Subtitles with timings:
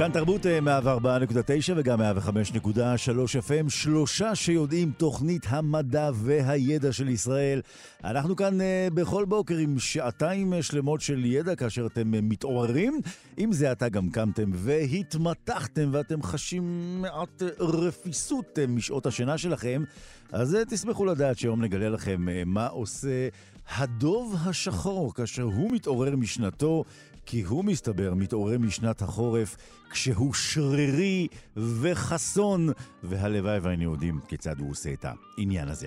[0.00, 2.04] כאן תרבות 104.9 וגם 105.3
[3.48, 7.60] FM, שלושה שיודעים תוכנית המדע והידע של ישראל.
[8.04, 13.00] אנחנו כאן אה, בכל בוקר עם שעתיים שלמות של ידע כאשר אתם אה, מתעוררים.
[13.38, 16.62] אם זה עתה גם קמתם והתמתחתם ואתם חשים
[17.02, 19.82] מעט רפיסות אה, משעות השינה שלכם,
[20.32, 23.28] אז תשמחו לדעת שהיום נגלה לכם מה עושה
[23.76, 26.84] הדוב השחור כאשר הוא מתעורר משנתו.
[27.30, 29.56] כי הוא מסתבר מתעורר משנת החורף
[29.90, 32.68] כשהוא שרירי וחסון,
[33.02, 35.86] והלוואי והיינו יודעים כיצד הוא עושה את העניין הזה.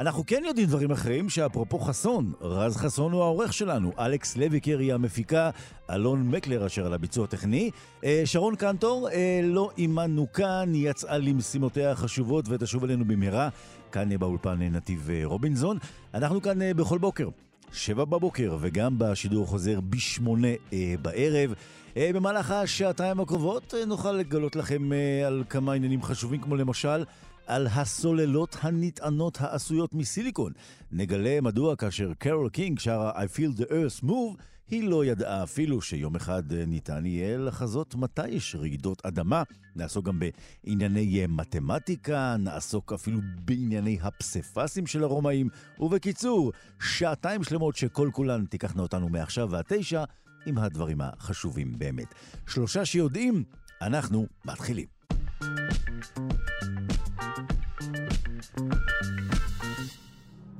[0.00, 4.94] אנחנו כן יודעים דברים אחרים, שאפרופו חסון, רז חסון הוא העורך שלנו, אלכס לויקר היא
[4.94, 5.50] המפיקה,
[5.90, 7.70] אלון מקלר אשר על הביצוע הטכני,
[8.04, 13.48] אה, שרון קנטור אה, לא עימנו כאן, יצאה למשימותיה החשובות ותשוב אלינו במהרה,
[13.92, 15.78] כאן באולפן נתיב אה, רובינזון.
[16.14, 17.28] אנחנו כאן בכל בוקר.
[17.72, 21.54] שבע בבוקר, וגם בשידור חוזר בשמונה אה, בערב.
[21.96, 27.04] אה, במהלך השעתיים הקרובות אה, נוכל לגלות לכם אה, על כמה עניינים חשובים, כמו למשל
[27.46, 30.52] על הסוללות הנטענות העשויות מסיליקון.
[30.92, 34.42] נגלה מדוע כאשר קרול קינג שרה I feel the earth move,
[34.72, 39.42] היא לא ידעה אפילו שיום אחד אה, ניתן יהיה לחזות מתי יש רעידות אדמה.
[39.76, 40.18] נעסוק גם
[40.64, 45.48] בענייני אה, מתמטיקה, נעסוק אפילו בענייני הפסיפסים של הרומאים,
[45.80, 50.04] ובקיצור, שעתיים שלמות שכל כולן תיקחנה אותנו מעכשיו ועד תשע,
[50.46, 52.14] עם הדברים החשובים באמת.
[52.46, 53.44] שלושה שיודעים,
[53.82, 54.86] אנחנו מתחילים.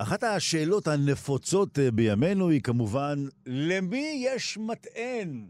[0.03, 5.47] אחת השאלות הנפוצות אה, בימינו היא כמובן, למי יש מטען?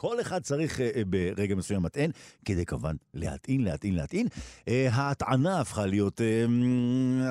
[0.00, 2.10] כל אחד צריך אה, ברגע מסוים מטען,
[2.44, 4.26] כדי כמובן להטעין, להטעין, להטעין.
[4.68, 6.20] אה, ההטענה הפכה להיות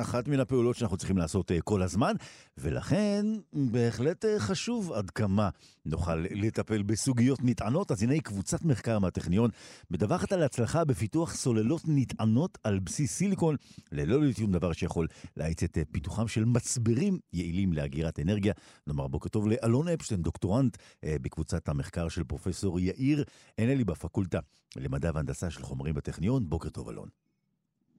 [0.02, 2.14] אחת מן הפעולות שאנחנו צריכים לעשות כל הזמן,
[2.58, 5.50] ולכן בהחלט חשוב עד כמה
[5.86, 7.92] נוכל לטפל בסוגיות נטענות.
[7.92, 9.50] אז הנה קבוצת מחקר מהטכניון
[9.92, 13.56] מדווחת על הצלחה בפיתוח סוללות נטענות על בסיס סיליקון,
[13.92, 15.08] ללא ליטיום דבר שיכול
[15.38, 18.54] להאיץ את פיתוחם של מצברים יעילים לאגירת אנרגיה.
[18.88, 22.24] נאמר בוקר טוב לאלון אפשטיין, דוקטורנט אה, בקבוצת המחקר של
[22.58, 23.24] פרופסור יאיר
[23.58, 24.40] הנלי בפקולטה
[24.78, 26.44] למדע והנדסה של חומרים בטכניון.
[26.50, 27.10] בוקר טוב, אלון.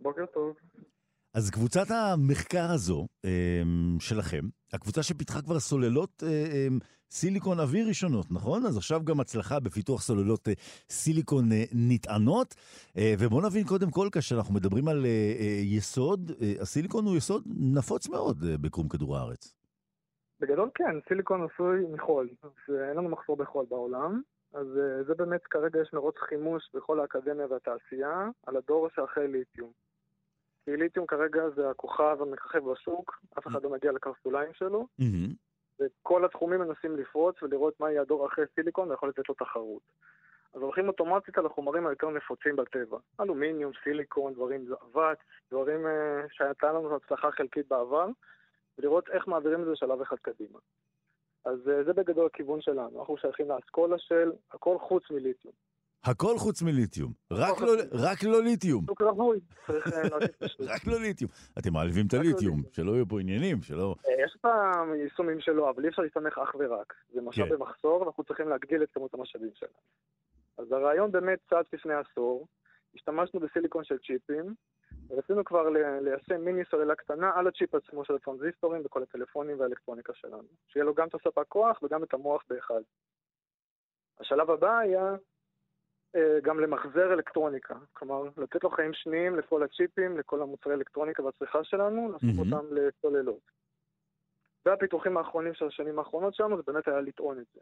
[0.01, 0.57] בוקר טוב.
[1.35, 4.41] אז קבוצת המחקר הזו אמ, שלכם,
[4.73, 6.79] הקבוצה שפיתחה כבר סוללות אה, אמ,
[7.11, 8.67] סיליקון אוויר ראשונות, נכון?
[8.67, 10.53] אז עכשיו גם הצלחה בפיתוח סוללות אה,
[10.91, 12.55] סיליקון אה, נטענות.
[13.19, 15.07] ובואו נבין קודם כל, כאשר אנחנו מדברים על
[15.63, 17.43] יסוד, הסיליקון הוא יסוד
[17.77, 19.55] נפוץ מאוד בקרום כדור הארץ.
[20.41, 22.51] בגדול כן, סיליקון עשוי מחול, אז
[22.89, 24.23] אין לנו מחסור בחול בעולם.
[24.53, 24.67] אז
[25.07, 29.73] זה באמת, כרגע יש מרוץ חימוש בכל האקדמיה והתעשייה על הדור שאחרי ליתיום.
[30.65, 34.87] כי ליתיום כרגע זה הכוכב המככב בשוק, אף אחד לא מגיע לקרסוליים שלו,
[35.81, 39.83] וכל התחומים מנסים לפרוץ ולראות מה יהיה הדור אחרי סיליקון ויכול לתת לו תחרות.
[40.55, 42.99] אז הולכים אוטומטית על החומרים היותר נפוצים בטבע.
[43.21, 45.19] אלומיניום, סיליקון, דברים, אבץ,
[45.51, 45.89] דברים uh,
[46.31, 48.07] שהייתה לנו הצלחה חלקית בעבר,
[48.79, 50.59] ולראות איך מעבירים את זה שלב אחד קדימה.
[51.45, 53.01] אז uh, זה בגדול הכיוון שלנו.
[53.01, 55.55] אנחנו שייכים לאסכולה של הכל חוץ מליתיום.
[56.05, 57.13] הכל חוץ מליתיום.
[57.31, 57.73] רק לא,
[58.09, 58.85] רק לא ליתיום.
[58.87, 60.03] שוק רווי, צריך אה,
[60.61, 61.31] רק לא ליתיום.
[61.59, 63.95] אתם מעלבים את הליתיום, שלא יהיו פה עניינים, שלא...
[64.09, 66.95] אה, יש פעם יישומים שלו, אבל אי אפשר להסתמך אך ורק.
[67.15, 67.55] זה משאב כן.
[67.55, 69.73] במחסור, ואנחנו צריכים להגדיל את כמות המשאבים שלנו.
[70.59, 72.47] אז הרעיון באמת צעד לפני עשור,
[72.95, 74.55] השתמשנו בסיליקון של צ'יפים,
[75.11, 75.69] ורצינו כבר
[76.01, 80.49] ליישם מיני סוללה קטנה על הצ'יפ עצמו של הטרנזיסטורים וכל הטלפונים והאלקטרוניקה שלנו.
[80.69, 82.81] שיהיה לו גם את הספק כוח וגם את המוח באחד.
[84.21, 85.17] השלב הבא היה
[86.17, 87.75] אה, גם למחזר אלקטרוניקה.
[87.93, 92.55] כלומר, לתת לו חיים שניים לכל הצ'יפים, לכל המוצרי אלקטרוניקה והצריכה שלנו, להפוך mm-hmm.
[92.55, 93.51] אותם לסוללות.
[94.67, 97.61] והפיתוחים האחרונים של השנים האחרונות שלנו, זה באמת היה לטעון את זה.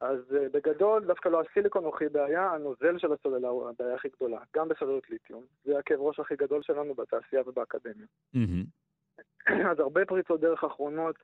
[0.00, 4.08] אז uh, בגדול, דווקא לא הסיליקון הוא הכי בעיה, הנוזל של הסוללה הוא הבעיה הכי
[4.08, 5.44] גדולה, גם בסוללות ליתיום.
[5.64, 8.06] זה הכאב ראש הכי גדול שלנו בתעשייה ובאקדמיה.
[8.34, 8.66] Mm-hmm.
[9.70, 11.16] אז הרבה פריצות דרך אחרונות,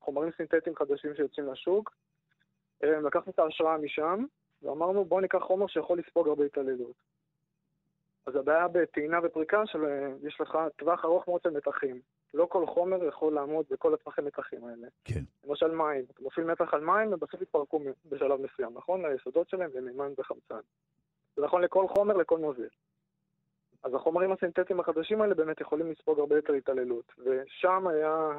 [0.00, 1.92] חומרים סינתטיים חדשים שיוצאים לשוק,
[2.84, 4.24] אה, לקחנו את ההשראה משם,
[4.62, 6.96] ואמרנו בואו ניקח חומר שיכול לספוג הרבה התעללות.
[8.26, 12.00] אז הבעיה בטעינה ופריקה שיש לך טווח ארוך מאוד של מתחים.
[12.34, 14.88] לא כל חומר יכול לעמוד בכל הטווחי מתחים האלה.
[15.04, 15.20] כן.
[15.44, 19.04] למשל מים, אתה מפעיל מתח על מים ובסוף יתפרקו בשלב מסוים, נכון?
[19.04, 20.60] היסודות שלהם זה מימן וחמצן.
[21.36, 22.68] זה נכון לכל חומר, לכל נוזל.
[23.82, 27.12] אז החומרים הסינתטיים החדשים האלה באמת יכולים לספוג הרבה יותר התעללות.
[27.18, 28.30] ושם היה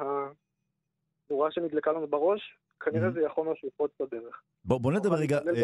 [1.30, 2.40] הנורה שנדלקה לנו בראש,
[2.80, 4.42] כנראה זה יהיה חומר שיפרוץ בדרך.
[4.64, 5.62] בוא, בוא נדבר רגע, אה,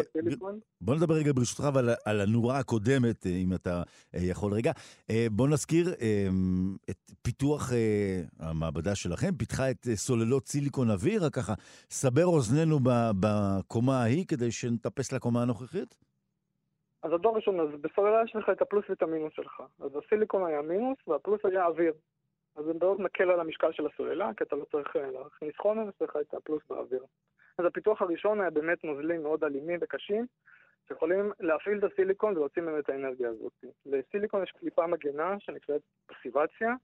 [0.81, 3.83] בוא נדבר רגע ברשותך על, על הנורה הקודמת, אה, אם אתה
[4.15, 4.71] אה, יכול רגע.
[5.31, 5.85] בוא נזכיר
[6.89, 7.71] את פיתוח
[8.39, 11.53] המעבדה שלכם, פיתחה את סוללות סיליקון אוויר, רק ככה,
[11.89, 12.79] סבר אוזנינו
[13.19, 15.95] בקומה ההיא כדי שנטפס לקומה הנוכחית?
[17.03, 19.63] אז הדור הראשון, אז בסוללה יש לך את הפלוס ואת המינוס שלך.
[19.79, 21.93] אז הסיליקון היה מינוס והפלוס היה אוויר.
[22.55, 25.89] אז זה מאוד מקל על המשקל של הסוללה, כי אתה לא צריך אה, להכניס חומר,
[25.89, 27.03] יש לך את הפלוס באוויר.
[27.57, 30.25] אז הפיתוח הראשון היה באמת נוזלים מאוד אלימים וקשים,
[30.87, 33.65] שיכולים להפעיל את הסיליקון ולהוציא ממנו את האנרגיה הזאת.
[33.85, 36.75] לסיליקון יש קליפה מגנה שנקראת פסיבציה,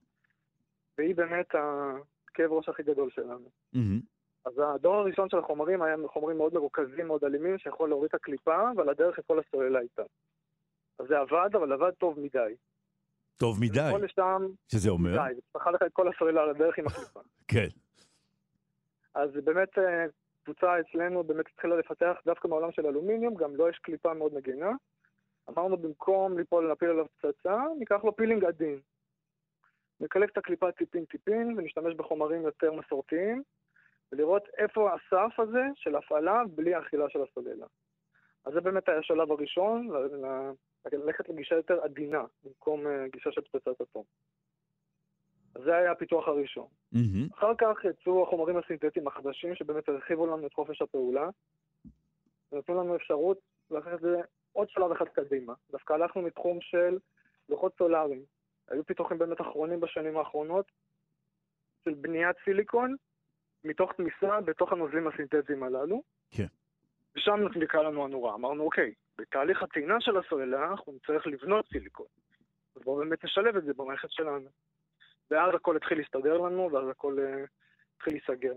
[0.97, 3.49] והיא באמת הכאב ראש הכי גדול שלנו.
[3.75, 4.01] Mm-hmm.
[4.45, 8.61] אז הדור הראשון של החומרים היה חומרים מאוד מרוכזים, מאוד אלימים, שיכול להוריד את הקליפה,
[8.77, 10.03] ועל הדרך יכול הסוללה איתה.
[10.99, 12.55] אז זה עבד, אבל עבד טוב מדי.
[13.39, 13.91] טוב מדי.
[14.01, 14.41] לשם...
[14.67, 15.11] שזה אומר?
[15.11, 17.19] מדי, וצריכה לך את כל הסוללה על הדרך עם הקליפה.
[17.47, 17.67] כן.
[19.13, 20.05] אז באמת אה,
[20.43, 24.33] קבוצה אצלנו באמת התחילה לפתח דווקא מעולם של אלומיניום, גם לו לא יש קליפה מאוד
[24.33, 24.71] מגינה.
[25.49, 28.79] אמרנו במקום ליפול להפיל עליו פצצה, ניקח לו פילינג עדין.
[29.99, 33.43] נקלף את הקליפה טיפין-טיפין ונשתמש בחומרים יותר מסורתיים,
[34.11, 37.65] ולראות איפה הסף הזה של הפעלה בלי האכילה של הסוללה.
[38.45, 39.89] אז זה באמת היה השלב הראשון,
[40.85, 44.03] ללכת לגישה יותר עדינה, במקום אה, גישה של פצצת אטום.
[45.55, 46.67] אז זה היה הפיתוח הראשון.
[46.95, 47.37] Mm-hmm.
[47.37, 51.29] אחר כך יצאו החומרים הסינתטיים החדשים, שבאמת הרחיבו לנו את חופש הפעולה,
[52.51, 53.39] ונתנו לנו אפשרות
[53.71, 54.21] לקחת את זה
[54.51, 55.53] עוד שלב אחד קדימה.
[55.71, 56.97] דווקא הלכנו מתחום של
[57.49, 58.23] לוחות סולאריים.
[58.67, 60.65] היו פיתוחים באמת אחרונים בשנים האחרונות
[61.85, 62.95] של בניית סיליקון
[63.63, 66.01] מתוך תמיסה בתוך הנוזלים הסינתטיים הללו.
[66.31, 66.45] כן.
[67.15, 68.35] ושם נקרא לנו הנורה.
[68.35, 72.05] אמרנו, אוקיי, בתהליך הטעינה של הסוללה אנחנו נצטרך לבנות סיליקון.
[72.75, 74.49] אז בואו באמת נשלב את זה במערכת שלנו.
[75.31, 77.47] ואז הכל התחיל להסתדר לנו, ואז הכל uh,
[77.95, 78.53] התחיל להיסגר.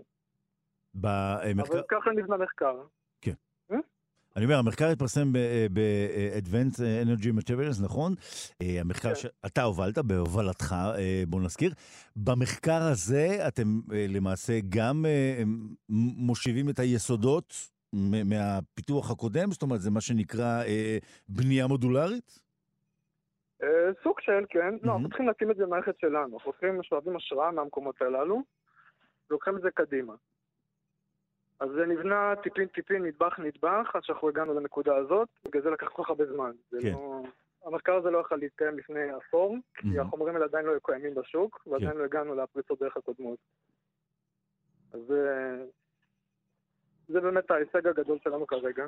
[0.93, 1.73] במחקר...
[1.73, 2.81] אבל ככה נבנה מחקר.
[3.21, 3.33] כן.
[3.71, 3.77] אה?
[4.35, 5.33] אני אומר, המחקר התפרסם
[5.73, 8.13] ב-Advanced Energy Materials, נכון?
[8.61, 9.15] אה, המחקר כן.
[9.15, 10.75] שאתה הובלת, בהובלתך,
[11.27, 11.71] בוא נזכיר.
[12.15, 15.05] במחקר הזה אתם למעשה גם
[16.17, 17.72] מושיבים את היסודות
[18.25, 19.51] מהפיתוח הקודם?
[19.51, 20.97] זאת אומרת, זה מה שנקרא אה,
[21.27, 22.39] בנייה מודולרית?
[23.63, 24.75] אה, סוג של, כן.
[24.83, 26.37] לא, אנחנו צריכים להתאים את זה במערכת שלנו.
[26.37, 28.41] אנחנו צריכים, שואבים השראה מהמקומות הללו,
[29.29, 30.13] ולוקחים את זה קדימה.
[31.59, 36.09] אז זה נבנה טיפין-טיפין, נדבך-נדבך, עד שאנחנו הגענו לנקודה הזאת, בגלל זה לקח כל כך
[36.09, 36.51] הרבה זמן.
[36.81, 36.91] כן.
[36.91, 37.23] לא...
[37.65, 40.01] המחקר הזה לא יכול להתקיים לפני עשור, כי mm-hmm.
[40.01, 41.97] החומרים האלה עדיין לא היו קיימים בשוק, ועדיין כן.
[41.97, 43.39] לא הגענו לפריצות דרך הקודמות.
[44.93, 45.63] אז אה,
[47.07, 48.83] זה באמת ההישג הגדול שלנו כרגע.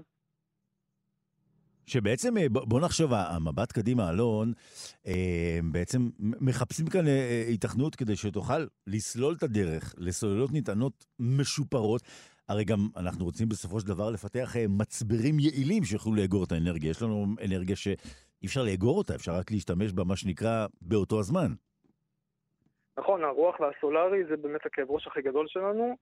[1.87, 4.53] שבעצם, אה, בוא נחשוב, המבט קדימה, אלון,
[5.07, 12.01] אה, בעצם מחפשים כאן אה, היתכנות כדי שתוכל לסלול את הדרך לסוללות נטענות משופרות.
[12.49, 16.89] הרי גם אנחנו רוצים בסופו של דבר לפתח מצברים יעילים שיוכלו לאגור את האנרגיה.
[16.89, 21.47] יש לנו אנרגיה שאי אפשר לאגור אותה, אפשר רק להשתמש בה, מה שנקרא, באותו הזמן.
[22.99, 25.97] נכון, הרוח והסולארי זה באמת הכאב ראש הכי גדול שלנו.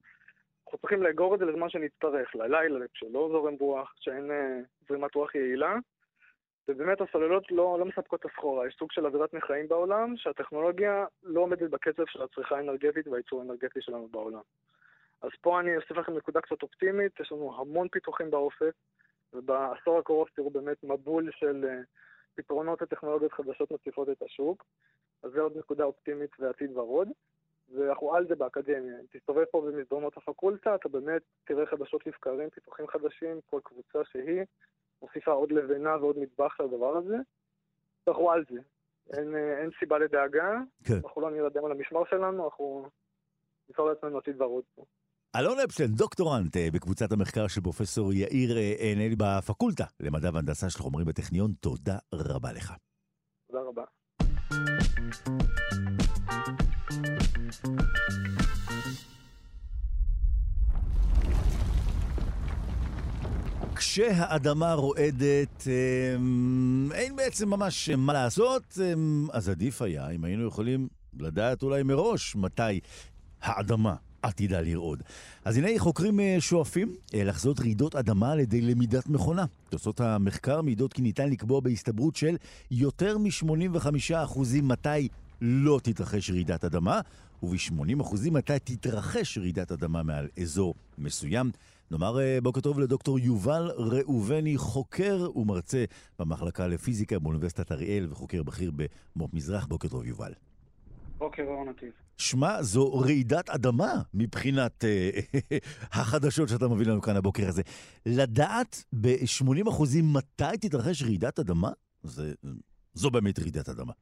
[0.74, 5.34] אנחנו צריכים לאגור את זה לזמן שנצטרך, ללילה, כשלא זורם רוח, כשאין אה, זרימת רוח
[5.34, 5.76] יעילה.
[6.68, 11.40] ובאמת הסוללות לא, לא מספקות את הסחורה, יש סוג של עבירת מחיים בעולם, שהטכנולוגיה לא
[11.40, 14.40] עומדת בקצב של הצריכה האנרגטית והייצור האנרגטי שלנו בעולם.
[15.22, 18.72] אז פה אני אוסיף לכם נקודה קצת אופטימית, יש לנו המון פיתוחים באופק,
[19.32, 21.86] ובעשור הקרוב תראו באמת מבול של uh,
[22.34, 24.64] פתרונות וטכנולוגיות חדשות מציפות את השוק,
[25.22, 27.08] אז זה עוד נקודה אופטימית ועתיד ורוד.
[27.68, 28.94] ואנחנו על זה באקדמיה.
[29.00, 34.42] אם תסתובב פה במסדרונות הפקולטה, אתה באמת תראה חדשות לבקרים, פיתוחים חדשים, כל קבוצה שהיא
[35.02, 37.16] מוסיפה עוד לבנה ועוד מטבח לדבר הזה.
[38.08, 38.60] אנחנו על זה.
[39.12, 40.94] אין, אין סיבה לדאגה, כן.
[41.04, 42.88] אנחנו לא נרדם על המשמר שלנו, אנחנו
[43.68, 44.84] נפעל לעצמנו עתיד ורוד פה.
[45.36, 50.78] אלון אפשטיין, דוקטורנט אה, בקבוצת המחקר של פרופסור יאיר אה, נלי בפקולטה למדע והנדסה של
[50.78, 52.72] חומרים בטכניון, תודה רבה לך.
[53.46, 53.84] תודה רבה.
[63.76, 70.88] כשהאדמה רועדת, אמ, אין בעצם ממש מה לעשות, אמ, אז עדיף היה אם היינו יכולים
[71.18, 72.80] לדעת אולי מראש מתי
[73.42, 75.02] האדמה עתידה לרעוד.
[75.44, 79.44] אז הנה חוקרים אה, שואפים אה, לחזות רעידות אדמה על ידי למידת מכונה.
[79.68, 82.36] תוצאות המחקר מעידות כי ניתן לקבוע בהסתברות של
[82.70, 85.08] יותר מ-85% מתי
[85.40, 87.00] לא תתרחש רעידת אדמה,
[87.42, 91.50] וב-80% מתי תתרחש רעידת אדמה מעל אזור מסוים.
[91.90, 95.84] נאמר אה, בוקר טוב לדוקטור יובל ראובני, חוקר ומרצה
[96.18, 98.72] במחלקה לפיזיקה באוניברסיטת אריאל וחוקר בכיר
[99.16, 99.66] במו"פ מזרח.
[99.66, 100.32] בוקר טוב, יובל.
[101.18, 101.92] בוקר אור נתיב.
[102.16, 105.10] שמע, זו רעידת אדמה מבחינת אה,
[106.00, 107.62] החדשות שאתה מביא לנו כאן הבוקר הזה.
[108.06, 111.70] לדעת ב-80% מתי תתרחש רעידת אדמה,
[112.02, 112.32] זה,
[112.94, 113.92] זו באמת רעידת אדמה.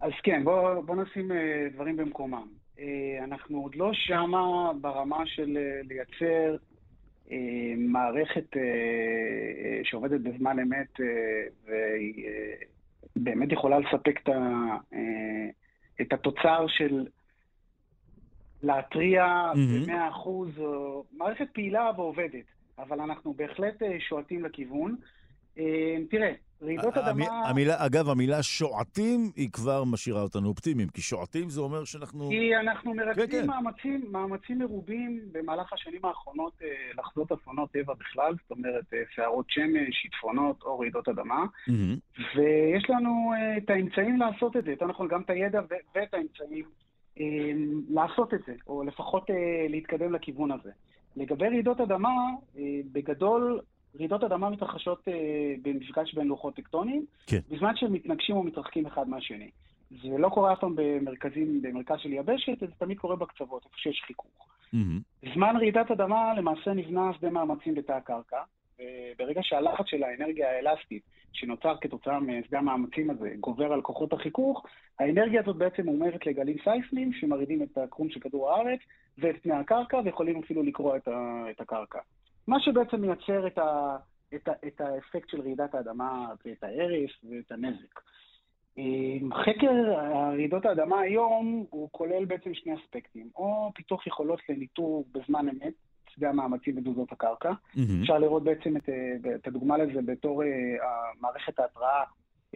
[0.00, 2.46] אז כן, בוא, בוא נשים אה, דברים במקומם.
[2.78, 6.56] אה, אנחנו עוד לא שמה ברמה של אה, לייצר
[7.76, 8.56] מערכת
[9.82, 11.00] שעובדת בזמן אמת
[11.66, 12.26] והיא
[13.16, 14.20] באמת יכולה לספק
[16.00, 17.06] את, התוצר של
[18.62, 19.86] להתריע מהמם.
[19.86, 20.48] ב-100%, אחוז,
[21.12, 22.44] מערכת פעילה ועובדת,
[22.78, 24.96] אבל אנחנו בהחלט שועטים לכיוון.
[25.58, 27.48] אה, תראה, רעידות אדמה...
[27.48, 32.28] המילה, אגב, המילה שועטים היא כבר משאירה אותנו אופטימיים, כי שועטים זה אומר שאנחנו...
[32.28, 33.46] כי אנחנו כן, מרכזים כן.
[33.46, 39.46] מאמצים, מאמצים מרובים במהלך השנים האחרונות אה, לחזות אסונות טבע בכלל, זאת אומרת אה, סערות
[39.48, 41.44] שמש, שיטפונות או רעידות אדמה.
[42.36, 45.60] ויש לנו את האמצעים לעשות את זה, יותר נכון גם את הידע
[45.94, 46.64] ואת האמצעים
[47.90, 49.30] לעשות את זה, או לפחות
[49.68, 50.70] להתקדם לכיוון הזה.
[51.16, 52.14] לגבי רעידות אדמה,
[52.92, 53.60] בגדול
[53.98, 57.38] רעידות אדמה מתרחשות אה, במפגש בין לוחות טקטוניים, כן.
[57.48, 59.50] בזמן שהם מתנגשים או מתרחקים אחד מהשני.
[59.90, 64.02] זה לא קורה אף פעם במרכזים, במרכז של יבשת, זה תמיד קורה בקצוות, איפה שיש
[64.06, 64.48] חיכוך.
[64.72, 65.00] מהמם.
[65.22, 68.42] בזמן רעידת אדמה למעשה נבנה שדה מאמצים בתא הקרקע,
[68.78, 71.02] וברגע שהלחץ של האנרגיה האלסטית
[71.32, 74.66] שנוצר כתוצאה משדה המאמצים הזה גובר על כוחות החיכוך,
[74.98, 78.80] האנרגיה הזאת בעצם מומרת לגלים סייסמיים שמרעידים את הקרום של כדור הארץ
[79.18, 81.98] ואת פני הקרקע ויכולים אפילו לקרוע את, ה, את הקרקע.
[82.48, 83.96] מה שבעצם מייצר את, ה,
[84.34, 88.00] את, ה, את האפקט של רעידת האדמה ואת ההרס ואת הנזק.
[88.78, 88.84] אה,
[89.44, 89.92] חקר
[90.34, 95.72] רעידות האדמה היום הוא כולל בעצם שני אספקטים, או פיתוח יכולות לניטור בזמן אמת,
[96.14, 97.52] שדה המאמצים ותזוזות הקרקע.
[97.76, 98.02] מהמם.
[98.02, 98.88] אפשר לראות בעצם את,
[99.34, 100.48] את הדוגמה לזה בתור אה,
[101.20, 102.04] מערכת ההתראה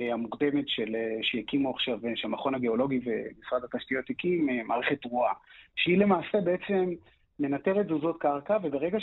[0.01, 5.33] אה, המוקדמת של, אה, שהקימו עכשיו, אה, שהמכון הגיאולוגי ומשרד התשתיות הקים, מערכת תרועה,
[5.77, 6.91] שהיא למעשה בעצם
[7.39, 9.01] מנטרת תזוזות קרקע, וברגע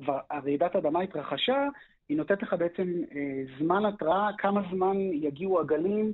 [0.00, 1.68] שכבר רעידת אדמה התרחשה,
[2.08, 2.82] היא נותנת לך בעצם
[3.14, 3.20] אה,
[3.58, 6.12] זמן התראה, כמה זמן יגיעו הגלים,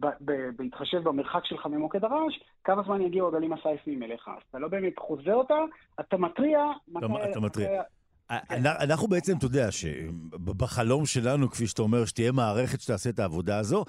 [0.00, 2.34] ב- ב- בהתחשב במרחק שלך ממוקד הרעש,
[2.64, 4.28] כמה זמן יגיעו הגלים הסייסמיים אליך.
[4.28, 5.54] אז אתה לא באמת חוזה אותה,
[6.00, 7.06] אתה מתריע מתי...
[7.30, 7.82] אתה מתריע.
[8.30, 13.58] אנ- אנחנו בעצם, אתה יודע, שבחלום שלנו, כפי שאתה אומר, שתהיה מערכת שתעשה את העבודה
[13.58, 13.84] הזו,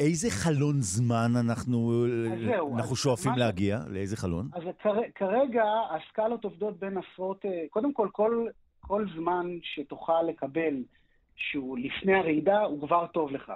[0.00, 3.78] איזה חלון זמן אנחנו, אז זהו, אנחנו שואפים מה- להגיע?
[3.88, 4.48] לאיזה חלון?
[4.52, 8.46] אז כר, כרגע הסקלות עובדות בין עשרות, אה, קודם כל, כל,
[8.86, 10.84] כל זמן שתוכל לקבל
[11.36, 13.52] שהוא לפני הרעידה, הוא כבר טוב לך.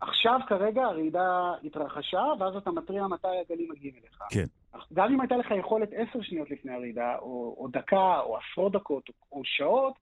[0.00, 4.18] עכשיו, כרגע, הרעידה התרחשה, ואז אתה מתריע מתי הגלים מגיעים אליך.
[4.30, 4.44] כן.
[4.92, 9.08] גם אם הייתה לך יכולת עשר שניות לפני הרעידה, או, או דקה, או עשרות דקות,
[9.08, 9.94] או, או שעות,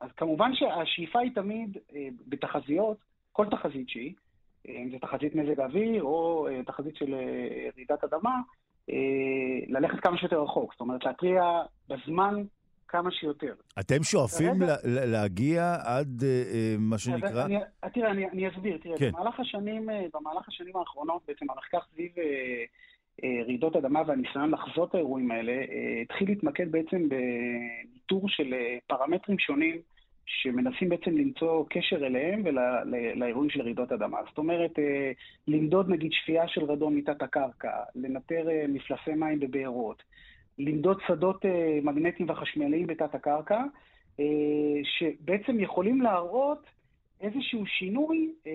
[0.00, 2.96] אז כמובן שהשאיפה היא תמיד, אה, בתחזיות,
[3.32, 4.14] כל תחזית שהיא,
[4.68, 8.40] אה, אם זה תחזית מזג האוויר, או אה, תחזית של אה, רעידת אדמה,
[8.90, 10.72] אה, ללכת כמה שיותר רחוק.
[10.72, 11.42] זאת אומרת, להתריע
[11.88, 12.42] בזמן
[12.88, 13.54] כמה שיותר.
[13.80, 17.44] אתם שואפים כרגע- לה- לה- להגיע עד אה, אה, מה שנקרא...
[17.44, 17.56] אני,
[17.94, 18.78] תראה, אני, אני אסביר.
[18.82, 19.10] תראה, כן.
[19.12, 22.24] במהלך השנים, אה, במהלך השנים האחרונות, בעצם המחקר סביב אה,
[23.24, 25.66] אה, רעידות אדמה והניסיון לחזות האירועים האלה, אה,
[26.02, 29.76] התחיל להתמקד בעצם בניטור של אה, פרמטרים שונים
[30.28, 34.18] שמנסים בעצם למצוא קשר אליהם ולאירועים של רעידות אדמה.
[34.28, 35.10] זאת אומרת, אה,
[35.48, 40.02] למדוד נגיד שפייה של רדון מתת הקרקע, לנטר אה, מפלסי מים בבארות,
[40.58, 43.62] למדוד שדות אה, מגנטיים וחשמליים בתת הקרקע,
[44.20, 44.24] אה,
[44.84, 46.66] שבעצם יכולים להראות
[47.20, 48.52] איזשהו שינוי אה,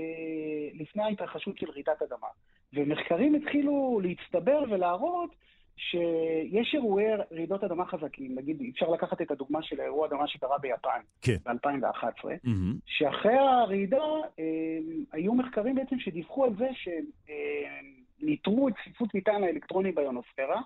[0.74, 2.28] לפני ההתרחשות של רעידת אדמה.
[2.74, 5.36] ומחקרים התחילו להצטבר ולהראות
[5.76, 8.36] שיש אירועי רעידות אדמה חזקים.
[8.36, 11.36] נגיד, אפשר לקחת את הדוגמה של האירוע אדמה שקרה ביפן כן.
[11.46, 12.76] ב-2011, מהמם.
[12.86, 14.04] שאחרי הרעידה
[14.40, 14.78] אה,
[15.12, 16.70] היו מחקרים בעצם שדיווחו על זה
[18.20, 20.62] שניטרו את צפיפות מטען האלקטרונים ביונוספירה,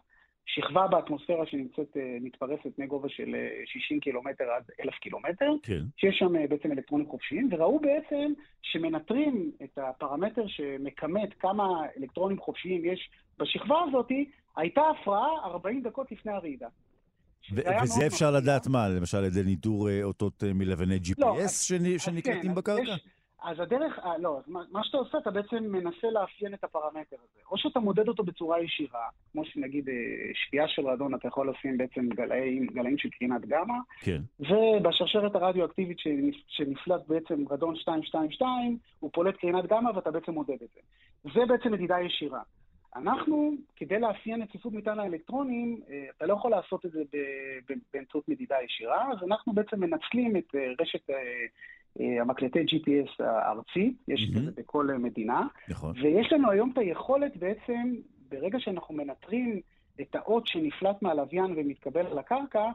[0.46, 5.82] שכבה באטמוספירה שנמצאת, אה, מתפרסת מגובה של אה, 60 קילומטר עד 1,000 קילומטר, כן.
[5.98, 11.68] שיש שם אה, בעצם אלקטרונים חופשיים, וראו בעצם שמנטרים את הפרמטר שמכמת כמה
[12.00, 13.10] אלקטרונים חופשיים יש
[13.40, 14.08] בשכבה הזאת,
[14.58, 16.68] הייתה הפרעה 40 דקות לפני הרעידה.
[17.54, 18.32] ו- וזה אפשר מפתיע.
[18.42, 18.90] לדעת מה?
[18.90, 20.50] למשל על ידי ניטור אה, אותות אה,
[21.18, 22.82] לא, GPS שני- אז שנקלטים כן, בקרקע?
[22.82, 23.08] יש-
[23.44, 27.42] אז הדרך, אה, לא, מה, שאתה עושה, אתה בעצם מנסה לאפיין את הפרמטר הזה.
[27.52, 29.94] או שאתה מודד אותו בצורה ישירה, כמו שנגיד אה,
[30.34, 34.22] שפיעה של רדון, אתה יכול לשים בעצם גלאים, גלאים של קרינת גמא, כן.
[34.40, 40.70] ובשרשרת הרדיואקטיבית שנפ- שנפלט בעצם רדון 222, הוא פולט קרינת גמא ואתה בעצם מודד את
[40.74, 40.80] זה.
[41.34, 42.42] זה בעצם מדידה ישירה.
[42.96, 47.02] אנחנו, כדי לאפיין את צפיפות מטען האלקטרונים, אה, אתה לא יכול לעשות את זה
[47.94, 51.16] באמצעות מדידה ישירה, אז אנחנו בעצם מנצלים את אה, רשת אה,
[52.00, 55.94] המקלטי GPS הארצי, יש את זה בכל מדינה, נכון.
[56.02, 57.96] ויש לנו היום את היכולת בעצם,
[58.30, 59.60] ברגע שאנחנו מנטרים
[60.02, 62.70] את האות שנפלט מהלוויין ומתקבל על הקרקע,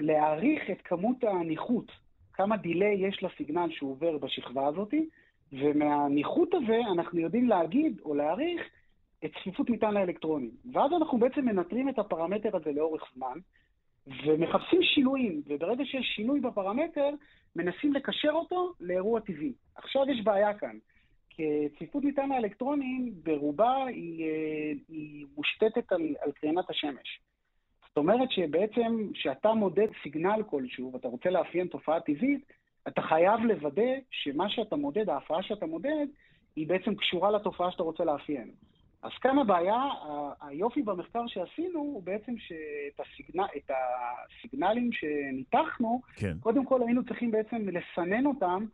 [0.00, 1.92] להעריך את כמות הניחות,
[2.32, 5.08] כמה דיליי יש לסיגנל שהוא עובר בשכבה הזאתי,
[5.52, 8.62] ומהניחות הזה אנחנו יודעים להגיד או להעריך
[9.24, 10.50] את צפיפות מטען האלקטרונים.
[10.72, 13.38] ואז אנחנו בעצם מנטרים את הפרמטר הזה לאורך זמן,
[14.06, 17.10] ומחפשים שינויים, וברגע שיש שינוי בפרמטר,
[17.56, 19.52] מנסים לקשר אותו לאירוע טבעי.
[19.74, 20.78] עכשיו יש בעיה כאן,
[21.30, 27.20] כי צפיפות מטען האלקטרונים ברובה היא, אה, היא מושתתת על, על קרינת השמש.
[27.88, 32.52] זאת אומרת שבעצם כשאתה מודד סיגנל כלשהו ואתה רוצה לאפיין תופעה טבעית,
[32.88, 36.06] אתה חייב לוודא שמה שאתה מודד, ההפרעה שאתה מודד,
[36.56, 38.50] היא בעצם קשורה לתופעה שאתה רוצה לאפיין.
[39.02, 39.82] אז כאן הבעיה,
[40.40, 46.36] היופי במחקר שעשינו הוא בעצם שאת הסיגנל, את הסיגנלים שניתחנו, כן.
[46.40, 48.64] קודם כל היינו צריכים בעצם לסנן אותם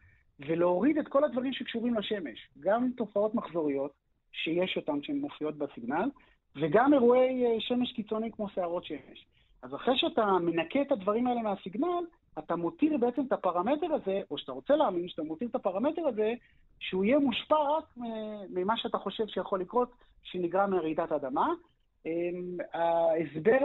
[0.41, 2.49] ולהוריד את כל הדברים שקשורים לשמש.
[2.61, 3.93] גם תופעות מחזוריות,
[4.33, 6.11] שיש אותן שהן מופיעות בסיגנל,
[6.57, 9.27] וגם אירועי אה, שמש קיצוניים כמו שערות שמש.
[9.63, 12.05] אז אחרי שאתה מנקה את הדברים האלה מהסיגנל,
[12.39, 16.33] אתה מותיר בעצם את הפרמטר הזה, או שאתה רוצה להאמין שאתה מותיר את הפרמטר הזה,
[16.81, 17.85] שהוא יהיה מושפע רק
[18.51, 19.91] ממה שאתה חושב שיכול לקרות,
[20.23, 21.53] שנגרם מרעידת אדמה.
[22.07, 23.59] אמ, ההסבר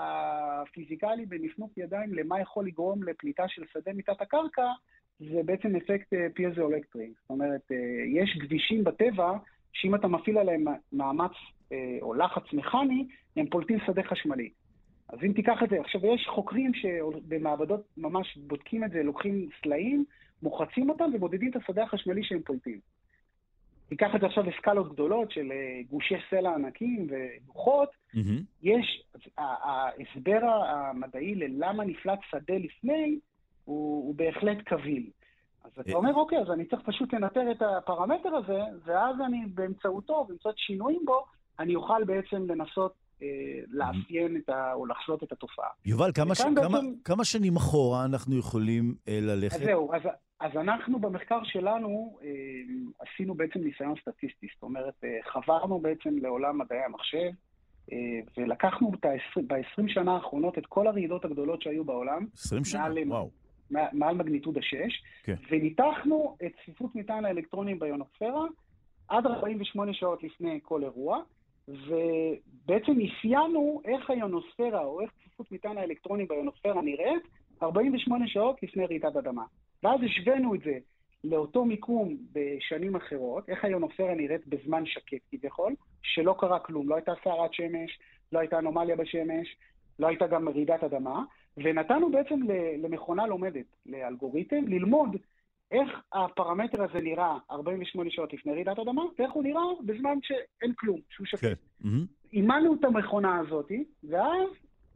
[0.00, 4.72] הפיזיקלי בנפנוף ידיים למה יכול לגרום לפליטה של שדה מיטת הקרקע,
[5.18, 7.12] זה בעצם אפקט אה, פיזו-אלקטרי.
[7.20, 9.32] זאת אומרת, אה, יש גבישים בטבע,
[9.72, 11.32] שאם אתה מפעיל עליהם מאמץ
[11.72, 13.06] אה, או לחץ מכני,
[13.36, 14.50] הם פולטים שדה חשמלי.
[15.08, 20.04] אז אם תיקח את זה, עכשיו יש חוקרים שבמעבדות ממש בודקים את זה, לוקחים סלעים,
[20.42, 22.80] מוחצים אותם ובודדים את השדה החשמלי שהם פולטים.
[23.88, 28.18] תיקח את זה עכשיו לסקלות גדולות של אה, גושי סלע ענקים ולוחות, mm-hmm.
[28.62, 29.02] יש,
[29.38, 33.18] ההסבר המדעי ללמה נפלט שדה לפני,
[33.64, 35.10] הוא, הוא בהחלט קביל.
[35.64, 35.96] אז אתה אה.
[35.96, 41.00] אומר, אוקיי, אז אני צריך פשוט לנטר את הפרמטר הזה, ואז אני באמצעותו, באמצעות שינויים
[41.04, 41.24] בו,
[41.58, 42.92] אני אוכל בעצם לנסות
[43.68, 44.72] לאפיין את ה...
[44.72, 45.68] או לחזות את התופעה.
[45.84, 46.40] יובל, כמה, ש...
[46.40, 46.54] בעצם...
[46.54, 49.56] כמה, כמה שנים אחורה אנחנו יכולים אה, ללכת?
[49.56, 50.02] אז זהו, אז,
[50.40, 52.28] אז אנחנו במחקר שלנו אה,
[52.98, 57.30] עשינו בעצם ניסיון סטטיסטי, זאת אומרת, אה, חברנו בעצם לעולם מדעי המחשב,
[57.92, 57.96] אה,
[58.36, 58.90] ולקחנו
[59.46, 62.26] ב-20 שנה האחרונות את כל הרעידות הגדולות שהיו בעולם.
[62.34, 62.80] 20 שנה?
[62.80, 63.30] מעל, וואו.
[63.70, 65.34] מעל מגניטוד השש, כן.
[65.50, 68.44] וניתחנו את צפיפות מטען האלקטרונים ביונוספירה
[69.08, 71.22] עד 48 שעות לפני כל אירוע,
[71.68, 77.22] ובעצם אפיינו איך היונוספירה, או איך צפיפות מטען האלקטרונים ביונוספירה נראית
[77.62, 79.44] 48 שעות לפני רעידת אדמה.
[79.82, 80.78] ואז השווינו את זה
[81.24, 87.12] לאותו מיקום בשנים אחרות, איך היונוספירה נראית בזמן שקט כביכול, שלא קרה כלום, לא הייתה
[87.24, 87.98] סערת שמש,
[88.32, 89.56] לא הייתה אנומליה בשמש,
[89.98, 91.24] לא הייתה גם רעידת אדמה,
[91.56, 92.40] ונתנו בעצם
[92.78, 95.16] למכונה לומדת, לאלגוריתם, ללמוד
[95.70, 101.00] איך הפרמטר הזה נראה 48 שעות לפני רעידת אדמה, ואיך הוא נראה בזמן שאין כלום,
[101.10, 101.40] שהוא שקט.
[101.40, 101.88] כן.
[102.32, 103.72] אימנו את המכונה הזאת,
[104.10, 104.48] ואז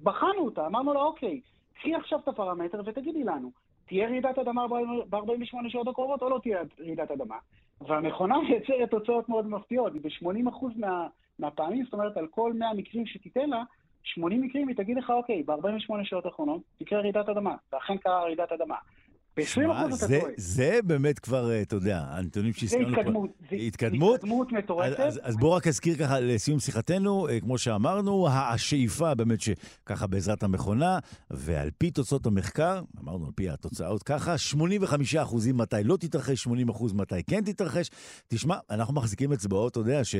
[0.02, 1.40] בחנו אותה, אמרנו לה, אוקיי,
[1.74, 3.50] קחי עכשיו את הפרמטר ותגידי לנו,
[3.86, 4.68] תהיה רעידת אדמה
[5.08, 7.36] ב-48 שעות הקרובות או לא תהיה רעידת אדמה?
[7.80, 11.06] והמכונה מייצרת תוצאות מאוד מפתיעות, ב-80% מה,
[11.38, 13.62] מהפעמים, זאת אומרת, על כל 100 מקרים שתיתן לה,
[14.02, 18.52] 80 מקרים היא תגיד לך, אוקיי, ב-48 שעות האחרונות תקרה רעידת אדמה, ואכן קרה רעידת
[18.52, 18.76] אדמה.
[19.40, 20.32] ב-20% אתה טועה.
[20.36, 22.90] זה באמת כבר, אה, אתה יודע, הנתונים שהזכרנו.
[22.90, 23.30] זה התקדמות.
[23.50, 25.00] זה התקדמות מטורפת.
[25.00, 30.42] אז, אז בוא רק אזכיר ככה לסיום שיחתנו, אה, כמו שאמרנו, השאיפה באמת שככה בעזרת
[30.42, 30.98] המכונה,
[31.30, 36.68] ועל פי תוצאות המחקר, אמרנו על פי התוצאות ככה, 85 אחוזים מתי לא תתרחש, 80
[36.68, 37.90] אחוז מתי כן תתרחש.
[38.28, 40.14] תשמע, אנחנו מחזיקים אצבעות, אתה יודע, ש,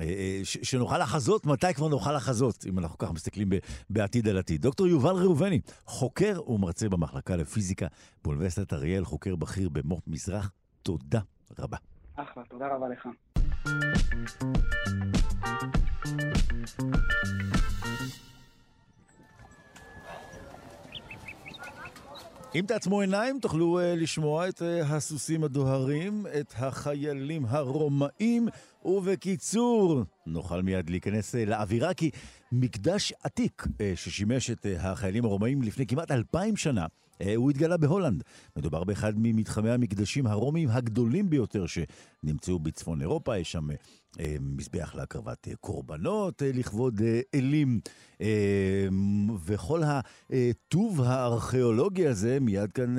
[0.00, 3.48] אה, ש, שנוכל לחזות מתי כבר נוכל לחזות, אם אנחנו ככה מסתכלים
[3.90, 4.62] בעתיד על עתיד.
[4.62, 7.86] דוקטור יובל ראובני, חוקר ומרצה במחלקה לפיזיקה
[8.24, 10.50] באוניברסיטת אוניברסיטת אריאל, חוקר בכיר במו"פ מזרח,
[10.82, 11.20] תודה
[11.58, 11.76] רבה.
[12.16, 13.08] אחלה, תודה רבה לך.
[22.54, 28.48] אם תעצמו עיניים, תוכלו uh, לשמוע את uh, הסוסים הדוהרים, את החיילים הרומאים,
[28.84, 32.10] ובקיצור, נוכל מיד להיכנס uh, לאווירה, כי
[32.52, 36.86] מקדש עתיק uh, ששימש את uh, החיילים הרומאים לפני כמעט אלפיים שנה,
[37.36, 38.22] הוא התגלה בהולנד.
[38.56, 43.38] מדובר באחד ממתחמי המקדשים הרומיים הגדולים ביותר שנמצאו בצפון אירופה.
[43.38, 43.68] יש שם
[44.40, 47.00] מזבח להקרבת קורבנות לכבוד
[47.34, 47.80] אלים.
[49.44, 52.96] וכל הטוב הארכיאולוגי הזה מיד כאן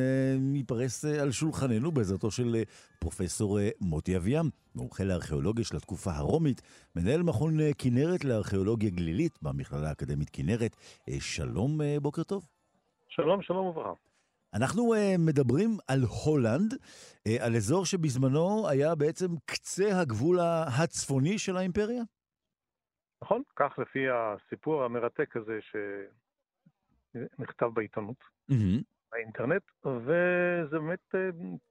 [0.55, 2.63] ייפרס על שולחננו בעזרתו של
[2.99, 6.62] פרופסור מוטי אביאם, מומחה לארכיאולוגיה של התקופה הרומית,
[6.95, 10.75] מנהל מכון כנרת לארכיאולוגיה גלילית במכללה האקדמית כנרת.
[11.19, 12.47] שלום, בוקר טוב.
[13.10, 14.11] שלום, שלום וברכה.
[14.54, 20.40] אנחנו uh, מדברים על הולנד, uh, על אזור שבזמנו היה בעצם קצה הגבול
[20.84, 22.04] הצפוני של האימפריה?
[23.24, 25.60] נכון, כך לפי הסיפור המרתק הזה
[27.12, 28.18] שנכתב בעיתונות,
[28.52, 28.84] mm-hmm.
[29.12, 31.15] באינטרנט, וזה באמת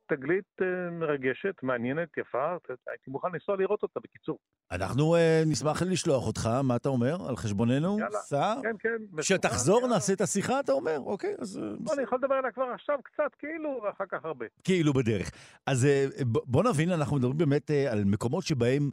[0.06, 0.60] תגלית
[0.92, 4.38] מרגשת, מעניינת, יפה, הייתי מוכן לנסוע לראות אותה בקיצור.
[4.70, 7.28] אנחנו נשמח לשלוח אותך, מה אתה אומר?
[7.28, 7.98] על חשבוננו?
[7.98, 8.18] יאללה.
[8.18, 8.54] סע?
[8.62, 9.18] כן, כן.
[9.18, 10.98] כשתחזור נעשה את השיחה, אתה אומר?
[10.98, 11.60] אוקיי, אז...
[11.94, 14.46] אני יכול לדבר עליה כבר עכשיו קצת, כאילו, ואחר כך הרבה.
[14.64, 15.30] כאילו בדרך.
[15.66, 15.86] אז
[16.26, 18.90] בוא נבין, אנחנו מדברים באמת על מקומות שבהם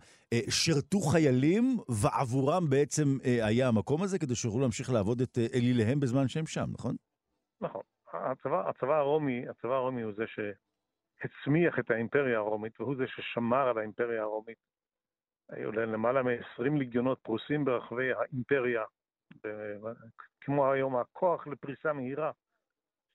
[0.50, 6.46] שירתו חיילים, ועבורם בעצם היה המקום הזה, כדי שיוכלו להמשיך לעבוד את אליליהם בזמן שהם
[6.46, 6.96] שם, נכון?
[7.62, 7.82] נכון.
[8.14, 13.78] הצבא, הצבא הרומי, הצבא הרומי הוא זה שהצמיח את האימפריה הרומית, והוא זה ששמר על
[13.78, 14.58] האימפריה הרומית.
[15.50, 18.84] היו למעלה מ-20 ליגיונות פרוסים ברחבי האימפריה,
[20.42, 22.32] כמו היום הכוח לפריסה מהירה,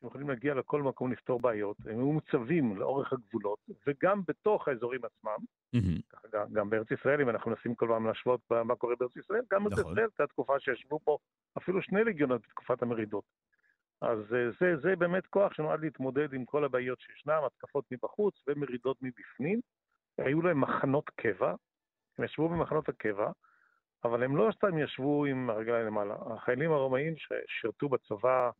[0.00, 5.00] שהם יכולים להגיע לכל מקום לפתור בעיות, הם היו מוצבים לאורך הגבולות, וגם בתוך האזורים
[5.04, 5.36] עצמם,
[5.76, 6.28] mm-hmm.
[6.32, 9.64] גם, גם בארץ ישראל, אם אנחנו מנסים כל פעם להשוות מה קורה בארץ ישראל, גם
[9.64, 9.92] בארץ נכון.
[9.92, 11.18] ישראל הייתה תקופה שישבו פה
[11.58, 13.24] אפילו שני ליגיונות בתקופת המרידות.
[14.02, 14.18] אז
[14.60, 19.60] זה, זה באמת כוח שנועד להתמודד עם כל הבעיות שישנם, התקפות מבחוץ ומרידות מבפנים.
[20.18, 21.54] היו להם מחנות קבע,
[22.18, 23.30] הם ישבו במחנות הקבע,
[24.04, 26.14] אבל הם לא סתם ישבו עם הרגליים למעלה.
[26.34, 28.50] החיילים הרומאים ששירתו בצבא,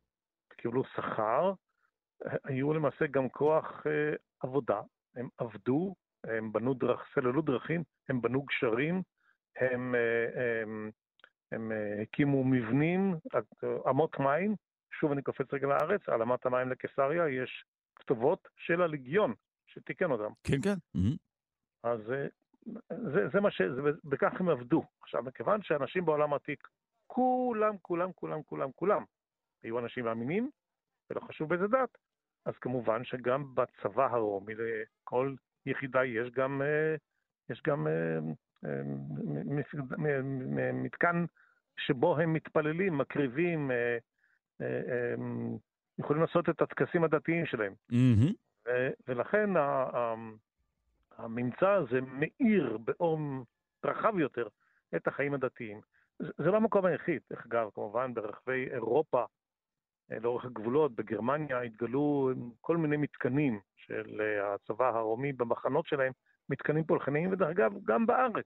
[0.57, 1.53] קיבלו שכר,
[2.43, 4.81] היו למעשה גם כוח אה, עבודה.
[5.15, 9.01] הם עבדו, הם בנו דרך, סללו דרכים, הם בנו גשרים,
[9.57, 10.89] הם, אה, הם,
[11.51, 13.15] הם, הם הקימו מבנים,
[13.89, 14.55] אמות מים,
[14.99, 19.33] שוב אני קופץ רגע לארץ, על אמת המים לקיסריה יש כתובות של הליגיון
[19.67, 20.33] שתיקן אותם.
[20.43, 20.99] כן, כן.
[21.83, 21.99] אז
[22.89, 23.61] זה, זה מה ש...
[23.61, 24.83] זה, בכך הם עבדו.
[25.01, 26.67] עכשיו, מכיוון שאנשים בעולם העתיק,
[27.07, 29.03] כולם, כולם, כולם, כולם, כולם,
[29.63, 30.49] היו אנשים מאמינים,
[31.09, 31.97] ולא חשוב באיזה דת,
[32.45, 36.61] אז כמובן שגם בצבא הרומי, לכל יחידה יש גם,
[37.49, 37.87] יש גם
[40.73, 41.25] מתקן
[41.79, 43.71] שבו הם מתפללים, מקריבים,
[45.99, 47.73] יכולים לעשות את הטקסים הדתיים שלהם.
[47.91, 48.69] Mm-hmm.
[49.07, 49.49] ולכן
[51.17, 53.19] הממצא הזה מאיר באור
[53.85, 54.47] רחב יותר
[54.95, 55.81] את החיים הדתיים.
[56.19, 59.25] זה לא המקום היחיד, דרך אגב, כמובן ברחבי אירופה,
[60.11, 66.11] אה, לאורך הגבולות, בגרמניה התגלו כל מיני מתקנים של אה, הצבא הרומי במחנות שלהם,
[66.49, 68.45] מתקנים פולחניים, ודרך אגב, גם בארץ.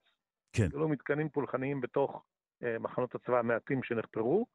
[0.53, 0.63] כן.
[0.63, 2.23] התגלו מתקנים פולחניים בתוך
[2.63, 4.45] אה, מחנות הצבא המעטים שנחפרו,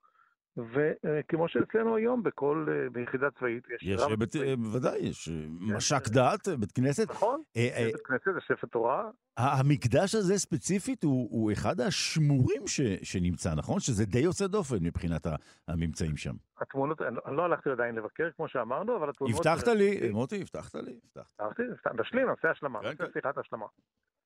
[0.57, 3.83] וכמו שאצלנו היום בכל, ביחידה צבאית יש...
[3.83, 5.29] יש, בית, בוודאי, יש
[5.61, 7.11] מש"ק דת, בית כנסת.
[7.11, 9.11] נכון, בית כנסת, זה ספר תורה.
[9.37, 13.81] המקדש הזה ספציפית הוא, הוא אחד השמורים ש, שנמצא, נכון?
[13.81, 15.27] שזה די יוצא דופן מבחינת
[15.69, 16.35] הממצאים שם.
[16.61, 19.37] התמונות, אני לא הלכתי עדיין לבקר, כמו שאמרנו, אבל התמונות...
[19.47, 21.63] הבטחת לי, מוטי, הבטחת לי, הבטחתי.
[22.01, 23.13] נשלים, נעשה השלמה, נעשה כן, כן.
[23.13, 23.67] שיחת השלמה.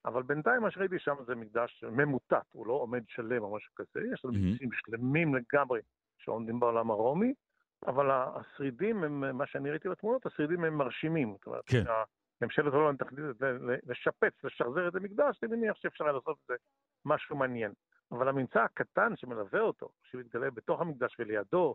[0.04, 4.00] אבל בינתיים מה שראיתי שם זה מקדש ממוטט, הוא לא עומד שלם או משהו כזה,
[4.14, 5.80] יש לנו מקדשים שלמים לגמרי.
[6.26, 7.34] שעומדים בעולם הרומי,
[7.86, 11.34] אבל השרידים הם, מה שאני ראיתי בתמונות, השרידים הם מרשימים.
[11.38, 11.84] זאת אומרת, כן.
[12.40, 13.24] ממשלת הולנד תחליט
[13.86, 16.54] לשפץ, לשחזר את המקדש, אני מניח שאפשר לעשות את זה
[17.04, 17.72] משהו מעניין.
[18.12, 21.74] אבל הממצא הקטן שמלווה אותו, שמתגלה בתוך המקדש ולידו,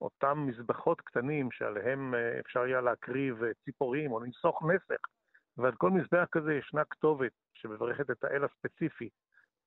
[0.00, 5.02] אותם מזבחות קטנים שעליהם אה, אפשר היה להקריב אה, ציפורים או לנסוך נסך,
[5.56, 9.08] ועל כל מזבח כזה ישנה כתובת שמברכת את האל הספציפי,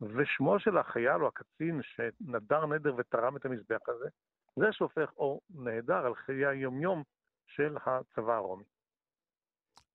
[0.01, 4.09] ושמו של החייל או הקצין שנדר נדר ותרם את המזבח הזה,
[4.55, 7.03] זה שהופך אור נהדר על חיי היומיום
[7.47, 8.63] של הצבא הרומי.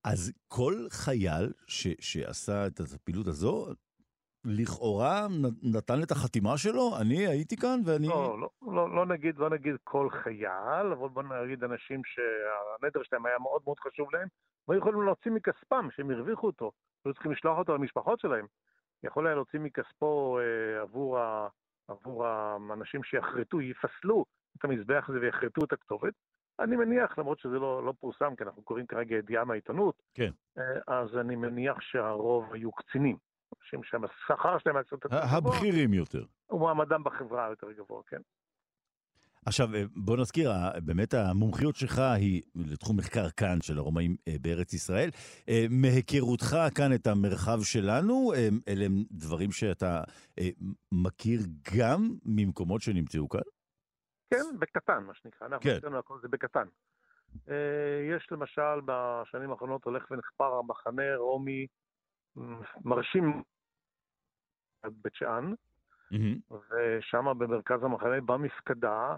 [0.04, 3.66] אז כל חייל ש, שעשה את הפעילות הזו,
[4.44, 5.26] לכאורה
[5.62, 6.90] נתן את החתימה שלו?
[7.00, 8.08] אני הייתי כאן ואני...
[8.08, 13.26] לא, לא, לא, לא, נגיד, לא נגיד כל חייל, אבל בוא נגיד אנשים שהנדר שלהם
[13.26, 14.28] היה מאוד מאוד חשוב להם,
[14.68, 16.72] והיו יכולים להוציא מכספם, שהם הרוויחו אותו,
[17.04, 18.46] היו צריכים לשלוח אותו למשפחות שלהם.
[19.04, 21.48] יכול היה להוציא מכספו אה, עבור, ה,
[21.88, 24.24] עבור האנשים שיחרטו, יפסלו
[24.58, 26.14] את המזבח הזה ויחרטו את הכתובת.
[26.60, 30.30] אני מניח, למרות שזה לא, לא פורסם, כי אנחנו קוראים כרגע ידיעה מהעיתונות, כן.
[30.58, 33.16] אה, אז אני מניח שהרוב היו קצינים.
[33.62, 35.36] אנשים שהשכר שלהם היה קצת יותר גבוה.
[35.36, 36.24] הבכירים יותר.
[36.50, 38.20] ומעמדם בחברה יותר גבוה, כן.
[39.46, 40.50] עכשיו, אה, בוא נזכיר,
[40.84, 45.10] באמת המומחיות שלך היא לתחום מחקר כאן של הרומאים אה, בארץ ישראל.
[45.48, 48.32] אה, מהיכרותך כאן את המרחב שלנו,
[48.68, 50.02] אלה הם דברים שאתה
[50.92, 51.40] מכיר
[51.76, 53.40] גם ממקומות שנמצאו כאן?
[54.30, 55.46] כן, בקטן, מה שנקרא.
[55.46, 55.78] אנחנו כן.
[55.82, 56.66] אנחנו הכל זה בקטן.
[58.10, 61.66] יש למשל, בשנים האחרונות הולך ונחפר המחנה רומי
[62.84, 63.42] מרשים
[64.84, 65.52] בית שאן,
[66.12, 66.54] mm-hmm.
[66.54, 69.16] ושם במרכז המחנה, במפקדה,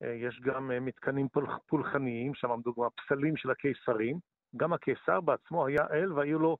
[0.00, 1.28] יש גם אה, מתקנים
[1.66, 4.18] פולחניים, שם עמדו גם הפסלים של הקיסרים.
[4.56, 6.56] גם הקיסר בעצמו היה אל והיה לו,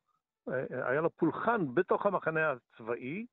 [0.49, 3.27] אה, לו פולחן בתוך המחנה הצבאי.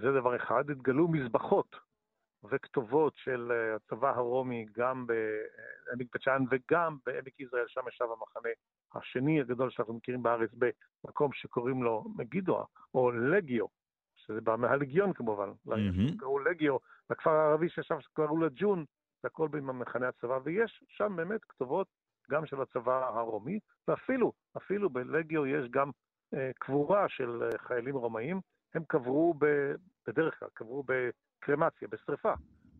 [0.00, 0.70] זה דבר אחד.
[0.70, 1.76] התגלו מזבחות
[2.44, 8.50] וכתובות של הצבא הרומי גם בעמק בית שאן וגם בעמק יזרעאל, שם ישב המחנה
[8.94, 10.50] השני הגדול שאנחנו מכירים בארץ,
[11.04, 13.66] במקום שקוראים לו מגידו, או לגיו,
[14.32, 16.18] שזה בא מהלגיון כמובן, mm-hmm.
[16.18, 16.76] קראו לגיו,
[17.10, 18.84] בכפר הערבי שישב שקראו לו ג'ון,
[19.22, 21.86] זה הכל במחנה הצבא, ויש שם באמת כתובות
[22.30, 25.90] גם של הצבא הרומי, ואפילו, אפילו בלגיו יש גם
[26.34, 28.40] אה, קבורה של אה, חיילים רומאים,
[28.74, 29.72] הם קברו ב,
[30.06, 32.34] בדרך כלל, קברו בקרמציה, בשרפה.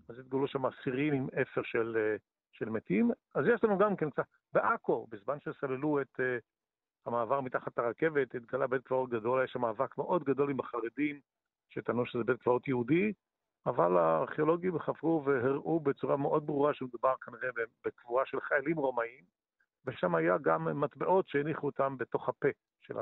[0.09, 2.17] אז התגלו שם אסירים עם אפר של, אה,
[2.53, 3.11] של מתים.
[3.35, 6.39] אז יש לנו גם כן קצת, בעכו, בזמן שסללו את אה,
[7.07, 11.21] המעבר מתחת הרכבת, התגלה בית קברות גדול, היה שם מאבק מאוד גדול עם החרדים,
[11.75, 13.13] שטענו שזה בית קברות יהודי,
[13.67, 17.49] אבל הארכיאולוגים חפרו והראו בצורה מאוד ברורה שמדובר כנראה
[17.85, 19.25] בקבורה של חיילים רומאים,
[19.87, 22.49] ושם היה גם מטבעות שהניחו אותם בתוך הפה
[22.81, 22.95] של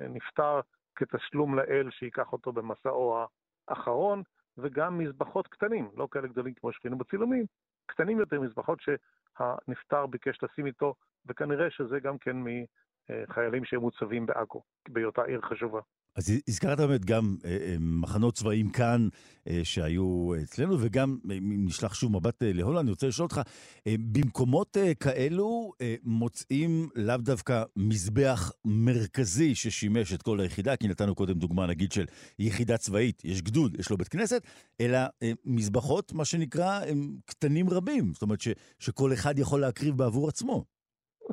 [0.00, 0.60] הנפטר
[0.94, 3.24] כתשלום לאל שייקח אותו במסעו
[3.68, 4.22] האחרון,
[4.58, 7.44] וגם מזבחות קטנים, לא כאלה גדולים כמו שראינו בצילומים,
[7.86, 10.94] קטנים יותר, מזבחות שהנפטר ביקש לשים איתו,
[11.26, 12.36] וכנראה שזה גם כן
[13.08, 15.80] מחיילים שמוצבים בעכו, בהיותה עיר חשובה.
[16.18, 19.08] אז הזכרת באמת גם אה, אה, מחנות צבאיים כאן
[19.48, 23.40] אה, שהיו אצלנו, וגם אם נשלח שוב מבט להולנד, אני רוצה לשאול אותך,
[23.88, 25.72] במקומות כאלו
[26.04, 32.04] מוצאים לאו דווקא מזבח מרכזי ששימש את כל היחידה, כי נתנו קודם דוגמה נגיד של
[32.38, 34.42] יחידה צבאית, יש גדוד, יש לו בית כנסת,
[34.80, 34.98] אלא
[35.44, 40.64] מזבחות, מה שנקרא, הם קטנים רבים, זאת אומרת ש, שכל אחד יכול להקריב בעבור עצמו.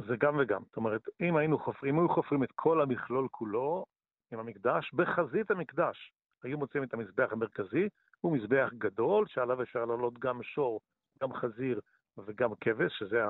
[0.08, 0.62] זה גם וגם.
[0.68, 3.86] זאת אומרת, אם היינו חופרים, אם היו חופרים את כל המכלול כולו,
[4.32, 6.14] עם המקדש, בחזית המקדש.
[6.44, 7.90] היו מוצאים את המזבח המרכזי,
[8.22, 10.82] הוא מזבח גדול שעליו אפשר לעלות גם שור,
[11.22, 11.82] גם חזיר
[12.18, 13.24] וגם כבש, שזה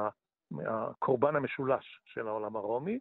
[0.68, 3.00] הקורבן המשולש של העולם הרומי,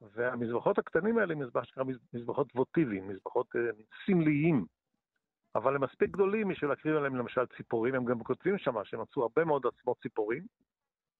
[0.00, 3.60] והמזבחות הקטנים האלה מזבח שנקרא מזבחות ווטיביים, מזבחות אה,
[4.06, 4.66] סמליים,
[5.54, 9.44] אבל הם מספיק גדולים בשביל להקריב עליהם למשל ציפורים, הם גם כותבים שם שמצאו הרבה
[9.44, 10.46] מאוד עצמות ציפורים,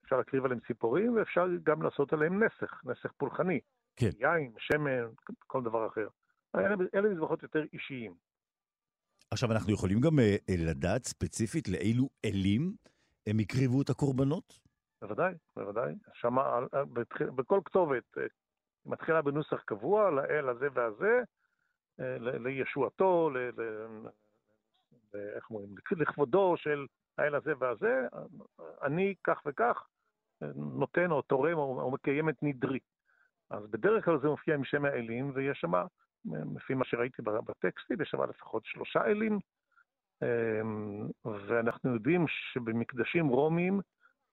[0.04, 3.60] אפשר להקריב עליהם ציפורים ואפשר גם לעשות עליהם נסך, נסך פולחני.
[3.96, 4.10] כן.
[4.18, 5.04] יין, שמן,
[5.46, 6.08] כל דבר אחר.
[6.56, 8.14] אלה, אלה מזבחות יותר אישיים.
[9.30, 12.72] עכשיו, אנחנו יכולים גם אה, לדעת ספציפית לאילו אלים
[13.26, 14.60] הם הקריבו את הקורבנות?
[15.02, 15.94] בוודאי, בוודאי.
[16.14, 16.58] שמה,
[17.18, 18.22] בכל כתובת, אה,
[18.86, 21.20] מתחילה בנוסח קבוע, לאל הזה והזה,
[22.00, 23.62] אה, לישועתו, ל, ל,
[25.14, 26.86] ל, איך אומרים, לכבודו של
[27.18, 28.06] האל הזה והזה,
[28.82, 29.86] אני כך וכך
[30.54, 32.78] נותן או תורם או, או מקיים את נדרי.
[33.50, 35.72] אז בדרך כלל זה מופיע עם שם האלים, ויש שם,
[36.56, 39.38] לפי מה שראיתי בטקסטים, יש שם לפחות שלושה אלים,
[40.22, 43.80] אמ, ואנחנו יודעים שבמקדשים רומיים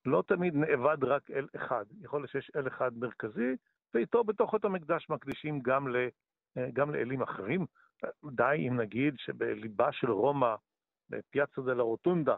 [0.05, 1.85] לא תמיד נאבד רק אל אחד.
[2.01, 3.55] יכול להיות שיש אל אחד מרכזי,
[3.93, 6.07] ואיתו בתוך אותו מקדש מקדישים גם, ל,
[6.73, 7.65] גם לאלים אחרים.
[8.31, 10.55] די אם נגיד שבליבה של רומא,
[11.09, 12.35] בפיאצה דה לה רוטונדה,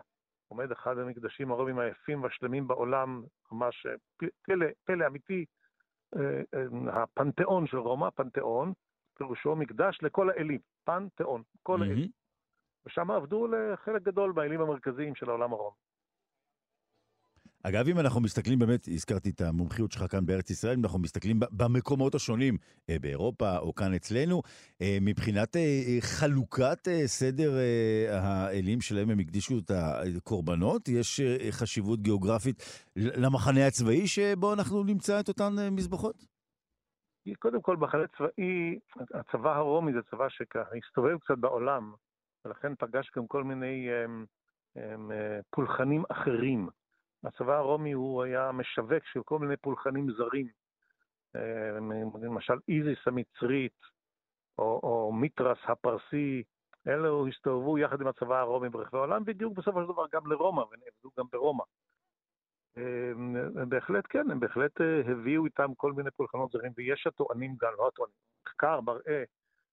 [0.48, 3.86] עומד אחד המקדשים הרומיים היפים והשלמים בעולם, ממש
[4.42, 5.46] פלא, פלא אמיתי,
[6.92, 8.74] הפנתיאון של רומא, פנתיאון,
[9.18, 11.82] פירושו מקדש לכל האלים, פנתיאון, כל.
[11.82, 12.10] האלים.
[12.86, 15.76] ושם עבדו לחלק גדול מהאלים המרכזיים של העולם הרומי.
[17.70, 21.40] אגב, אם אנחנו מסתכלים באמת, הזכרתי את המומחיות שלך כאן בארץ ישראל, אם אנחנו מסתכלים
[21.52, 22.58] במקומות השונים
[22.90, 24.42] אה, באירופה או כאן אצלנו,
[24.82, 25.62] אה, מבחינת אה,
[26.02, 27.52] חלוקת סדר
[28.12, 29.72] האלים שלהם הם הקדישו את
[30.18, 32.64] הקורבנות, יש חשיבות גיאוגרפית
[32.96, 36.26] למחנה הצבאי שבו אנחנו נמצא את אותן מזבחות?
[37.40, 38.80] קודם כל, מחנה צבאי,
[39.14, 41.94] הצבא הרומי זה צבא שהסתובב קצת בעולם,
[42.46, 44.26] ולכן פגש גם כל מיני הם,
[44.76, 45.12] הם,
[45.50, 46.70] פולחנים אחרים.
[47.26, 50.48] הצבא הרומי הוא היה משווק של כל מיני פולחנים זרים,
[51.36, 51.72] אה,
[52.22, 53.80] למשל איזיס המצרית,
[54.58, 56.44] או, או מיטרס הפרסי,
[56.88, 61.10] אלו הסתובבו יחד עם הצבא הרומי ברחבי העולם, והגיעו בסופו של דבר גם לרומא, ונעבדו
[61.20, 61.64] גם ברומא.
[62.78, 63.12] אה,
[63.66, 67.88] בהחלט כן, הם בהחלט אה, הביאו איתם כל מיני פולחנות זרים, ויש הטוענים גם, לא
[67.88, 69.24] הטוענים, מחקר מראה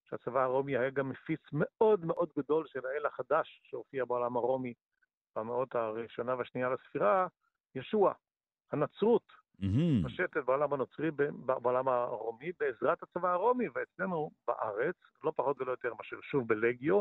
[0.04, 4.74] שהצבא הרומי היה גם מפיץ מאוד מאוד גדול של האל החדש שהופיע בעולם הרומי,
[5.36, 7.26] במאות הראשונה והשנייה לספירה,
[7.74, 8.12] ישוע,
[8.72, 11.10] הנצרות, מתפשטת בעולם הנוצרי,
[11.44, 17.00] בעולם הרומי, בעזרת הצבא הרומי, ואצלנו בארץ, לא פחות ולא יותר מאשר שוב בלגיו,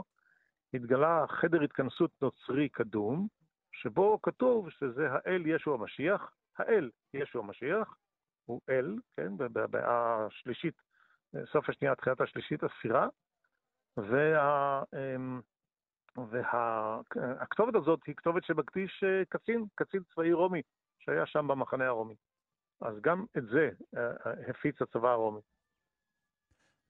[0.74, 3.28] התגלה חדר התכנסות נוצרי קדום,
[3.72, 7.96] שבו כתוב שזה האל ישו המשיח, האל ישו המשיח,
[8.46, 10.82] הוא אל, כן, במאה השלישית,
[11.52, 13.08] סוף השנייה, תחילת השלישית, הספירה,
[13.98, 14.84] וה...
[16.17, 20.62] והכתובת הזאת היא כתובת שמקדיש אה, קצין, קצין צבאי רומי,
[21.00, 22.15] שהיה שם במחנה הרומי.
[22.82, 25.41] אז גם את זה אה, אה, הפיץ הצבא הרומי.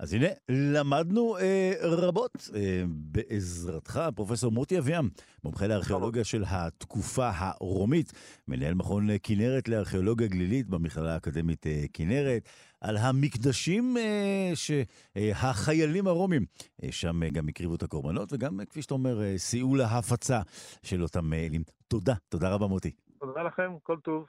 [0.02, 5.10] אז הנה, למדנו אה, רבות אה, בעזרתך, פרופסור מוטי אביאם,
[5.44, 8.14] מומחה לארכיאולוגיה של התקופה הרומית,
[8.48, 12.50] מנהל מכון כנרת לארכיאולוגיה גלילית במכללה האקדמית אה, כנרת,
[12.82, 16.46] על המקדשים אה, שהחיילים הרומים
[16.84, 20.42] אה, שם אה, גם הקריבו את הקורבנות, וגם, אה, כפי שאתה אומר, אה, סייעו להפצה
[20.84, 21.64] של אותם אלים.
[21.88, 22.92] תודה, תודה רבה מוטי.
[23.20, 24.26] תודה לכם, כל טוב.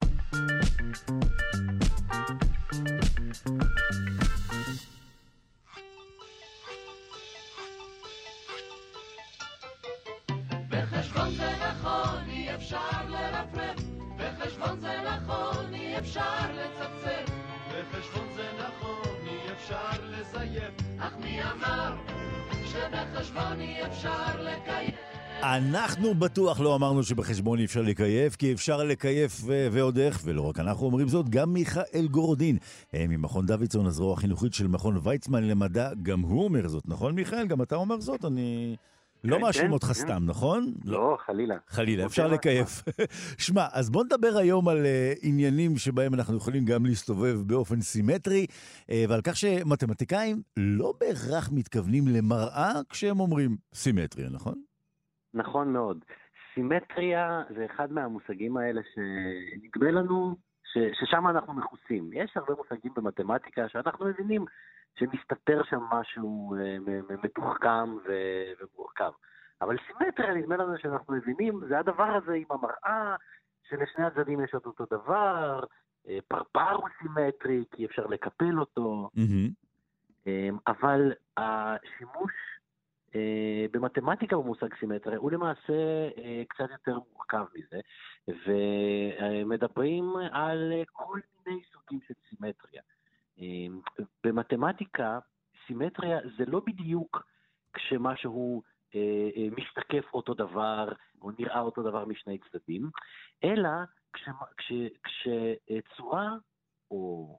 [16.13, 17.33] אפשר לצפצף,
[17.69, 21.97] בחשבון זה נכון, אי אפשר לזייף, אך מי אמר
[22.65, 24.91] שבחשבון אי אפשר לקיים?
[25.43, 30.61] אנחנו בטוח לא אמרנו שבחשבון אי אפשר לקייף, כי אפשר לקייף ועוד איך, ולא רק
[30.61, 32.59] אנחנו אומרים זאת, גם מיכאל גורדין,
[32.95, 37.47] אה, ממכון דוידסון, הזרוע החינוכית של מכון ויצמן למדע, גם הוא אומר זאת, נכון מיכאל?
[37.47, 38.25] גם אתה אומר זאת?
[38.25, 38.77] אני...
[39.25, 39.93] לא כן, מאשים כן, אותך כן.
[39.93, 40.75] סתם, נכון?
[40.85, 41.57] לא, חלילה.
[41.69, 42.83] חלילה, אפשר לקייף.
[43.47, 48.47] שמע, אז בוא נדבר היום על uh, עניינים שבהם אנחנו יכולים גם להסתובב באופן סימטרי,
[48.47, 54.55] uh, ועל כך שמתמטיקאים לא בהכרח מתכוונים למראה כשהם אומרים סימטריה, נכון?
[55.35, 56.05] נכון מאוד.
[56.55, 60.37] סימטריה זה אחד מהמושגים האלה שנדמה לנו
[60.73, 62.11] ש, ששם אנחנו מכוסים.
[62.13, 64.45] יש הרבה מושגים במתמטיקה שאנחנו מבינים
[64.95, 66.77] שמסתתר שם משהו אה,
[67.23, 69.11] מתוחכם ומורכב.
[69.61, 73.17] אבל סימטריה, נדמה לנו שאנחנו מבינים, זה הדבר הזה עם המראה,
[73.69, 75.65] שלשני הצדדים יש את אותו דבר,
[76.09, 80.31] אה, פרפר הוא סימטרי, כי אפשר לקפל אותו, mm-hmm.
[80.67, 82.33] אבל השימוש
[83.71, 86.09] במתמטיקה במושג סימטריה הוא למעשה
[86.49, 87.81] קצת יותר מורכב מזה,
[88.47, 92.83] ומדברים על כל מיני סוגים של סימטריה.
[94.25, 95.19] במתמטיקה,
[95.67, 97.27] סימטריה זה לא בדיוק
[97.73, 98.63] כשמשהו
[98.95, 100.89] אה, אה, משתקף אותו דבר,
[101.23, 102.91] או נראה אותו דבר משני צדדים,
[103.45, 103.71] אלא
[104.97, 106.37] כשצורה,
[106.91, 107.39] או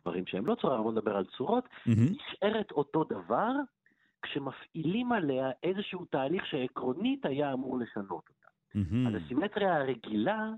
[0.00, 3.50] דברים שהם לא צורה, בוא נדבר על צורות, נשארת אותו דבר
[4.22, 8.48] כשמפעילים עליה איזשהו תהליך שעקרונית היה אמור לשנות אותה.
[9.08, 10.50] אז הסימטריה הרגילה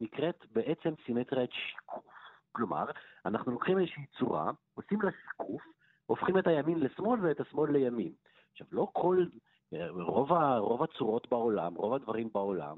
[0.00, 2.04] נקראת בעצם סימטריית שיקוף.
[2.52, 2.84] כלומר,
[3.26, 5.62] אנחנו לוקחים איזושהי צורה, עושים לה שיקוף,
[6.06, 8.12] הופכים את הימין לשמאל ואת השמאל לימין.
[8.52, 9.24] עכשיו, לא כל,
[9.90, 12.76] רוב, ה, רוב הצורות בעולם, רוב הדברים בעולם,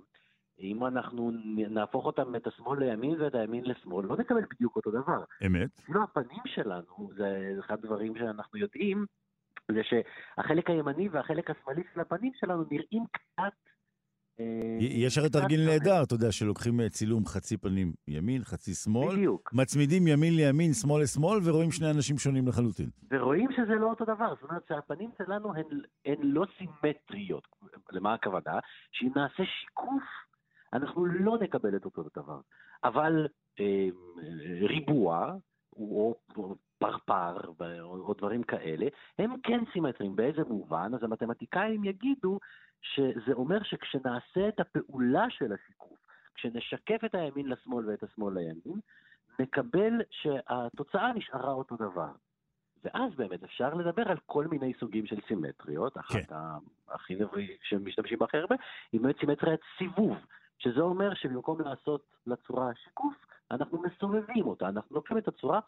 [0.59, 1.31] אם אנחנו
[1.71, 5.25] נהפוך אותם, את השמאל לימין ואת הימין לשמאל, לא נקבל בדיוק אותו דבר.
[5.47, 5.71] אמת.
[5.79, 9.07] אפילו הפנים שלנו, זה אחד הדברים שאנחנו יודעים,
[9.71, 13.53] זה שהחלק הימני והחלק השמאלי של הפנים שלנו נראים קצת
[14.41, 19.17] אה, יש הרי תרגיל נהדר, אתה יודע, שלוקחים אה, צילום חצי פנים ימין, חצי שמאל.
[19.17, 19.51] בדיוק.
[19.53, 22.91] מצמידים ימין לימין, שמאל לשמאל, ורואים שני אנשים שונים לחלוטין.
[23.11, 25.65] ורואים שזה לא אותו דבר, זאת אומרת שהפנים שלנו הן,
[26.07, 27.49] הן לא סימטריות.
[27.91, 28.59] למה הכוונה?
[28.93, 30.03] שאם נעשה שיקוף,
[30.73, 32.41] אנחנו לא נקבל את אותו דבר.
[32.85, 33.29] אבל
[33.61, 33.89] אה,
[34.69, 35.35] ריבוע,
[35.77, 37.37] או, או פרפר,
[37.81, 38.87] או, או דברים כאלה,
[39.19, 40.17] הם כן סימטריים.
[40.17, 40.91] באיזה מובן?
[40.95, 42.39] אז המתמטיקאים יגידו
[42.83, 45.99] שזה אומר שכשנעשה את הפעולה של השיקוף,
[46.35, 48.81] כשנשקף את הימין לשמאל ואת השמאל לימין,
[49.39, 52.13] נקבל שהתוצאה נשארה אותו דבר.
[52.85, 56.35] ואז באמת אפשר לדבר על כל מיני סוגים של סימטריות, אחת כן.
[56.89, 58.57] הכי נביא שמשתמשים בה הכי הרבה,
[58.93, 60.17] היא באמת סימטריית סיבוב,
[60.59, 63.15] שזה אומר שבמקום לעשות לצורה שיקוף,
[63.53, 65.61] אנחנו מסובבים אותה, אנחנו לוקחים את הצורה,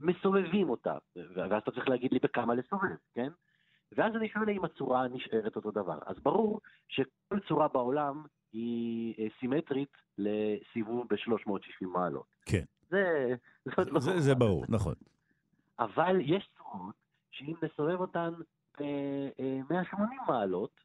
[0.00, 3.28] מסובבים אותה, ואז אתה צריך להגיד לי בכמה לסובב, כן?
[3.96, 5.98] ואז אני שואל אם הצורה נשארת אותו דבר.
[6.06, 12.26] אז ברור שכל צורה בעולם היא אה, סימטרית לסיבוב ב-360 מעלות.
[12.46, 12.64] כן.
[12.90, 14.94] זה, זה, זה, זה ברור, נכון.
[15.78, 16.94] אבל יש צורות
[17.30, 18.32] שאם נסובב אותן
[18.80, 20.80] ב-180 מעלות,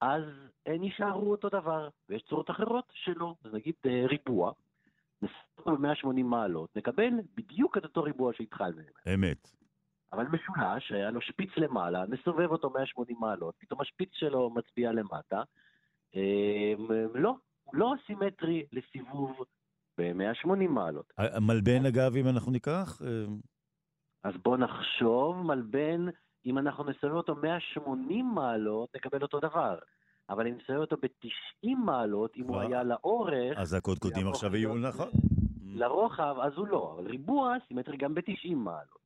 [0.00, 0.22] אז
[0.66, 1.88] הן יישארו אותו דבר.
[2.08, 3.34] ויש צורות אחרות שלא.
[3.44, 4.52] אז נגיד אה, ריבוע,
[5.22, 8.82] נסובב ב-180 מעלות, נקבל בדיוק את אותו ריבוע שהתחלנו.
[9.14, 9.50] אמת.
[10.12, 15.42] אבל משולש, היה לו שפיץ למעלה, נסובב אותו 180 מעלות, פתאום השפיץ שלו מצביע למטה,
[17.14, 19.44] לא, הוא לא סימטרי לסיבוב
[19.98, 21.12] ב-180 מעלות.
[21.40, 23.02] מלבן, אגב, אם אנחנו ניקח?
[24.24, 26.06] אז בוא נחשוב, מלבן,
[26.46, 29.78] אם אנחנו נסובב אותו 180 מעלות, נקבל אותו דבר.
[30.30, 33.58] אבל אם נסובב אותו ב-90 מעלות, אם הוא היה לאורך...
[33.58, 35.08] אז הקודקודים עכשיו יהיו נכון.
[35.66, 36.94] לרוחב, אז הוא לא.
[36.94, 38.98] אבל ריבוע סימטרי גם ב-90 מעלות.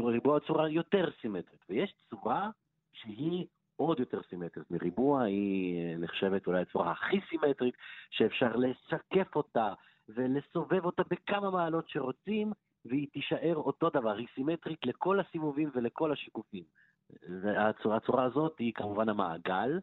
[0.00, 2.50] ריבוע צורה יותר סימטרית, ויש צורה
[2.92, 3.46] שהיא
[3.76, 7.74] עוד יותר סימטרית מריבוע, היא נחשבת אולי הצורה הכי סימטרית,
[8.10, 9.72] שאפשר לשקף אותה
[10.08, 12.52] ולסובב אותה בכמה מעלות שרוצים,
[12.84, 16.64] והיא תישאר אותו דבר, היא סימטרית לכל הסיבובים ולכל השיקופים.
[17.56, 19.78] הצורה, הצורה הזאת היא כמובן המעגל, אה,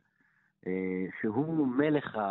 [1.22, 2.22] שהוא מלך, ה,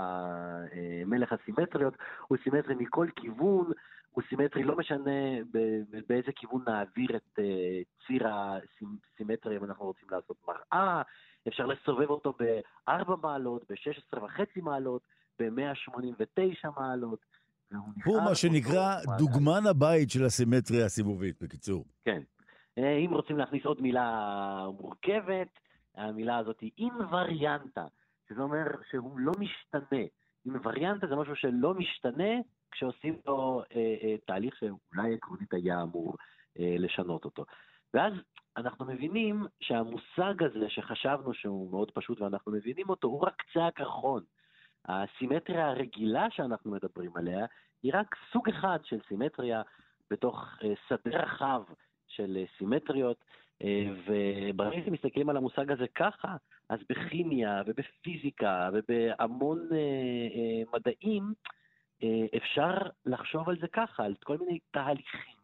[0.73, 1.95] אה, מלך הסימטריות,
[2.29, 3.73] הוא סימטרי מכל כיוון,
[4.11, 5.21] הוא סימטרי, לא משנה
[6.09, 7.45] באיזה כיוון נעביר את אה,
[8.07, 11.03] ציר הסימטרי אם אנחנו רוצים לעשות מראה,
[11.49, 15.03] אפשר לסובב אותו ב-4 מעלות, ב-16 וחצי מעלות,
[15.39, 17.21] ב-189 מעלות.
[18.05, 21.85] הוא מה שנקרא דוגמן הבית של הסימטריה הסיבובית, בקיצור.
[22.05, 22.23] כן.
[22.77, 25.49] אם רוצים להכניס עוד מילה מורכבת,
[25.97, 27.87] המילה הזאת היא אינווריאנטה,
[28.29, 30.03] שזה אומר שהוא לא משתנה.
[30.47, 32.35] אינווריאנטה זה משהו שלא משתנה
[32.71, 36.17] כשעושים לו אה, אה, תהליך שאולי עקרונית היה אמור
[36.59, 37.45] אה, לשנות אותו.
[37.95, 38.13] ואז
[38.57, 44.23] אנחנו מבינים שהמושג הזה שחשבנו שהוא מאוד פשוט ואנחנו מבינים אותו, הוא רק קצה הקרחון.
[44.89, 47.47] הסימטריה הרגילה שאנחנו מדברים עליה
[47.83, 49.63] היא רק סוג אחד של סימטריה
[50.11, 51.63] בתוך אה, שדה רחב
[52.07, 53.25] של אה, סימטריות,
[54.07, 56.37] וברגע שמסתכלים על המושג הזה ככה,
[56.69, 59.69] אז בכימיה ובפיזיקה ובהמון
[60.73, 61.33] מדעים
[62.37, 62.75] אפשר
[63.07, 65.37] לחשוב על זה ככה, על כל מיני תהליכים.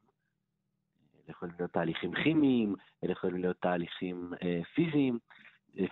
[1.25, 4.31] אלה יכולים להיות תהליכים כימיים, אלה יכולים להיות תהליכים
[4.75, 5.19] פיזיים,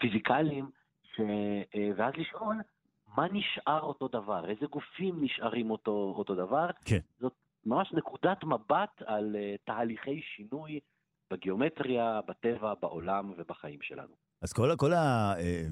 [0.01, 0.71] פיזיקליים,
[1.03, 1.21] ש...
[1.97, 2.57] ואז לשאול
[3.17, 6.67] מה נשאר אותו דבר, איזה גופים נשארים אותו, אותו דבר.
[6.85, 6.99] כן.
[7.19, 7.33] זאת
[7.67, 10.81] ממש נקודת מבט על תהליכי שינוי
[11.33, 14.15] בגיאומטריה, בטבע, בעולם ובחיים שלנו.
[14.43, 15.35] אז כל, כל ה...
[15.39, 15.67] אה,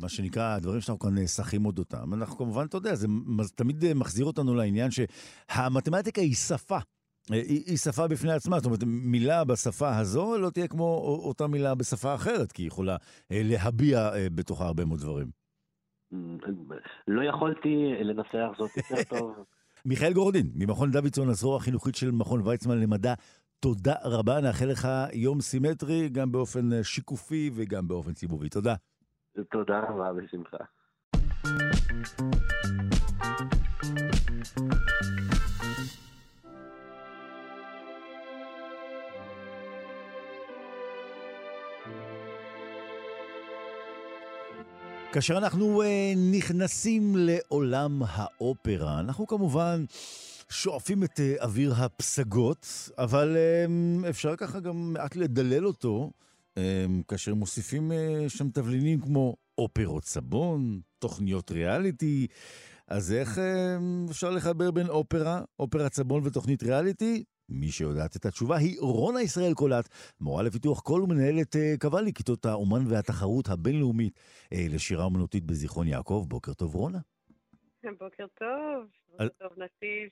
[0.00, 3.06] מה שנקרא, הדברים שאנחנו כאן שחים אודותם, אנחנו כמובן, אתה יודע, זה
[3.54, 6.78] תמיד מחזיר אותנו לעניין שהמתמטיקה היא שפה.
[7.32, 10.84] אה, היא, היא שפה בפני עצמה, זאת אומרת, מילה בשפה הזו לא תהיה כמו
[11.24, 12.96] אותה מילה בשפה אחרת, כי היא יכולה
[13.30, 15.42] להביע בתוכה הרבה מאוד דברים.
[17.08, 19.34] לא יכולתי לנסח זאת יותר טוב.
[19.84, 23.14] מיכאל גורדין, ממכון דוידסון, הזרוע החינוכית של מכון ויצמן למדע,
[23.62, 28.48] תודה רבה, נאחל לך יום סימטרי, גם באופן שיקופי וגם באופן ציבובי.
[28.48, 28.74] תודה.
[29.50, 30.56] תודה רבה, בשמחה.
[45.12, 45.86] כאשר אנחנו uh,
[46.36, 49.84] נכנסים לעולם האופרה, אנחנו כמובן
[50.52, 52.66] שואפים את uh, אוויר הפסגות,
[52.98, 56.10] אבל uh, אפשר ככה גם מעט לדלל אותו,
[56.54, 56.60] uh,
[57.08, 62.26] כאשר מוסיפים uh, שם תבלינים כמו אופרות סבון, תוכניות ריאליטי.
[62.88, 67.24] אז איך uh, אפשר לחבר בין אופרה, אופרת סבון ותוכנית ריאליטי?
[67.48, 69.88] מי שיודעת את התשובה היא רונה ישראל קולט,
[70.20, 74.20] מורה לפיתוח קול ומנהלת אה, קבלי כיתות האומן והתחרות הבינלאומית
[74.52, 76.24] אה, לשירה אומנותית בזיכרון יעקב.
[76.28, 76.98] בוקר טוב, רונה.
[77.84, 80.08] בוקר טוב, בוקר טוב, נתיב.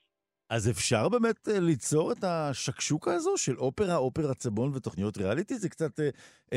[0.55, 5.53] אז אפשר באמת אה, ליצור את השקשוקה הזו של אופרה, אופרת צבון ותוכניות ריאליטי?
[5.53, 5.99] זה קצת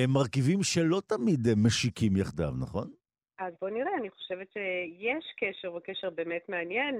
[0.09, 2.91] מרכיבים שלא תמיד משיקים יחדיו, נכון?
[3.39, 6.95] אז בוא נראה, אני חושבת שיש קשר, וקשר באמת מעניין.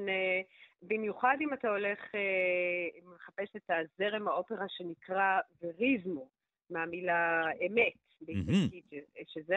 [0.83, 6.29] במיוחד אם אתה הולך, אה, מחפש את הזרם האופרה שנקרא וריזמו,
[6.71, 7.93] מהמילה אמת,
[8.23, 8.97] mm-hmm.
[9.27, 9.57] שזה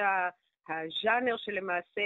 [0.70, 2.02] הז'אנר שלמעשה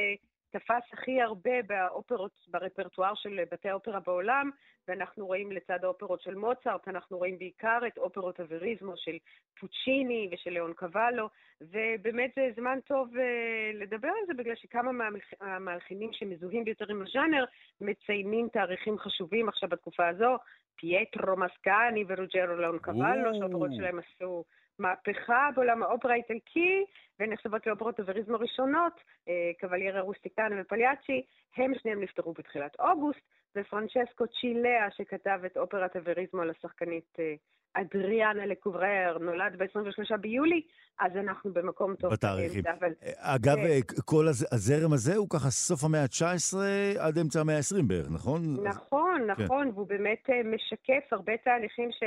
[0.51, 4.49] תפס הכי הרבה באופרות, ברפרטואר של בתי האופרה בעולם,
[4.87, 9.17] ואנחנו רואים לצד האופרות של מוצרט, אנחנו רואים בעיקר את אופרות הווריזמו של
[9.59, 11.29] פוצ'יני ושל ליאון קוואלו,
[11.61, 13.19] ובאמת זה זמן טוב uh,
[13.73, 14.91] לדבר על זה, בגלל שכמה
[15.41, 17.45] מהמלחינים שמזוהים ביותר עם הז'אנר
[17.81, 20.37] מציינים תאריכים חשובים עכשיו בתקופה הזו,
[20.75, 24.43] פייטרו מסקאני ורוג'רו ליאונקוואלו, שהאופרות שלהם עשו
[24.79, 26.85] מהפכה בעולם האופרה האיטלקי,
[27.19, 28.93] ונחשבות לאופרות הווריזמו ראשונות,
[29.27, 31.21] אה, קוולריה רוסטיקנה ופליאצ'י,
[31.57, 33.19] הם שניהם נפטרו בתחילת אוגוסט,
[33.55, 37.33] ופרנצ'סקו צ'ילאה, שכתב את אופרת הווריזמו לשחקנית אה,
[37.73, 40.61] אדריאנה לקוברר, נולד ב-23 ביולי,
[40.99, 42.13] אז אנחנו במקום טוב.
[42.13, 42.63] בתאריכים.
[42.79, 42.91] אבל...
[43.17, 43.57] אגב.
[44.05, 46.57] כל הזרם הזה הוא ככה סוף המאה ה-19
[46.99, 48.41] עד אמצע המאה ה-20 בערך, נכון?
[48.63, 49.01] נכון.
[49.27, 49.73] נכון, כן.
[49.73, 52.03] והוא באמת משקף הרבה תהליכים ש...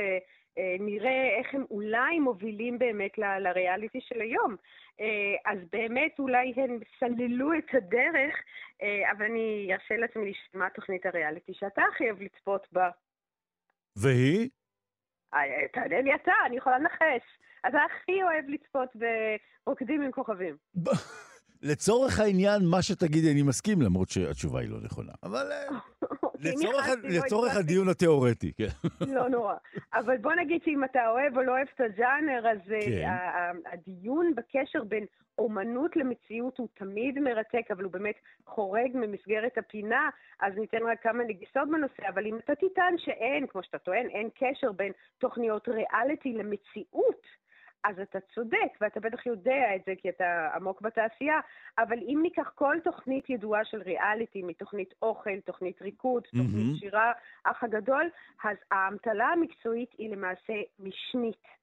[0.57, 4.55] אה, נראה איך הם אולי מובילים באמת ל- לריאליטי של היום.
[4.99, 8.35] אה, אז באמת אולי הם סללו את הדרך,
[8.81, 12.89] אה, אבל אני ארשה לעצמי לשמוע תוכנית הריאליטי שאתה הכי אוהב לצפות בה.
[13.95, 14.49] והיא?
[15.73, 17.23] תענה לי אתה, אני יכולה לנחש.
[17.67, 18.89] אתה הכי אוהב לצפות
[19.65, 20.57] ברוקדים עם כוכבים.
[21.61, 25.11] לצורך העניין, מה שתגידי, אני מסכים, למרות שהתשובה היא לא נכונה.
[25.23, 25.51] אבל
[26.39, 27.55] לצורך, לא לצורך.
[27.55, 28.67] הדיון התיאורטי, כן.
[29.15, 29.55] לא נורא.
[29.93, 33.69] אבל בוא נגיד שאם אתה אוהב או לא אוהב את הג'אנר, אז אה, כן.
[33.71, 35.05] הדיון בקשר בין
[35.37, 38.15] אומנות למציאות הוא תמיד מרתק, אבל הוא באמת
[38.45, 40.09] חורג ממסגרת הפינה,
[40.39, 44.29] אז ניתן רק כמה נגיסות בנושא, אבל אם אתה תטען שאין, כמו שאתה טוען, אין
[44.39, 47.21] קשר בין תוכניות ריאליטי למציאות,
[47.85, 51.39] אז אתה צודק, ואתה בטח יודע את זה כי אתה עמוק בתעשייה,
[51.77, 56.75] אבל אם ניקח כל תוכנית ידועה של ריאליטי, מתוכנית אוכל, תוכנית ריקוד, תוכנית מהמם.
[56.75, 57.11] שירה,
[57.43, 58.09] אח הגדול,
[58.43, 61.55] אז האמתלה המקצועית היא למעשה משנית.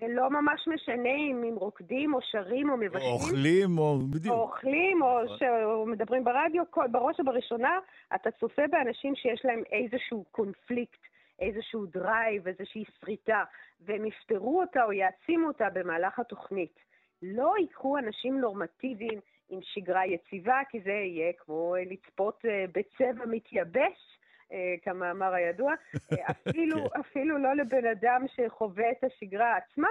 [0.00, 3.12] זה לא ממש משנה אם הם רוקדים או שרים או או מבשלים.
[3.12, 3.98] אוכלים, או...
[4.10, 4.34] בדיוק.
[4.34, 5.36] או אוכלים, או נכון.
[5.38, 7.78] שמדברים ברדיו, כל, בראש ובראשונה,
[8.14, 11.00] אתה צופה באנשים שיש להם איזשהו קונפליקט,
[11.40, 13.44] איזשהו drive, איזושהי שריטה,
[13.80, 16.80] והם יפתרו אותה או יעצימו אותה במהלך התוכנית.
[17.22, 23.26] לא ייקחו אנשים נורמטיביים עם שגרה יציבה, כי זה יהיה כמו אה, לצפות אה, בצבע
[23.26, 24.18] מתייבש,
[24.52, 25.72] אה, כמאמר הידוע,
[26.30, 27.00] אפילו, כן.
[27.00, 29.88] אפילו לא לבן אדם שחווה את השגרה עצמה,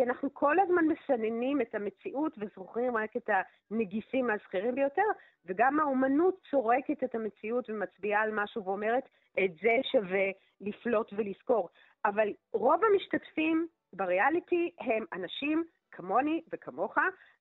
[0.00, 3.30] כי אנחנו כל הזמן מסננים את המציאות וזוכרים רק את
[3.70, 5.02] הנגיסים הזכירים ביותר,
[5.46, 9.02] וגם האומנות סורקת את המציאות ומצביעה על משהו ואומרת,
[9.44, 10.28] את זה שווה
[10.60, 11.68] לקלוט ולזכור.
[12.04, 16.94] אבל רוב המשתתפים בריאליטי הם אנשים כמוני וכמוך,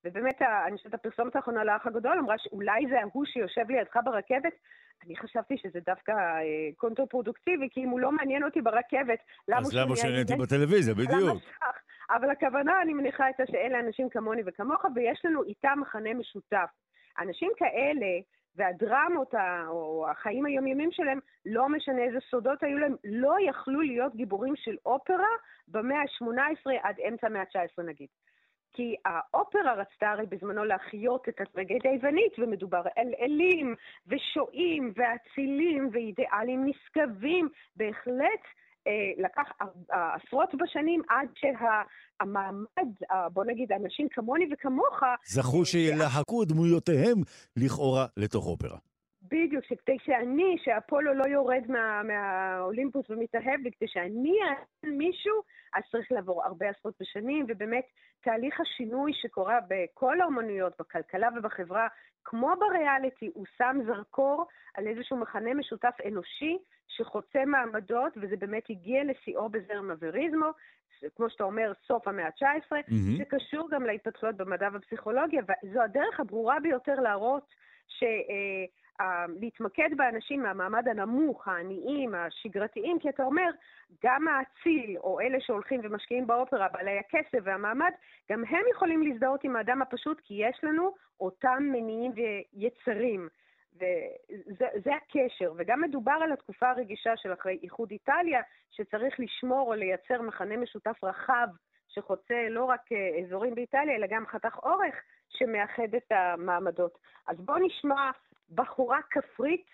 [0.05, 4.53] ובאמת, אני חושבת הפרסומת האחרונה לאח הגדול אמרה שאולי זה ההוא שיושב לידך ברכבת.
[5.05, 9.76] אני חשבתי שזה דווקא אה, קונטרפרודוקטיבי, כי אם הוא לא מעניין אותי ברכבת, למה אז
[9.76, 11.30] למה שאני הייתי בטלוויזיה, בדיוק.
[11.30, 11.89] המסך.
[12.10, 16.70] אבל הכוונה, אני מניחה, הייתה שאלה אנשים כמוני וכמוך, ויש לנו איתם מכנה משותף.
[17.20, 18.20] אנשים כאלה,
[18.55, 19.34] והדרמות
[19.68, 24.76] או החיים היומיומיים שלהם, לא משנה איזה סודות היו להם, לא יכלו להיות גיבורים של
[24.86, 25.34] אופרה
[25.68, 28.07] במאה ה-18 עד אמצע המאה ה-19 נגיד.
[28.74, 33.76] כי האופרה רצתה הרי בזמנו להחיות את הטרגדיה היוונית, ומדובר על אלים
[34.07, 37.49] ושועים ואצילים ואידיאלים נשגבים.
[37.76, 38.43] בהחלט
[39.17, 39.51] לקח
[39.93, 47.17] אה, עשרות בשנים עד שהמעמד, אה, בוא נגיד, אנשים כמוני וכמוך, זכו שילהקו דמויותיהם
[47.57, 48.77] לכאורה לתוך אופרה.
[49.21, 55.34] בדיוק, שכדי שאני, שאפולו לא יורד מה, מהאולימפוס ומתאהב, וכדי שאני אענה מישהו,
[55.73, 57.84] אז צריך לעבור הרבה עשרות בשנים, ובאמת
[58.21, 61.88] תהליך השינוי שקורה בכל האומנויות, בכלכלה ובחברה,
[62.23, 66.57] כמו בריאליטי, הוא שם זרקור על איזשהו מכנה משותף אנושי
[66.90, 70.52] שחוצה מעמדות, וזה באמת הגיע לשיאו בזרם הווריזמו,
[71.16, 73.18] כמו שאתה אומר, סוף המאה ה-19, מהמם.
[73.18, 77.54] שקשור גם להתפתחויות במדע ובפסיכולוגיה, וזו הדרך הברורה ביותר להראות
[77.88, 78.04] ש...
[78.04, 78.66] אה,
[79.40, 83.50] להתמקד באנשים מהמעמד הנמוך, העניים, השגרתיים, כי אתה אומר,
[84.04, 87.92] גם האציל, או אלה שהולכים ומשקיעים באופרה, בעלי הכסף והמעמד,
[88.32, 93.30] גם הם יכולים להזדהות עם האדם הפשוט, כי יש לנו אותם מניעים ויצרים.
[93.80, 99.73] וזה זה הקשר, וגם מדובר על התקופה הרגישה של אחרי איחוד איטליה, שצריך לשמור או
[99.73, 101.47] לייצר מכנה משותף רחב,
[101.88, 104.95] שחוצה לא רק אה, אזורים באיטליה, אלא גם חתך אורך,
[105.30, 106.97] שמאחד את המעמדות.
[107.27, 108.11] אז בואו נשמע
[108.51, 109.65] בחורה כפרית,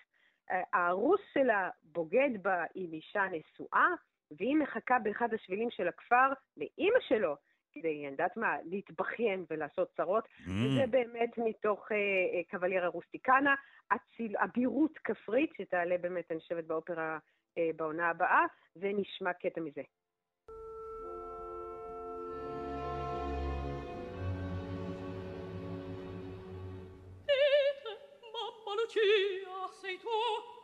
[0.50, 3.88] אה, הארוס שלה בוגד בה עם אישה נשואה,
[4.30, 7.36] והיא מחכה באחד השבילים של הכפר לאימא שלו,
[7.76, 13.54] כדי, אני יודעת מה, להתבכיין ולעשות צרות, וזה באמת מתוך אה, אה, קבליירה רוסטיקנה,
[13.88, 17.18] אציל, אבירות כפרית, שתעלה באמת, אני חושבת, באופרה
[17.58, 18.44] אה, בעונה הבאה,
[18.76, 19.82] ונשמע קטע מזה.
[28.86, 30.08] Lucia, sei tu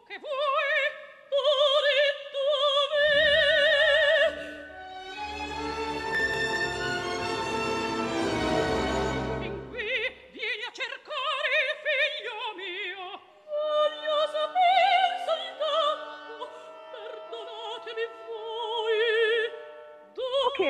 [0.06, 0.74] che vuoi?
[1.30, 2.21] Ora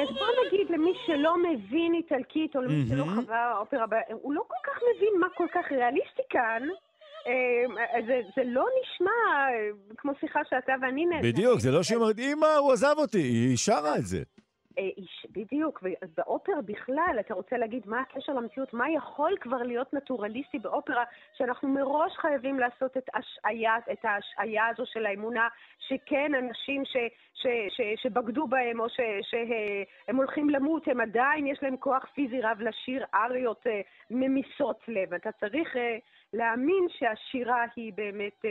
[0.02, 3.04] אז בוא נגיד למי שלא מבין איטלקית, או למי שלא.
[3.04, 6.62] חווה אופרה, הוא לא כל כך מבין מה כל כך ריאליסטי כאן.
[7.26, 9.10] אה, זה, זה לא נשמע
[9.50, 11.22] אה, כמו שיחה שאתה ואני נ...
[11.22, 14.22] בדיוק, זה לא שהיא אומרת, אמא, הוא עזב אותי, היא שרה את זה.
[14.78, 14.84] אה,
[15.30, 21.04] בדיוק, ובאופרה בכלל, אתה רוצה להגיד מה הקשר למציאות, מה יכול כבר להיות נטורליסטי באופרה,
[21.36, 25.48] שאנחנו מראש חייבים לעשות את, השעיה, את ההשעיה הזו של האמונה,
[25.78, 26.96] שכן, אנשים ש,
[27.34, 32.40] ש, ש, שבגדו בהם או ש, שהם הולכים למות, הם עדיין, יש להם כוח פיזי
[32.40, 35.14] רב לשיר אריות אה, ממיסות לב.
[35.14, 35.96] אתה צריך אה,
[36.32, 38.44] להאמין שהשירה היא באמת...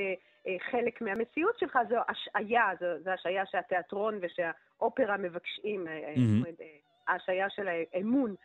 [0.71, 4.51] חלק מהמציאות שלך, זו השעיה, זו, זו השעיה שהתיאטרון ושה...
[4.81, 6.63] אופרה מבקשים, mm-hmm.
[7.07, 8.35] ההשעיה של האמון.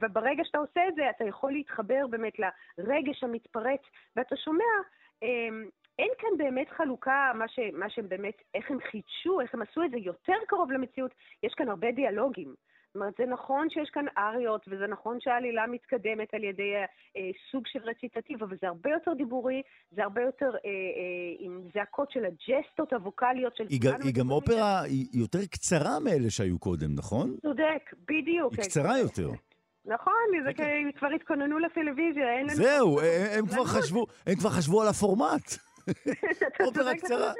[0.00, 2.32] וברגע שאתה עושה את זה, אתה יכול להתחבר באמת
[2.78, 3.80] לרגש המתפרץ,
[4.16, 4.64] ואתה שומע,
[5.98, 9.84] אין כאן באמת חלוקה, מה, ש, מה שהם באמת, איך הם חידשו, איך הם עשו
[9.84, 12.54] את זה יותר קרוב למציאות, יש כאן הרבה דיאלוגים.
[12.88, 16.74] זאת אומרת, זה נכון שיש כאן אריות, וזה נכון שהעלילה מתקדמת על ידי
[17.16, 21.60] אה, סוג של רציטטיב, אבל זה הרבה יותר דיבורי, זה הרבה יותר אה, אה, עם
[21.74, 23.64] זעקות של הג'סטות הווקאליות של...
[23.68, 27.36] היא, היא גם אופרה היא יותר קצרה מאלה שהיו קודם, נכון?
[27.42, 28.52] צודק, בדיוק.
[28.52, 29.30] היא קצרה יותר.
[29.84, 30.12] נכון,
[30.44, 30.62] זה כי
[30.98, 32.56] כבר התכוננו לטלוויזיה, אין לנו...
[32.56, 33.00] זהו,
[34.26, 35.67] הם כבר חשבו על הפורמט.
[36.66, 37.32] אופרה קצרה.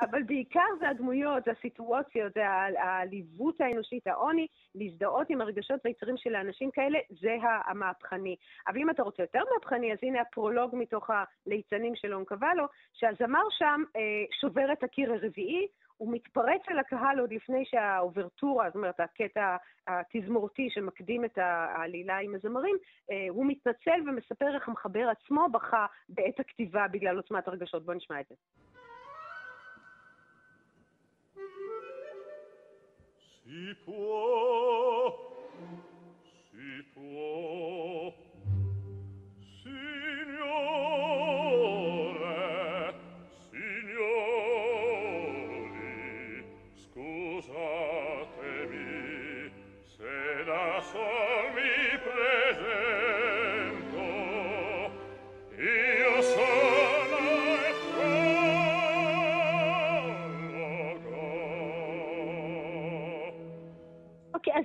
[0.00, 2.48] אבל בעיקר זה הדמויות, זה הסיטואציות, זה
[2.78, 7.36] העליבות האנושית, העוני, להזדהות עם הרגשות והיצרים של האנשים כאלה, זה
[7.66, 8.36] המהפכני.
[8.68, 11.10] אבל אם אתה רוצה יותר מהפכני, אז הנה הפרולוג מתוך
[11.46, 14.00] הליצנים של אונקוולו, שהזמר שם אה,
[14.40, 15.66] שובר את הקיר הרביעי,
[15.96, 22.34] הוא מתפרץ על הקהל עוד לפני שהאוברטורה, זאת אומרת, הקטע התזמורתי שמקדים את העלילה עם
[22.34, 22.76] הזמרים,
[23.10, 27.84] אה, הוא מתנצל ומספר איך המחבר עצמו בכה בעת הכתיבה בגלל עוצמת הרגשות.
[27.84, 28.34] בואו נשמע את זה.
[33.54, 34.62] Si può,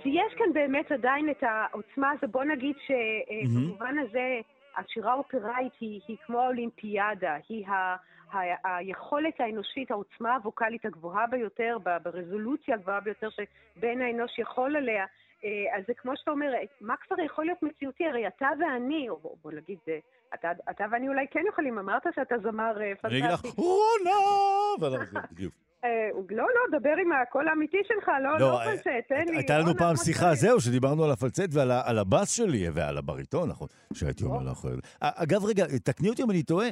[0.07, 2.27] יש כאן באמת עדיין את העוצמה הזו.
[2.27, 4.01] בוא נגיד שבמובן mm-hmm.
[4.01, 4.39] הזה,
[4.77, 7.95] השירה האופראית היא, היא כמו האולימפיאדה, היא ה,
[8.31, 15.05] ה, היכולת האנושית, העוצמה הווקאלית הגבוהה ביותר, ברזולוציה הגבוהה ביותר שבן האנוש יכול עליה.
[15.43, 18.05] אה, אז זה כמו שאתה אומר, מה כבר יכול להיות מציאותי?
[18.05, 19.99] הרי אתה ואני, או בוא נגיד, אה,
[20.33, 23.07] אתה, אתה ואני אולי כן יכולים, אמרת שאתה זמר פנטסטי.
[23.07, 24.97] אני אגיד לך, רונה!
[25.31, 25.53] בדיוק.
[25.83, 29.37] אה, לא, לא, דבר עם הקול האמיתי שלך, לא, לא אה, פלצט, תן לי.
[29.37, 34.23] הייתה לנו פעם שיחה, זהו, שדיברנו על הפלצט ועל הבאס שלי ועל הבריטון, נכון, שהייתי
[34.23, 34.67] אומר לך.
[35.01, 36.67] אגב, רגע, תקני אותי אם אני טועה,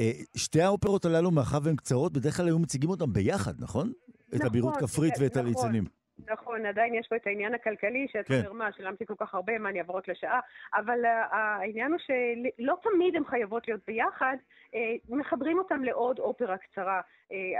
[0.00, 3.92] אה, שתי האופרות הללו, מאחר והן קצרות, בדרך כלל היו מציגים אותן ביחד, נכון?
[4.36, 5.46] את הבירות נכון, כפרית ואת נכון.
[5.46, 5.84] הליצנים.
[6.26, 8.38] נכון, עדיין יש פה את העניין הכלכלי, שאתה כן.
[8.38, 10.40] אומר, מה, שילמתי כל כך הרבה, מה, אני אעבור רק לשעה?
[10.74, 14.76] אבל uh, העניין הוא שלא תמיד הן חייבות להיות ביחד, uh,
[15.08, 17.00] מחברים אותן לעוד אופרה קצרה.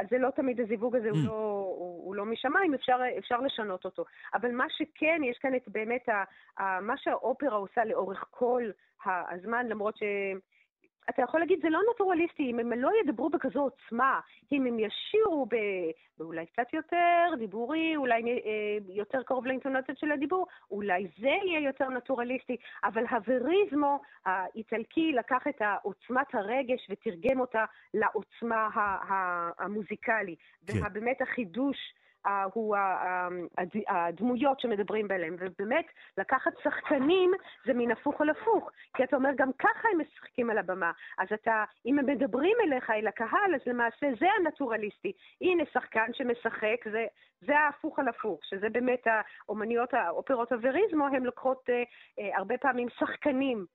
[0.01, 1.13] אז זה לא תמיד הזיווג הזה, mm.
[1.13, 1.33] הוא, לא,
[1.79, 4.05] הוא, הוא לא משמיים, אפשר, אפשר לשנות אותו.
[4.35, 6.25] אבל מה שכן, יש כאן את באמת, ה,
[6.63, 8.71] ה, מה שהאופרה עושה לאורך כל
[9.05, 10.03] הזמן, למרות ש...
[11.11, 14.21] אתה יכול להגיד, זה לא נטורליסטי, אם הם לא ידברו בכזו עוצמה,
[14.53, 15.57] אם הם ישירו ב...
[16.19, 21.89] באולי קצת יותר דיבורי, אולי אה, יותר קרוב לאינטונציות של הדיבור, אולי זה יהיה יותר
[21.89, 28.69] נטורליסטי, אבל הווריזמו האיטלקי לקח את עוצמת הרגש ותרגם אותה לעוצמה
[29.59, 30.37] המוזיקלי.
[30.67, 30.73] כן.
[30.79, 31.77] ובאמת החידוש...
[32.55, 32.76] הוא
[33.89, 35.37] הדמויות שמדברים בהם.
[35.39, 35.87] ובאמת,
[36.18, 37.31] לקחת שחקנים
[37.66, 40.93] זה מין הפוך על הפוך, כי אתה אומר, גם ככה הם משחקים על הבמה.
[41.18, 45.12] אז אתה, אם הם מדברים אליך, אל הקהל, אז למעשה זה הנטורליסטי.
[45.41, 47.07] הנה שחקן שמשחק, זה,
[47.41, 51.83] זה ההפוך על הפוך, שזה באמת האומניות, האופרות הווריזמו, הן לוקחות אה,
[52.18, 53.66] אה, הרבה פעמים שחקנים.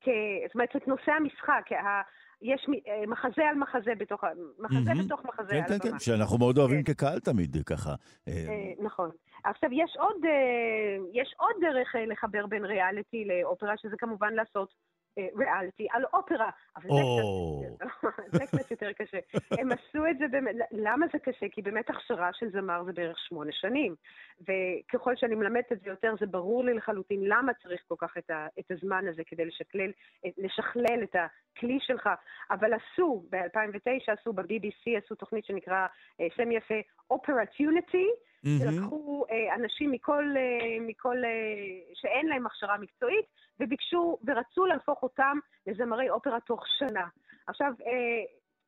[0.00, 0.08] כ...
[0.46, 1.72] זאת אומרת, את נושא המשחק,
[2.42, 4.24] יש אה, מחזה על מחזה בתוך,
[4.58, 5.04] מחזה mm-hmm.
[5.04, 5.78] בתוך מחזה כן, על כן, הבמה.
[5.78, 6.92] כן, כן, שאנחנו מאוד אוהבים כן.
[6.92, 7.90] כקהל תמיד, ככה.
[8.28, 9.10] אה, אה, נכון.
[9.44, 10.16] עכשיו, יש עוד,
[11.12, 14.74] יש עוד דרך לחבר בין ריאליטי לאופרה, שזה כמובן לעשות
[15.36, 16.88] ריאליטי על אופרה, אבל
[18.38, 19.18] זה קצת יותר קשה.
[19.50, 21.46] הם עשו את זה באמת, למה זה קשה?
[21.52, 23.94] כי באמת הכשרה של זמר זה בערך שמונה שנים,
[24.40, 28.30] וככל שאני מלמדת את זה יותר, זה ברור לי לחלוטין למה צריך כל כך את,
[28.30, 29.90] ה, את הזמן הזה כדי לשכלל,
[30.38, 32.08] לשכלל את הכלי שלך,
[32.50, 35.86] אבל עשו, ב-2009 עשו ב-BBC, עשו תוכנית שנקרא
[36.36, 36.74] שם יפה
[38.46, 40.42] Operatunity, שלקחו אה, אנשים מכל, אה,
[40.80, 41.30] מכל, אה,
[41.94, 43.24] שאין להם הכשרה מקצועית,
[43.60, 47.06] וביקשו ורצו להפוך אותם לזמרי אופרה תוך שנה.
[47.46, 47.72] עכשיו,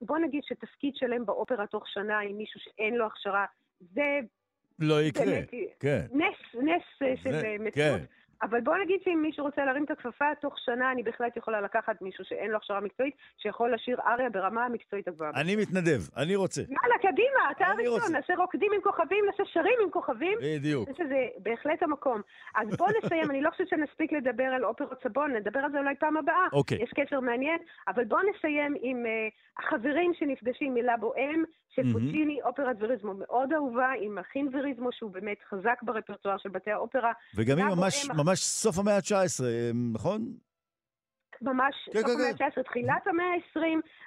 [0.03, 3.45] בוא נגיד שתפקיד שלם באופרה תוך שנה עם מישהו שאין לו הכשרה,
[3.81, 4.19] זה
[4.79, 5.51] לא יקרה, באמת,
[5.81, 6.07] כן.
[6.13, 7.75] נס, נס אה, של זה- אה, מציאות.
[7.75, 8.05] כן.
[8.43, 12.03] אבל בוא נגיד שאם מישהו רוצה להרים את הכפפה, תוך שנה אני בהחלט יכולה לקחת
[12.03, 15.31] מישהו שאין לו הכשרה מקצועית, שיכול לשיר אריה ברמה המקצועית הגבוהה.
[15.35, 16.61] אני מתנדב, אני רוצה.
[16.61, 17.67] יאללה, קדימה, אתה.
[17.67, 20.39] הראשון, נעשה רוקדים עם כוכבים, נעשה שרים עם כוכבים.
[20.43, 20.89] בדיוק.
[20.89, 22.21] אני שזה בהחלט המקום.
[22.55, 25.95] אז בוא נסיים, אני לא חושבת שנספיק לדבר על אופרות סבון, נדבר על זה אולי
[25.95, 26.47] פעם הבאה.
[26.53, 26.79] אוקיי.
[26.83, 27.59] יש קשר מעניין,
[27.89, 31.93] אבל בוא נסיים עם uh, החברים שנפגשים מלאבו-אם, של מהמם.
[31.93, 37.13] פוצ'יני, אופרת וריזמו מאוד אהובה, עם אחין וריזמו, שהוא באמת חזק ברפרטואר של בתי האופרה.
[37.37, 39.45] וגם היא לאבו-אם, ממש, ממש סוף המאה ה-19,
[39.93, 40.23] נכון?
[41.43, 42.45] ממש כן, סוף כן, המאה כן.
[42.45, 43.61] ה-19, תחילת המאה ה-20,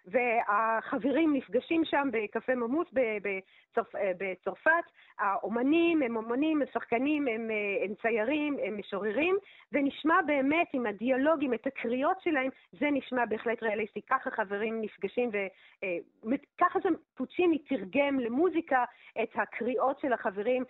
[0.06, 4.86] והחברים נפגשים שם בקפה ממוס בצרפ, אה, בצרפת.
[5.20, 9.38] האומנים הם אומנים, הם שחקנים, הם, אה, הם ציירים, הם משוררים,
[9.72, 12.50] ונשמע באמת עם הדיאלוגים, את הקריאות שלהם,
[12.80, 14.02] זה נשמע בהחלט ריאליסטי.
[14.10, 18.84] ככה חברים נפגשים, וככה זה פוצ'יני תרגם למוזיקה
[19.24, 20.64] את הקריאות של החברים,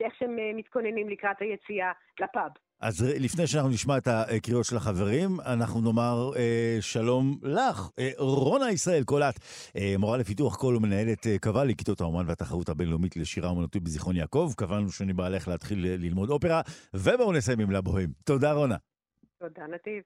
[0.00, 2.50] איך שהם אה, מתכוננים לקראת היציאה לפאב.
[2.80, 8.70] אז לפני שאנחנו נשמע את הקריאות של החברים, אנחנו נאמר אה, שלום לך, אה, רונה
[8.70, 9.38] ישראל קולט,
[9.76, 14.52] אה, מורה לפיתוח קול ומנהלת אה, קב"לי, כיתות האומן והתחרות הבינלאומית לשירה אומנותית בזיכרון יעקב.
[14.56, 16.60] קבענו שאני בא עליך להתחיל אה, ללמוד אופרה,
[16.94, 18.10] ובואו נסיים עם לבוהם.
[18.24, 18.76] תודה רונה.
[19.38, 20.02] תודה, נתיב.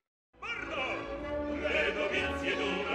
[1.75, 2.95] Le dovizie d'una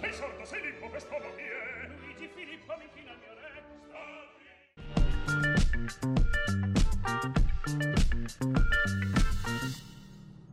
[0.00, 1.88] Sei sordo, sei limpo, quest'uomo chi è?
[2.00, 3.44] Luigi Filippo, mi china il mio re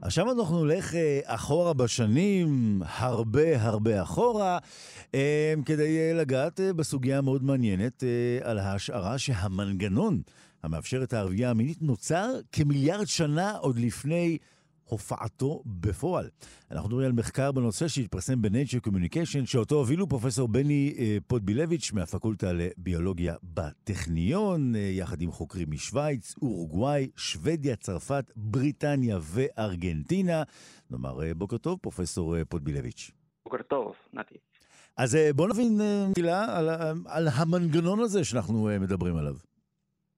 [0.01, 4.57] עכשיו אנחנו נלך אה, אחורה בשנים, הרבה הרבה אחורה,
[5.15, 10.21] אה, כדי אה, לגעת אה, בסוגיה המאוד מעניינת אה, על ההשערה שהמנגנון
[10.63, 14.37] המאפשר את הערבייה המינית נוצר כמיליארד שנה עוד לפני
[14.91, 16.29] הופעתו בפועל.
[16.71, 22.53] אנחנו מדברים על מחקר בנושא שהתפרסם ב-Nature Communication, שאותו הובילו פרופסור בני אה, פוטבילביץ' מהפקולטה
[22.53, 30.43] לביולוגיה בטכניון, אה, יחד עם חוקרים משוויץ, אורוגוואי, שוודיה, צרפת, בריטניה וארגנטינה.
[30.89, 33.11] נאמר אה, בוקר טוב, פרופסור פוטבילביץ'.
[33.45, 34.35] בוקר טוב, נתי.
[34.97, 35.81] אז אה, בוא נבין
[36.17, 36.69] מילה על,
[37.05, 39.35] על המנגנון הזה שאנחנו מדברים עליו.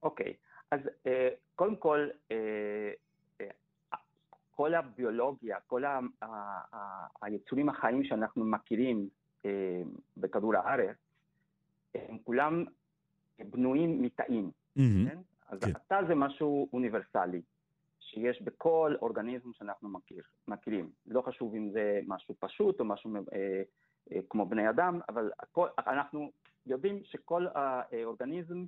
[0.04, 0.34] אוקיי,
[0.72, 2.08] אז אה, קודם כל,
[4.56, 6.26] כל הביולוגיה, כל ה- ה-
[6.76, 9.10] ה- היצורים החיים שאנחנו מכירים
[9.46, 9.82] אה,
[10.18, 10.98] בכדור הארץ,
[11.96, 12.66] הם כולם
[13.40, 14.52] בנויים מתאים.
[15.10, 15.18] כן?
[15.50, 15.72] אז כן.
[15.76, 17.42] התא זה משהו אוניברסלי,
[18.00, 20.90] שיש בכל אורגניזם שאנחנו מכיר, מכירים.
[21.08, 23.62] לא חשוב אם זה משהו פשוט או משהו אה,
[24.12, 26.32] אה, כמו בני אדם, אבל הכל, אנחנו
[26.66, 28.66] יודעים שכל האורגניזם,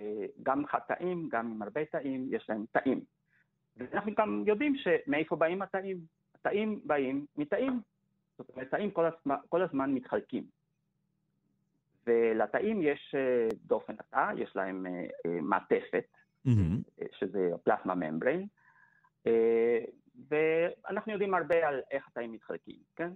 [0.00, 3.00] אה, גם חטאים, גם עם הרבה תאים, יש להם תאים.
[3.76, 6.00] ואנחנו גם יודעים שמאיפה באים התאים.
[6.34, 7.80] התאים באים מתאים.
[8.38, 10.44] זאת אומרת, תאים כל הזמן, כל הזמן מתחלקים.
[12.06, 16.04] ולתאים יש אה, דופן התא, יש להם אה, אה, מעטפת.
[17.02, 18.46] אה, שזה פלסמה ממברין,
[19.26, 19.78] אה,
[20.28, 23.10] ואנחנו יודעים הרבה על איך התאים מתחלקים, כן?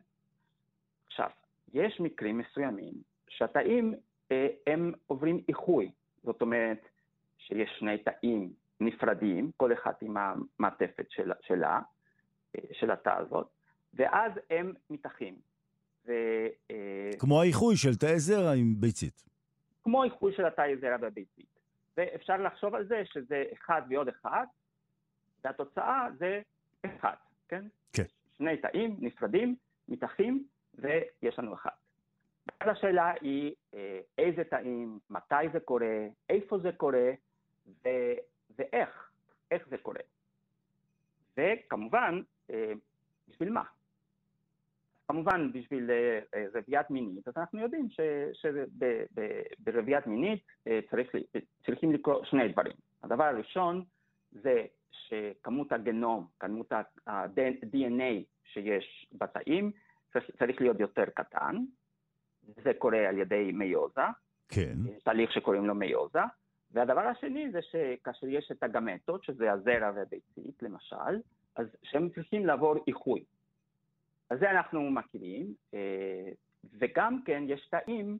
[1.06, 1.30] עכשיו,
[1.72, 2.94] יש מקרים מסוימים
[3.28, 3.94] שהתאים
[4.66, 5.90] הם עוברים איחוי,
[6.22, 6.88] זאת אומרת
[7.38, 11.80] שיש שני תאים נפרדים, כל אחד עם המעטפת שלה, שלה
[12.56, 13.46] אה, של התא הזאת,
[13.94, 15.34] ואז הם מתאחים.
[16.06, 16.12] ו,
[16.70, 19.22] אה, כמו האיחוי של תאי זרע עם ביצית.
[19.84, 21.60] כמו איחוי של התאי זרע והביצית.
[21.96, 24.46] ואפשר לחשוב על זה שזה אחד ועוד אחד,
[25.44, 26.40] והתוצאה זה
[26.86, 27.14] אחד,
[27.48, 27.64] כן?
[27.92, 28.04] כן.
[28.38, 29.56] שני תאים נפרדים,
[29.88, 31.70] מתאחים, ויש לנו אחד.
[32.46, 37.10] ואז השאלה היא אה, איזה תאים, מתי זה קורה, איפה זה קורה,
[37.84, 38.14] ו-
[38.60, 39.10] ואיך,
[39.50, 40.00] איך זה קורה.
[41.36, 42.72] וכמובן, אה,
[43.28, 43.62] בשביל מה?
[45.08, 47.88] כמובן, בשביל אה, אה, רביית מינית, אז אנחנו יודעים
[48.32, 50.46] שברביית מינית
[50.90, 51.14] צריך,
[51.66, 52.72] צריכים לקרות שני דברים.
[53.02, 53.84] הדבר הראשון
[54.32, 56.72] זה שכמות הגנום, כמות
[57.06, 59.72] ה-DNA שיש בתאים,
[60.12, 61.56] צריך, צריך להיות יותר קטן.
[62.42, 64.00] זה קורה על ידי מיוזה,
[64.48, 64.76] כן.
[65.04, 66.20] תהליך שקוראים לו מיוזה.
[66.72, 71.20] והדבר השני זה שכאשר יש את הגמטות, שזה הזרע והביצית למשל,
[71.56, 73.24] אז שהם צריכים לעבור איחוי.
[74.30, 76.30] אז זה אנחנו מכירים, אה,
[76.78, 78.18] וגם כן יש תאים,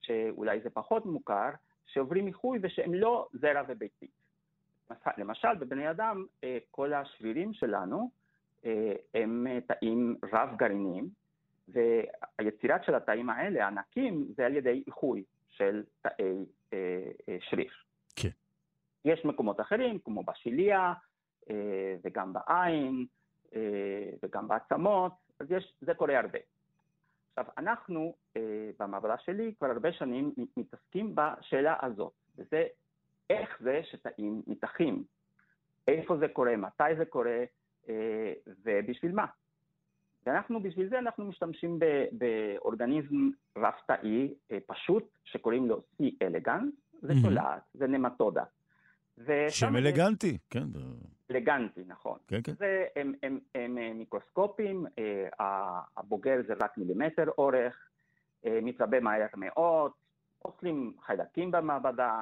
[0.00, 1.50] שאולי זה פחות מוכר,
[1.86, 4.10] שעוברים איחוי ושהם לא זרע וביצית.
[5.18, 8.10] למשל, בבני אדם, אה, כל השרירים שלנו
[8.64, 11.08] אה, הם תאים רב-גרעיניים,
[11.68, 16.44] והיצירת של התאים האלה, הענקים, זה על ידי איחוי של תאי
[17.40, 17.72] שריר.
[19.04, 20.92] יש מקומות אחרים, כמו בשיליה,
[21.50, 23.06] אה, וגם בעין,
[23.54, 26.38] אה, וגם בעצמות, אז יש, זה קורה הרבה.
[27.30, 32.66] עכשיו, אנחנו אה, במעבדה שלי כבר הרבה שנים מתעסקים בשאלה הזאת, וזה
[33.30, 35.04] איך זה שתאים מתחים,
[35.88, 37.44] איפה זה קורה, מתי זה קורה
[38.64, 39.26] ובשביל מה.
[40.26, 41.78] ואנחנו, בשביל זה אנחנו משתמשים
[42.12, 44.34] באורגניזם רב-תאי
[44.66, 46.72] פשוט, שקוראים לו C אלגנס,
[47.02, 48.44] זה תולעת, זה נמטודה.
[49.48, 50.64] שם אלגנטי, כן.
[51.30, 52.18] אלגנטי, נכון.
[52.28, 52.52] כן, כן.
[52.52, 57.88] זה, הם, הם, הם, הם מיקרוסקופים, אה, הבוגר זה רק מילימטר אורך,
[58.46, 59.92] אה, מתרבה מהר מאוד,
[60.44, 62.20] אוכלים חיידקים במעבדה,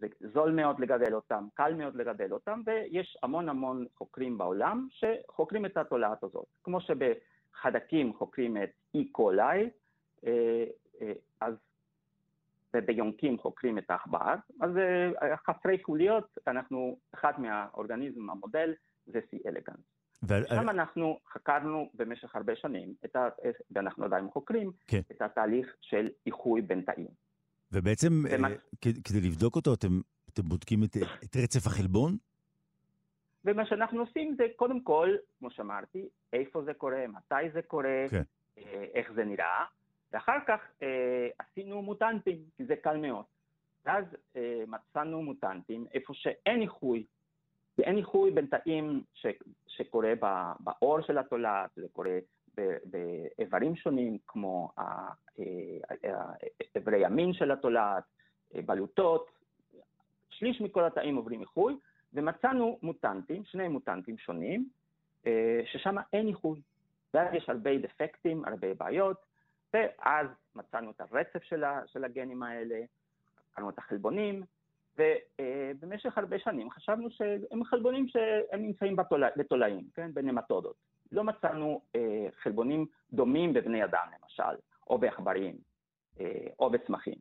[0.00, 5.66] זה זול מאוד לגדל אותם, קל מאוד לגדל אותם, ויש המון המון חוקרים בעולם שחוקרים
[5.66, 6.46] את התולעת הזאת.
[6.64, 9.00] כמו שבחדקים חוקרים את E.
[9.18, 9.68] coli,
[10.26, 10.64] אה,
[12.76, 14.70] וביונקים חוקרים את העכבר, אז
[15.46, 18.74] חסרי חוליות, אנחנו, אחד מהאורגניזם, המודל,
[19.06, 19.48] זה C.
[19.48, 19.80] אלגנס.
[20.22, 20.34] ו...
[20.48, 23.18] שם אנחנו חקרנו במשך הרבה שנים, ה...
[23.70, 25.00] ואנחנו עדיין חוקרים, כן.
[25.12, 27.08] את התהליך של איחוי בין תאים.
[27.72, 28.48] ובעצם, ומה...
[28.80, 30.00] כדי לבדוק אותו, אתם,
[30.32, 32.16] אתם בודקים את, את רצף החלבון?
[33.44, 35.08] ומה שאנחנו עושים זה, קודם כל,
[35.38, 38.22] כמו שאמרתי, איפה זה קורה, מתי זה קורה, כן.
[38.94, 39.64] איך זה נראה,
[40.12, 43.24] ואחר כך אה, עשינו מוטנטים, כי זה קל מאוד.
[43.86, 44.04] ואז
[44.36, 47.06] אה, מצאנו מוטנטים איפה שאין איחוי,
[47.78, 49.26] ואין איחוי בין תאים ש,
[49.66, 50.12] שקורה
[50.60, 52.18] בעור של התולעת, זה קורה
[52.84, 55.08] באיברים שונים, כמו אה,
[56.76, 58.04] איברי המין של התולעת,
[58.54, 59.30] אה, בלוטות,
[60.30, 61.76] שליש מכל התאים עוברים איחוי,
[62.12, 64.68] ומצאנו מוטנטים, שני מוטנטים שונים,
[65.26, 66.60] אה, ששם אין איחוי.
[67.14, 69.16] ואז יש הרבה דפקטים, הרבה בעיות,
[69.74, 72.80] ואז מצאנו את הרצף של, ה, של הגנים האלה,
[73.52, 74.42] מצאנו את החלבונים,
[74.98, 80.76] ובמשך הרבה שנים חשבנו שהם חלבונים שהם נמצאים בתולע, בתולעים, כן, בנמטודות.
[81.12, 85.56] לא מצאנו אה, חלבונים דומים בבני אדם למשל, או בעכברים,
[86.20, 87.14] אה, או בצמחים.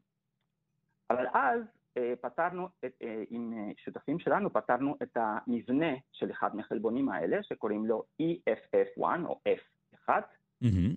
[1.09, 1.61] אבל אז
[1.97, 7.43] אה, פתרנו, את, אה, עם אה, שותפים שלנו, פתרנו את המבנה של אחד מהחלבונים האלה,
[7.43, 10.95] שקוראים לו EFF1 או F1, mm-hmm.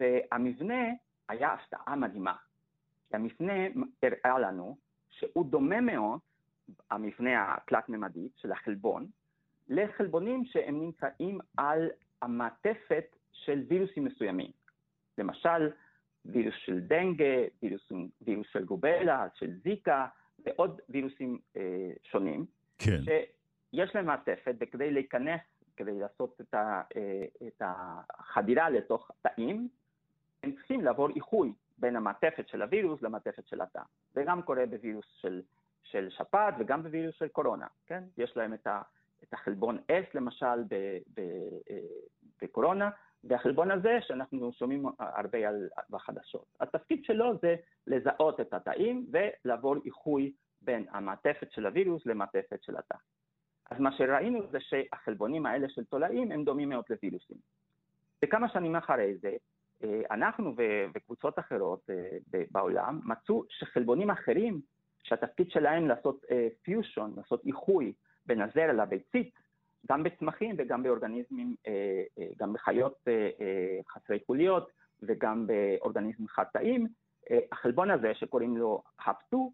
[0.00, 0.84] והמבנה
[1.28, 2.34] היה הפתעה מדהימה.
[3.08, 3.52] כי המבנה
[4.02, 4.76] הראה לנו
[5.10, 6.20] שהוא דומה מאוד,
[6.90, 9.06] המבנה התלת-ממדי של החלבון,
[9.68, 11.88] לחלבונים שהם נמצאים על
[12.22, 14.50] המעטפת של וירוסים מסוימים.
[15.18, 15.70] למשל,
[16.24, 17.24] וירוס של דנגה,
[17.62, 20.06] וירוס, וירוס של גובלה, של זיקה,
[20.44, 22.46] ועוד וירוסים אה, שונים.
[22.78, 23.00] כן.
[23.04, 25.40] שיש להם מעטפת, וכדי להיכנס,
[25.76, 29.68] כדי לעשות את, ה, אה, את החדירה לתוך תאים,
[30.46, 33.82] הם צריכים לעבור איחוי בין המעטפת של הווירוס למעטפת של התא.
[34.12, 35.42] זה גם קורה בווירוס של,
[35.82, 38.04] של שפעת וגם בווירוס של קורונה, כן?
[38.18, 38.82] יש להם את, ה,
[39.22, 40.74] את החלבון S למשל ב,
[41.14, 41.20] ב,
[41.70, 41.78] אה,
[42.42, 42.90] בקורונה,
[43.24, 46.46] והחלבון הזה שאנחנו שומעים הרבה על, בחדשות.
[46.60, 50.32] התפקיד שלו זה לזהות את התאים ולעבור איחוי
[50.62, 52.96] בין המעטפת של הווירוס למעטפת של התא.
[53.70, 57.36] אז מה שראינו זה שהחלבונים האלה של תולעים הם דומים מאוד לווירוסים.
[58.24, 59.32] וכמה שנים אחרי זה,
[59.84, 60.54] אה, אנחנו
[60.94, 62.18] וקבוצות אחרות אה,
[62.50, 64.60] בעולם מצאו שחלבונים אחרים,
[65.02, 66.24] שהתפקיד שלהם לעשות
[66.62, 67.92] פיושון, אה, לעשות איחוי
[68.26, 69.34] בין הזרע לביצית,
[69.90, 71.54] גם בצמחים וגם באורגניזמים,
[72.38, 73.04] גם בחיות
[73.88, 74.70] חסרי חוליות
[75.02, 76.86] וגם באורגניזמים חד-תאים,
[77.52, 79.52] החלבון הזה שקוראים לו הפטו,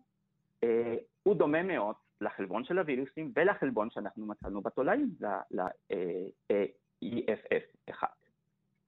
[1.22, 5.10] הוא דומה מאוד לחלבון של הווירוסים ולחלבון שאנחנו מצאנו בתולעים,
[5.50, 8.21] ל-EFF1.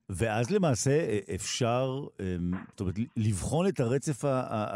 [0.09, 1.87] ואז למעשה אה, אפשר,
[2.21, 4.25] אמ, זאת אומרת, לבחון את הרצף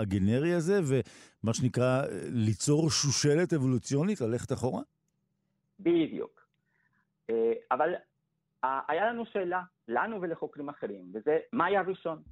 [0.01, 2.03] הגנרי הזה, ומה שנקרא,
[2.33, 4.83] ליצור שושלת אבולוציונית, ללכת אחורה?
[5.81, 6.47] בדיוק.
[7.31, 7.95] אה, אבל
[8.62, 12.22] היה לנו שאלה, לנו ולחוקרים אחרים, וזה, מה היה ראשון?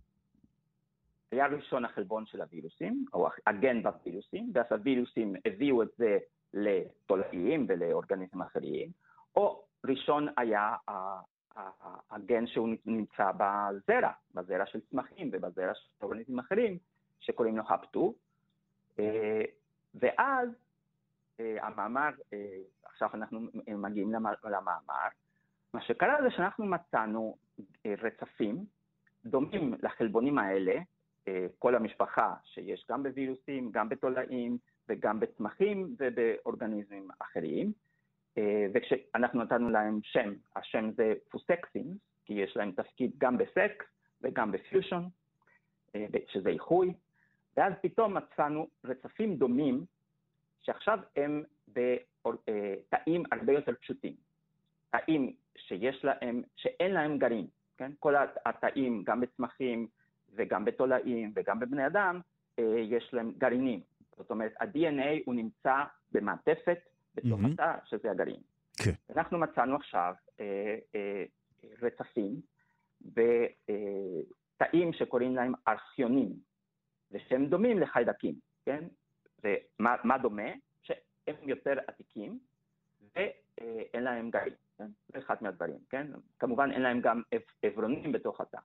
[1.33, 6.19] היה ראשון החלבון של הווירוסים, או הגן בווירוסים, ואז הווירוסים הביאו את זה
[6.55, 8.91] לתולעים ולאורגניזמים אחרים,
[9.37, 10.75] או ראשון היה
[12.11, 16.79] הגן שהוא נמצא בזרע, בזרע של צמחים ובזרע של אורגניזמים אחרים,
[17.21, 18.15] שקוראים לו הפטו.
[18.99, 19.43] אה,
[19.95, 20.49] ואז
[21.41, 24.13] אה, המאמר, אה, עכשיו אנחנו מגיעים
[24.45, 25.09] למאמר,
[25.75, 27.37] מה שקרה זה שאנחנו מצאנו
[27.87, 28.65] רצפים
[29.25, 30.75] דומים לחלבונים האלה,
[31.59, 37.73] כל המשפחה שיש גם בווירוסים, גם בתולעים וגם בצמחים ובאורגניזמים אחרים,
[38.75, 43.87] וכשאנחנו נתנו להם שם, השם זה פוסקסים, כי יש להם תפקיד גם בסקס
[44.23, 45.09] וגם בפיושון,
[45.95, 46.93] אה, שזה איחוי,
[47.57, 49.85] ואז פתאום מצאנו רצפים דומים,
[50.63, 54.15] שעכשיו הם בתאים הרבה יותר פשוטים.
[54.91, 57.47] תאים שיש להם, שאין להם גרעין,
[57.79, 57.93] כן?
[57.99, 58.15] כל
[58.47, 59.89] התאים, גם בצמחים
[60.35, 62.21] וגם בתולעים וגם בבני אדם,
[62.59, 63.81] יש להם גרעינים.
[64.17, 66.79] זאת אומרת, ה-DNA הוא נמצא במעטפת
[67.17, 67.53] בתוך mm-hmm.
[67.53, 68.41] התא, שזה הגרעין.
[68.77, 68.91] כן.
[69.17, 71.25] אנחנו מצאנו עכשיו אה, אה,
[71.83, 72.41] רצפים
[73.01, 76.33] בתאים שקוראים להם ארכיונים,
[77.11, 78.85] ושהם דומים לחיידקים, כן?
[79.45, 80.51] ומה דומה?
[80.83, 82.39] שהם יותר עתיקים
[83.17, 84.89] ואין להם גרעין, כן?
[85.13, 86.07] זה אחד מהדברים, כן?
[86.39, 87.23] כמובן אין להם גם
[87.63, 88.59] עברונים בתוך התא.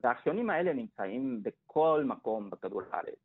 [0.00, 3.18] והארכיונים האלה נמצאים בכל מקום בכדור הארץ.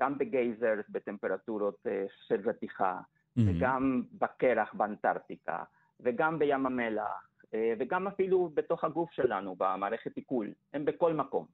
[0.00, 3.00] גם בגייזרס בטמפרטורות אה, של רתיחה,
[3.36, 3.42] mm-hmm.
[3.46, 5.62] וגם בקרח באנטארקטיקה,
[6.00, 11.46] וגם בים המלח, אה, וגם אפילו בתוך הגוף שלנו, במערכת עיכול, הם בכל מקום.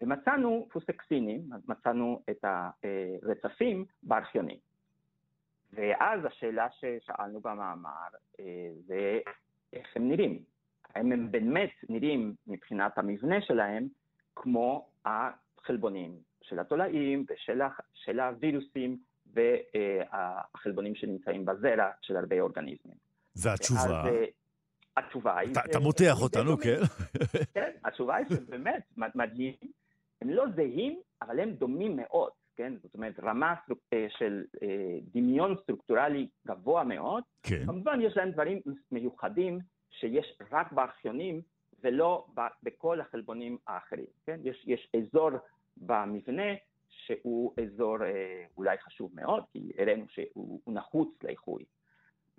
[0.00, 4.58] ומצאנו פוסקסינים, מצאנו את הרצפים בארכיונים.
[5.72, 8.08] ואז השאלה ששאלנו במאמר
[8.40, 9.20] אה, זה
[9.72, 10.42] איך הם נראים.
[10.94, 13.88] האם הם באמת נראים מבחינת המבנה שלהם
[14.36, 18.98] כמו החלבונים של התולעים ושל הווירוסים
[19.34, 22.96] והחלבונים שנמצאים בזרע של הרבה אורגניזמים.
[23.36, 23.80] והתשובה?
[23.80, 24.24] אז, אה,
[24.96, 25.50] התשובה היא...
[25.70, 26.80] אתה מותח אותנו, כן?
[27.54, 28.82] כן, התשובה היא שבאמת
[29.14, 29.54] מדהים,
[30.22, 32.72] הם לא זהים, אבל הם דומים מאוד, כן?
[32.82, 33.54] זאת אומרת, רמה
[33.92, 37.22] אה, של אה, דמיון סטרוקטורלי גבוה מאוד.
[37.42, 37.66] כן.
[37.66, 38.60] כמובן, יש להם דברים
[38.92, 39.58] מיוחדים
[39.90, 41.42] שיש רק בארכיונים
[41.82, 42.26] ולא
[42.62, 44.40] בכל החלבונים האחרים, כן?
[44.44, 45.30] יש, יש אזור
[45.76, 46.52] במבנה
[46.92, 51.64] שהוא אזור אה, אולי חשוב מאוד, כי הראינו שהוא נחוץ לאיחוי.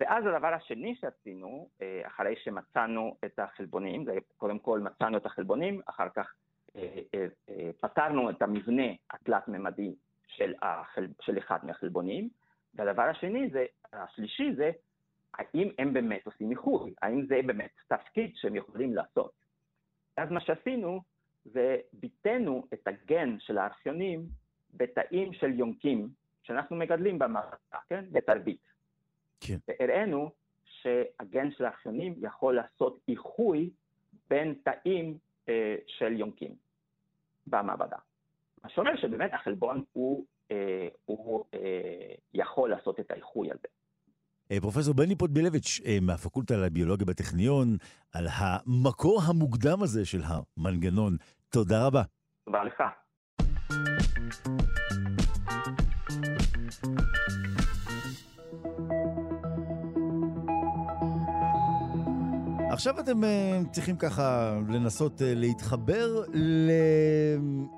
[0.00, 5.80] ואז הדבר השני שעשינו, אה, אחרי שמצאנו את החלבונים, זה קודם כל מצאנו את החלבונים,
[5.86, 6.34] אחר כך
[6.76, 9.94] אה, פתרנו את המבנה התלת-ממדי
[10.26, 11.06] של, החל...
[11.20, 12.28] של אחד מהחלבונים,
[12.74, 14.70] והדבר השני זה, השלישי זה,
[15.34, 19.32] האם הם באמת עושים איחוי, האם זה באמת תפקיד שהם יכולים לעשות.
[20.16, 21.00] אז מה שעשינו,
[21.46, 24.26] וביטאנו את הגן של הארכיונים
[24.76, 26.08] בתאים של יונקים
[26.42, 28.04] שאנחנו מגדלים במערכה, כן?
[28.12, 28.62] בתרבית.
[29.40, 29.56] כן.
[29.68, 30.30] והראינו
[30.64, 33.70] שהגן של הארכיונים יכול לעשות איחוי
[34.30, 35.18] בין תאים
[35.48, 36.54] אה, של יונקים
[37.46, 37.96] במעבדה.
[38.64, 43.68] מה שאומר שבאמת החלבון הוא, אה, הוא אה, יכול לעשות את האיחוי הזה.
[44.50, 47.76] אה, פרופסור בני פוטבילביץ' אה, מהפקולטה לביולוגיה בטכניון,
[48.12, 51.16] על המקור המוקדם הזה של המנגנון.
[51.48, 52.02] תודה רבה.
[52.44, 52.82] תודה לך.
[62.70, 63.26] עכשיו אתם uh,
[63.72, 66.22] צריכים ככה לנסות uh, להתחבר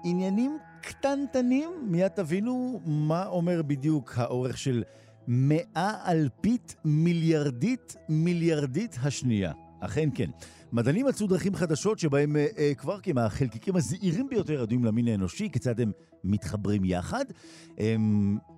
[0.05, 1.71] לעניינים קטנטנים.
[1.83, 4.83] מיד תבינו מה אומר בדיוק האורך של
[5.29, 9.53] מאה אלפית מיליארדית מיליארדית השנייה.
[9.81, 10.31] אכן כן.
[10.73, 15.81] מדענים מצאו דרכים חדשות שבהם אה, אה, קווארקים, החלקיקים הזעירים ביותר ידועים למין האנושי, כיצד
[15.81, 15.93] הם
[16.25, 17.25] מתחברים יחד.
[17.81, 17.97] אה,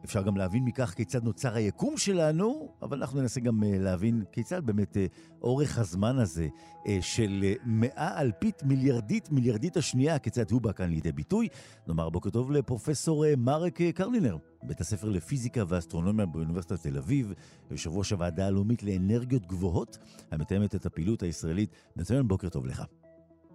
[0.05, 4.67] אפשר גם להבין מכך כיצד נוצר היקום שלנו, אבל אנחנו ננסה גם אה, להבין כיצד
[4.67, 5.07] באמת אה,
[5.43, 6.49] אורך הזמן הזה
[6.87, 11.49] אה, של אה, מאה אלפית מיליארדית מיליארדית השנייה, כיצד הוא בא כאן לידי ביטוי.
[11.89, 14.37] נאמר בוקר טוב לפרופסור אה, מרק אה, קרלינר.
[14.63, 17.33] בית הספר לפיזיקה ואסטרונומיה באוניברסיטת תל אביב,
[17.71, 19.99] יושב ראש הוועדה הלאומית לאנרגיות גבוהות,
[20.31, 21.71] המתאמת את הפעילות הישראלית.
[21.99, 22.83] מצוין, בוקר טוב לך.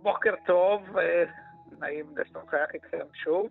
[0.02, 1.24] בוקר טוב, אה,
[1.80, 3.48] נעים לשוחח איתכם שוב.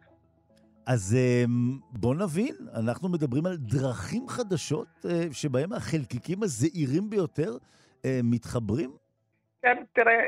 [0.87, 1.45] אז אה,
[1.93, 7.51] בוא נבין, אנחנו מדברים על דרכים חדשות אה, שבהם החלקיקים הזעירים ביותר
[8.25, 8.91] מתחברים?
[9.63, 10.21] כן, תראה,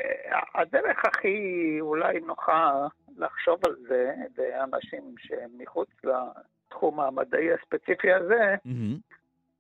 [0.55, 1.37] הדרך הכי
[1.81, 2.87] אולי נוחה
[3.17, 9.15] לחשוב על זה לאנשים שהם מחוץ התחום המדעי הספציפי הזה, mm-hmm.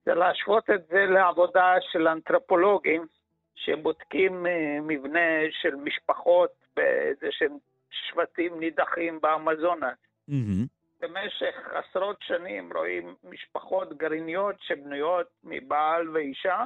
[0.06, 3.06] זה להשוות את זה לעבודה של אנתרופולוגים
[3.54, 7.56] שבודקים אה, מבנה של משפחות באיזה שהם
[7.90, 9.98] שבטים נידחים באמזונס.
[10.30, 10.66] Mm-hmm.
[11.00, 16.64] במשך עשרות שנים רואים משפחות גרעיניות שבנויות מבעל ואישה,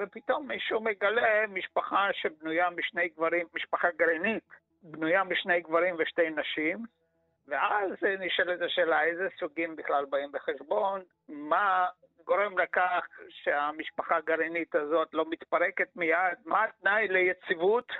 [0.00, 4.42] ופתאום מישהו מגלה משפחה שבנויה משני גברים, משפחה גרעינית,
[4.82, 6.84] בנויה משני גברים ושתי נשים,
[7.48, 11.86] ואז נשאלת השאלה איזה סוגים בכלל באים בחשבון, מה
[12.24, 17.92] גורם לכך שהמשפחה הגרעינית הזאת לא מתפרקת מיד, מה התנאי ליציבות,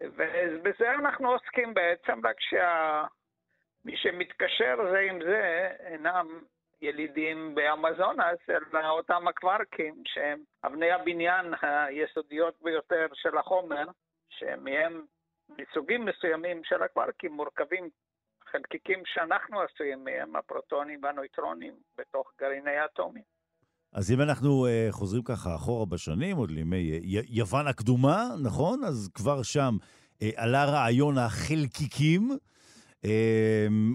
[0.00, 6.40] ובזה אנחנו עוסקים בעצם, רק שמי שמתקשר זה עם זה אינם
[6.80, 13.84] ילידים באמזונס, אלא אותם הקווארקים, שהם אבני הבניין היסודיות ביותר של החומר,
[14.28, 15.04] שמהם
[15.48, 17.90] מסוגים מסוימים של הקווארקים מורכבים
[18.46, 23.35] חלקיקים שאנחנו עשויים מהם, הפרוטונים והנויטרונים, בתוך גרעיני האטומים.
[23.96, 28.84] אז אם אנחנו uh, חוזרים ככה אחורה בשנים, עוד לימי uh, יוון הקדומה, נכון?
[28.84, 32.30] אז כבר שם uh, עלה רעיון החלקיקים,
[33.02, 33.06] uh,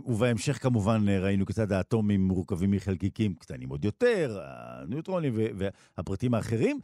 [0.06, 6.80] ובהמשך כמובן ראינו כיצד האטומים מורכבים מחלקיקים קטנים עוד יותר, הניוטרונים והפרטים האחרים,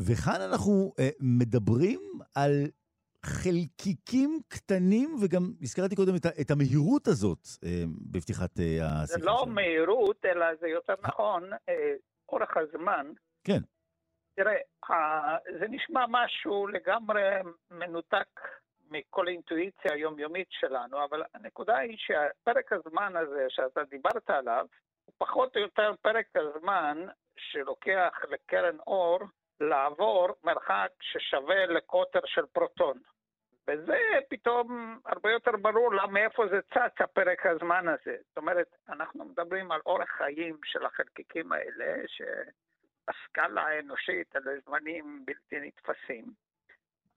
[0.00, 2.00] וכאן אנחנו uh, מדברים
[2.34, 2.66] על
[3.26, 9.20] חלקיקים קטנים, וגם הזכרתי קודם את, את המהירות הזאת אה, בפתיחת אה, השיחה שלנו.
[9.20, 9.54] זה לא שלנו.
[9.54, 11.94] מהירות, אלא זה יותר נכון, אה,
[12.32, 13.12] אורך הזמן.
[13.44, 13.58] כן.
[14.36, 14.56] תראה,
[15.58, 17.22] זה נשמע משהו לגמרי
[17.70, 18.40] מנותק
[18.90, 24.66] מכל האינטואיציה היומיומית שלנו, אבל הנקודה היא שפרק הזמן הזה שאתה דיברת עליו,
[25.04, 27.06] הוא פחות או יותר פרק הזמן
[27.36, 29.18] שלוקח לקרן אור
[29.60, 32.98] לעבור מרחק ששווה לקוטר של פרוטון.
[33.68, 33.98] וזה
[34.28, 38.16] פתאום הרבה יותר ברור למה מאיפה זה צץ הפרק הזמן הזה.
[38.28, 45.60] זאת אומרת, אנחנו מדברים על אורך חיים של החלקיקים האלה, שבסקאלה האנושית אלה זמנים בלתי
[45.60, 46.24] נתפסים,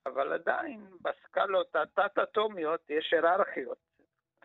[0.06, 3.78] אבל עדיין בסקאלות התת-אטומיות יש היררכיות,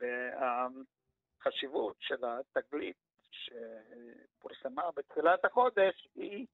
[0.01, 2.97] והחשיבות של התגלית
[3.31, 6.45] שפורסמה בתחילת החודש היא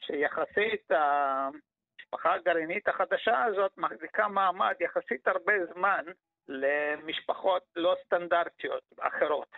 [0.00, 0.90] שיחסית
[2.12, 6.04] המשפחה הגרעינית החדשה הזאת מחזיקה מעמד יחסית הרבה זמן
[6.48, 9.48] למשפחות לא סטנדרטיות אחרות.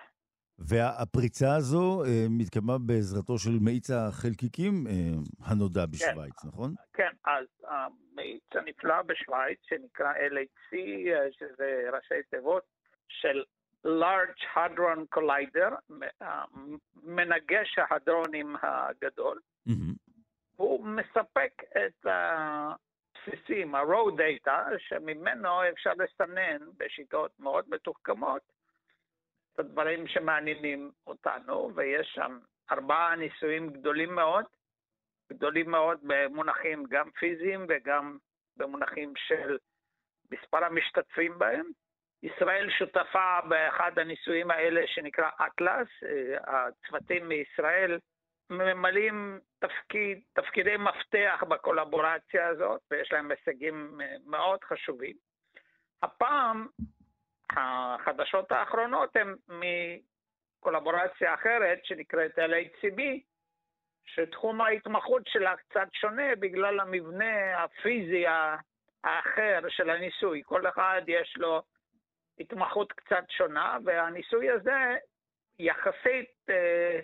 [0.58, 4.92] והפריצה הזו אה, מתקיימה בעזרתו של מאיץ החלקיקים אה,
[5.44, 5.90] הנודע כן.
[5.92, 6.74] בשוויץ, כן, נכון?
[6.92, 12.62] כן, אז המאיץ הנפלא בשוויץ, שנקרא LHC, אה, שזה ראשי תיבות
[13.08, 13.42] של
[13.86, 15.96] Large Hadron Collider,
[17.02, 19.40] מנגש ההדרונים הגדול.
[19.68, 20.03] Mm-hmm.
[20.56, 28.42] הוא מספק את הבסיסים, ה-row data, שממנו אפשר לסנן בשיטות מאוד מתוחכמות
[29.54, 32.38] את הדברים שמעניינים אותנו, ויש שם
[32.70, 34.44] ארבעה ניסויים גדולים מאוד,
[35.32, 38.18] גדולים מאוד במונחים גם פיזיים וגם
[38.56, 39.58] במונחים של
[40.30, 41.66] מספר המשתתפים בהם.
[42.22, 45.88] ישראל שותפה באחד הניסויים האלה שנקרא אטלס,
[46.46, 47.98] הצוותים מישראל
[48.50, 55.16] ממלאים תפקיד, תפקידי מפתח בקולבורציה הזאת, ויש להם הישגים אה, מאוד חשובים.
[56.02, 56.66] הפעם
[57.50, 63.00] החדשות האחרונות הן מקולבורציה אחרת שנקראת LHCB,
[64.06, 68.24] שתחום ההתמחות שלה קצת שונה בגלל המבנה הפיזי
[69.04, 70.42] האחר של הניסוי.
[70.44, 71.62] כל אחד יש לו
[72.40, 74.96] התמחות קצת שונה, והניסוי הזה
[75.58, 77.00] יחסית אה,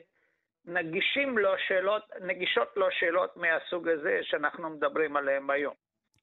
[0.65, 5.75] נגישים לו שאלות, נגישות לו שאלות מהסוג הזה שאנחנו מדברים עליהן היום.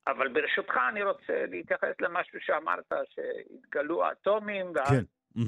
[0.08, 5.42] אבל ברשותך אני רוצה להתייחס למשהו שאמרת, שהתגלו אטומים, ואז כן.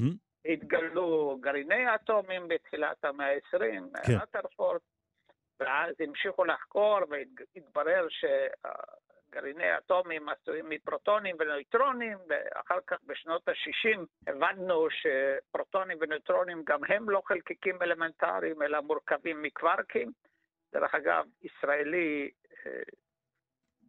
[0.46, 3.60] התגלו גרעיני אטומים בתחילת המאה ה-20,
[4.06, 4.18] כן.
[5.60, 8.08] ואז המשיכו לחקור והתברר
[9.32, 17.22] גרעיני אטומים עשויים מפרוטונים ונויטרונים, ואחר כך בשנות ה-60 הבנו שפרוטונים ונויטרונים גם הם לא
[17.26, 20.12] חלקיקים אלמנטריים, אלא מורכבים מקווארקים.
[20.74, 22.32] דרך אגב, ישראלי
[22.66, 22.82] אה,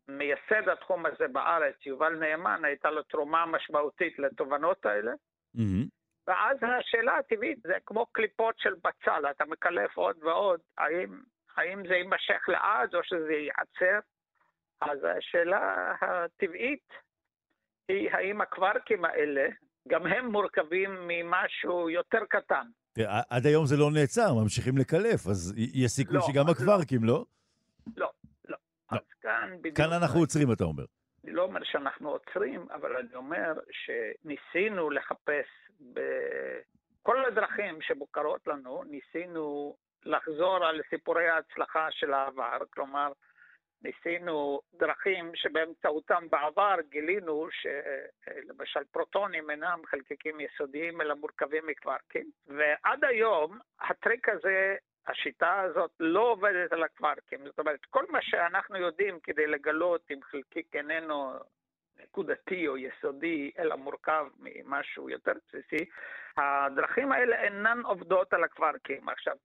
[0.08, 5.12] מייסד התחום הזה בארץ, יובל נאמן, הייתה לו תרומה משמעותית לתובנות האלה.
[5.56, 5.88] Mm-hmm.
[6.26, 11.20] ואז השאלה הטבעית זה כמו קליפות של בצל, אתה מקלף עוד ועוד, האם,
[11.56, 13.98] האם זה יימשך לעד או שזה ייעצר?
[14.80, 16.88] אז השאלה הטבעית
[17.88, 19.48] היא האם הקווארקים האלה,
[19.88, 22.66] גם הם מורכבים ממשהו יותר קטן.
[23.30, 26.52] עד היום זה לא נעצר, ממשיכים לקלף, אז יש סיכוי לא, שגם לא.
[26.52, 27.24] הקווארקים, לא?
[27.96, 28.10] לא,
[28.48, 28.56] לא.
[28.92, 28.98] לא.
[28.98, 29.76] אז כאן בדיוק...
[29.76, 30.84] כאן אנחנו עוצרים, אתה אומר.
[31.24, 35.46] אני לא אומר שאנחנו עוצרים, אבל אני אומר שניסינו לחפש
[35.80, 43.12] בכל הדרכים שמוכרות לנו, ניסינו לחזור על סיפורי ההצלחה של העבר, כלומר,
[43.82, 53.58] ניסינו דרכים שבאמצעותם בעבר גילינו שלמשל פרוטונים אינם חלקיקים יסודיים אלא מורכבים מקווארקים, ועד היום
[53.80, 54.76] הטריק הזה,
[55.06, 57.44] השיטה הזאת לא עובדת על הקווארקים.
[57.44, 61.32] זאת אומרת, כל מה שאנחנו יודעים כדי לגלות אם חלקיק איננו
[62.02, 65.90] נקודתי או יסודי, אלא מורכב ממשהו יותר בסיסי,
[66.36, 69.08] הדרכים האלה אינן עובדות על הקווארקים.
[69.08, 69.36] עכשיו,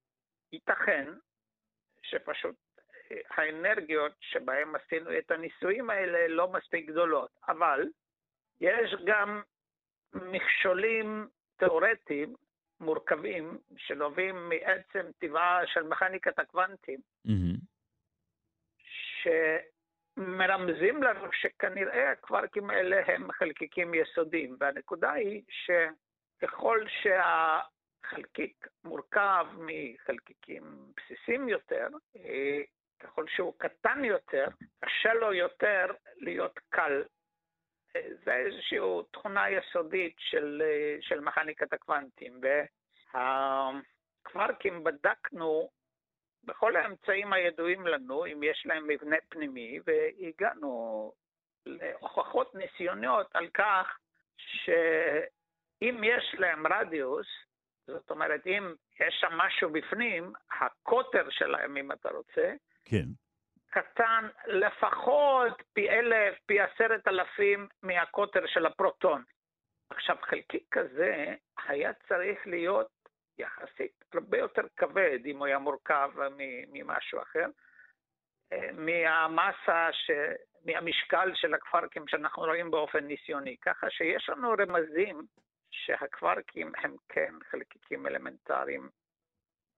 [0.51, 1.13] ייתכן
[2.01, 2.55] שפשוט
[3.29, 7.81] האנרגיות שבהן עשינו את הניסויים האלה לא מספיק גדולות, אבל
[8.61, 9.41] יש גם
[10.13, 11.27] מכשולים
[11.57, 12.35] תיאורטיים
[12.79, 17.59] מורכבים שנובעים מעצם טבעה של מכניקת הקוונטים, mm-hmm.
[20.17, 27.59] שמרמזים לנו שכנראה הקווארקים האלה הם חלקיקים יסודיים, והנקודה היא שככל שה...
[28.09, 30.63] חלקיק מורכב מחלקיקים
[30.97, 32.61] בסיסיים יותר, אה,
[33.05, 34.47] ככל שהוא קטן יותר,
[34.85, 35.85] קשה לו יותר
[36.17, 37.03] להיות קל.
[37.95, 38.79] אה, זה איזושהי
[39.11, 42.41] תכונה יסודית של, אה, של מכניקת הקוונטים.
[43.13, 45.69] והקווארקים בדקנו
[46.43, 51.13] בכל האמצעים הידועים לנו, אם יש להם מבנה פנימי, והגענו
[51.65, 53.99] להוכחות ניסיוניות על כך
[54.37, 57.27] שאם יש להם רדיוס,
[57.87, 62.53] זאת אומרת, אם יש שם משהו בפנים, הקוטר שלהם, אם אתה רוצה,
[62.85, 63.05] כן.
[63.69, 69.23] קטן לפחות פי אלף, פי עשרת אלפים מהקוטר של הפרוטון.
[69.89, 71.35] עכשיו, חלקיק כזה
[71.67, 72.91] היה צריך להיות
[73.37, 76.11] יחסית הרבה יותר כבד אם הוא היה מורכב
[76.71, 77.45] ממשהו אחר,
[78.53, 80.11] אה, מהמסה, ש...
[80.65, 83.57] מהמשקל של הקווארקים שאנחנו רואים באופן ניסיוני.
[83.61, 85.21] ככה שיש לנו רמזים
[85.71, 88.89] שהקווארקים הם כן חלקיקים אלמנטריים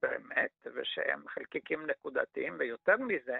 [0.02, 3.38] באמת, ושהם חלקיקים נקודתיים, ויותר מזה,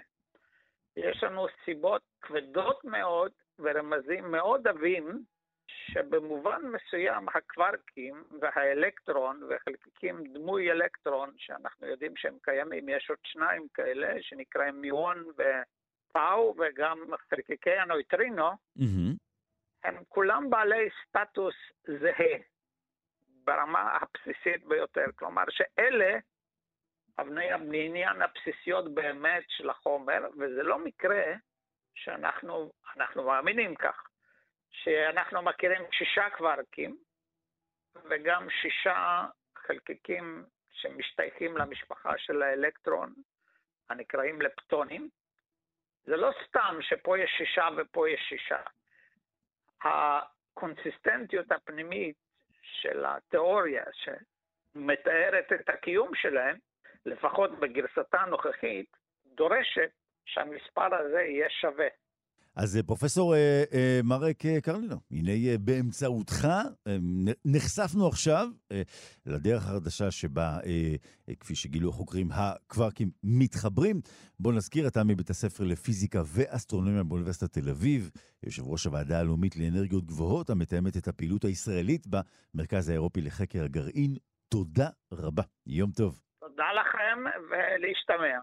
[0.97, 5.23] יש לנו סיבות כבדות מאוד ורמזים מאוד עבים
[5.67, 14.21] שבמובן מסוים הקווארקים והאלקטרון וחלקיקים דמוי אלקטרון, שאנחנו יודעים שהם קיימים, יש עוד שניים כאלה
[14.21, 16.99] שנקראים מיוון ופאו וגם
[17.29, 19.17] חלקיקי הנויטרינו, mm-hmm.
[19.83, 21.55] הם כולם בעלי סטטוס
[21.87, 22.37] זהה
[23.43, 25.05] ברמה הבסיסית ביותר.
[25.15, 26.19] כלומר שאלה
[27.21, 31.33] אבני הבניין הבסיסיות באמת של החומר, וזה לא מקרה
[31.95, 32.71] שאנחנו
[33.15, 34.09] מאמינים כך.
[34.71, 36.97] שאנחנו מכירים שישה קווארקים
[38.09, 39.25] וגם שישה
[39.55, 43.13] חלקיקים שמשתייכים למשפחה של האלקטרון,
[43.89, 45.09] הנקראים לפטונים.
[46.03, 48.61] זה לא סתם שפה יש שישה ופה יש שישה.
[49.81, 52.15] הקונסיסטנטיות הפנימית
[52.61, 56.57] של התיאוריה שמתארת את הקיום שלהם,
[57.05, 58.97] לפחות בגרסתה הנוכחית,
[59.35, 59.91] דורשת
[60.25, 61.87] שהמספר הזה יהיה שווה.
[62.55, 66.47] אז אה, פרופסור אה, אה, מרק אה, קרלינו, הנה אה, באמצעותך
[66.87, 66.97] אה,
[67.45, 68.81] נחשפנו עכשיו אה,
[69.25, 70.95] לדרך החדשה שבה, אה,
[71.29, 74.01] אה, כפי שגילו החוקרים, הקווארקים מתחברים.
[74.39, 78.11] בואו נזכיר, אתה מבית הספר לפיזיקה ואסטרונומיה באוניברסיטת תל אביב,
[78.43, 84.15] יושב ראש הוועדה הלאומית לאנרגיות גבוהות, המתאמת את הפעילות הישראלית במרכז האירופי לחקר הגרעין.
[84.49, 85.43] תודה רבה.
[85.67, 86.28] יום טוב.
[86.59, 88.39] תודה לכם ולהשתמע.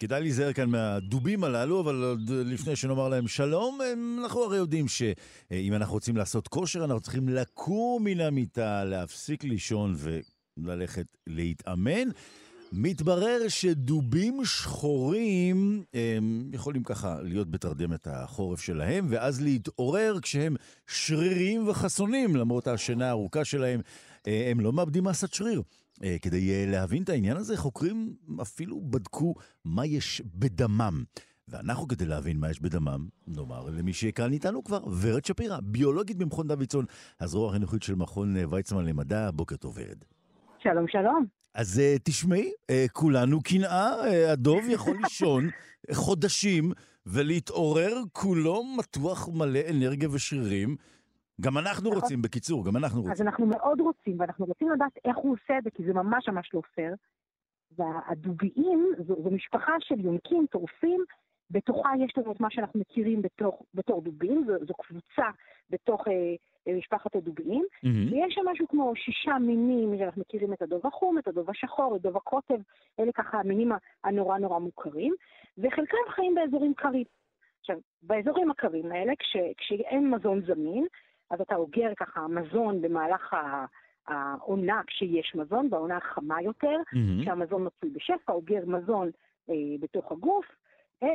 [0.00, 3.78] כדאי להיזהר כאן מהדובים הללו, אבל עוד לפני שנאמר להם שלום,
[4.22, 9.94] אנחנו הרי יודעים שאם אנחנו רוצים לעשות כושר, אנחנו צריכים לקום מן המיטה, להפסיק לישון
[10.56, 12.08] וללכת להתאמן.
[12.74, 22.36] מתברר שדובים שחורים הם יכולים ככה להיות בתרדמת החורף שלהם, ואז להתעורר כשהם שריריים וחסונים,
[22.36, 23.80] למרות השינה הארוכה שלהם,
[24.26, 25.62] אה, הם לא מאבדים מסת שריר.
[26.02, 29.34] אה, כדי אה, להבין את העניין הזה, חוקרים אפילו בדקו
[29.64, 31.04] מה יש בדמם.
[31.48, 36.48] ואנחנו, כדי להבין מה יש בדמם, נאמר למי שכאן איתנו כבר, ורד שפירא, ביולוגית במכון
[36.48, 36.84] דוידסון,
[37.20, 39.30] הזרוע החינוכית של מכון ויצמן למדע.
[39.30, 40.04] בוקר טוב, ורד.
[40.62, 41.26] שלום, שלום.
[41.54, 45.44] אז uh, תשמעי, uh, כולנו קנאה, uh, הדוב יכול לישון
[45.92, 46.64] חודשים
[47.06, 50.76] ולהתעורר כולו מתוח מלא אנרגיה ושרירים.
[51.40, 52.02] גם אנחנו נכון.
[52.02, 53.12] רוצים, בקיצור, גם אנחנו רוצים.
[53.12, 56.28] אז אנחנו מאוד רוצים, ואנחנו רוצים לדעת איך הוא עושה את זה, כי זה ממש
[56.28, 56.94] ממש לא פייר.
[57.78, 61.04] והדוביים, זו, זו משפחה של יונקים, טורפים,
[61.50, 65.30] בתוכה יש לנו את מה שאנחנו מכירים בתור, בתור דובים, זו, זו קבוצה
[65.70, 66.34] בתוך אה,
[66.74, 68.12] משפחת הדוביים, mm-hmm.
[68.12, 72.02] ויש שם משהו כמו שישה מינים, אנחנו מכירים את הדוב החום, את הדוב השחור, את
[72.02, 72.58] דוב הקוטב,
[73.00, 73.72] אלה ככה המינים
[74.04, 75.14] הנורא נורא מוכרים,
[75.58, 77.04] וחלקם חיים באזורים קרים.
[77.60, 80.86] עכשיו, באזורים הקרים האלה, כש, כשאין מזון זמין,
[81.30, 83.36] אז אתה אוגר ככה מזון במהלך
[84.06, 87.22] העונה כשיש מזון, בעונה החמה יותר, mm-hmm.
[87.22, 89.10] כשהמזון מצוי בשפע, אוגר מזון
[89.50, 90.46] אה, בתוך הגוף,
[91.02, 91.08] אה,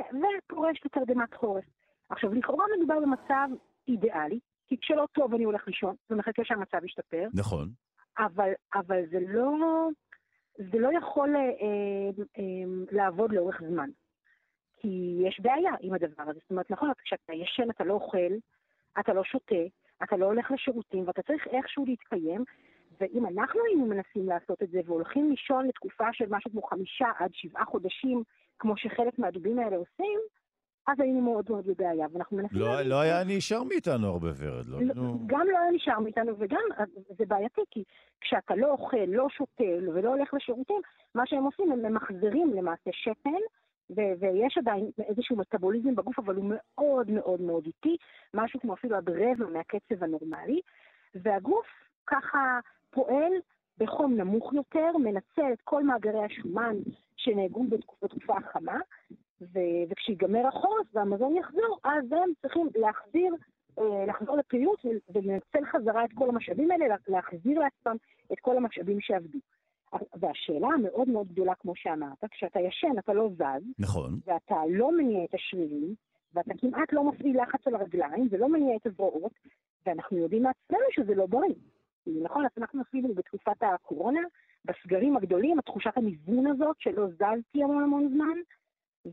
[0.44, 1.64] ופורש לתרדמת חורף.
[2.10, 3.50] עכשיו, לכאורה מדובר במצב
[3.88, 7.28] אידיאלי, כי כשלא טוב אני הולך לישון, ומחכה שהמצב ישתפר.
[7.34, 7.70] נכון.
[8.18, 9.90] אבל, אבל זה לא,
[10.58, 12.44] זה לא יכול אה, אה, אה,
[12.92, 13.90] לעבוד לאורך זמן.
[14.78, 16.40] כי יש בעיה עם הדבר הזה.
[16.40, 18.34] זאת אומרת, נכון, כשאתה ישן אתה לא אוכל,
[19.00, 19.64] אתה לא שותה,
[20.04, 22.44] אתה לא הולך לשירותים, ואתה צריך איכשהו להתקיים,
[23.02, 27.30] ואם אנחנו היינו מנסים לעשות את זה והולכים לישון לתקופה של משהו כמו חמישה עד
[27.34, 28.24] שבעה חודשים,
[28.60, 30.20] כמו שחלק מהדובים האלה עושים,
[30.88, 32.60] אז היינו מאוד מאוד בבעיה, ואנחנו מנסים...
[32.60, 36.62] לא, לא היה נשאר מאיתנו הרבה ורד, לא, לא, גם לא היה נשאר מאיתנו, וגם
[37.18, 37.84] זה בעייתי, כי
[38.22, 40.82] כשאתה לא אוכל, לא שותה ולא הולך לשירותים,
[41.16, 43.42] מה שהם עושים, הם ממחזרים למעשה שתן
[43.90, 47.98] ו- ויש עדיין איזשהו מטאבוליזם בגוף, אבל הוא מאוד מאוד מאוד איטי,
[48.34, 50.62] משהו כמו אפילו עד רבע מהקצב הנורמלי,
[51.16, 51.68] והגוף
[52.08, 52.60] ככה
[52.90, 53.32] פועל
[53.78, 56.76] בחום נמוך יותר, מנצל את כל מאגרי השומן
[57.18, 57.64] שנהגו
[58.02, 58.80] בתקופה החמה,
[59.42, 63.36] ו- וכשיגמר החורף והמזון יחזור, אז הם צריכים להחזיר,
[63.80, 67.96] אה, לחזור לפעילות ולנצל חזרה את כל המשאבים האלה, להחזיר לעצמם
[68.34, 69.40] את כל המשאבים שעבדו.
[70.20, 74.20] והשאלה המאוד מאוד גדולה, כמו שאמרת, כשאתה ישן אתה לא זז, נכון.
[74.26, 75.96] ואתה לא מניע את השרירים,
[76.34, 79.32] ואתה כמעט לא מפעיל לחץ על הרגליים ולא מניע את הזרועות,
[79.86, 81.56] ואנחנו יודעים מעצמנו שזה לא בריא.
[82.24, 84.22] נכון, אז אנחנו אפילו בתקופת הקורונה,
[84.66, 88.38] בסגרים הגדולים, התחושת המזון הזאת שלא זזתי המון המון זמן,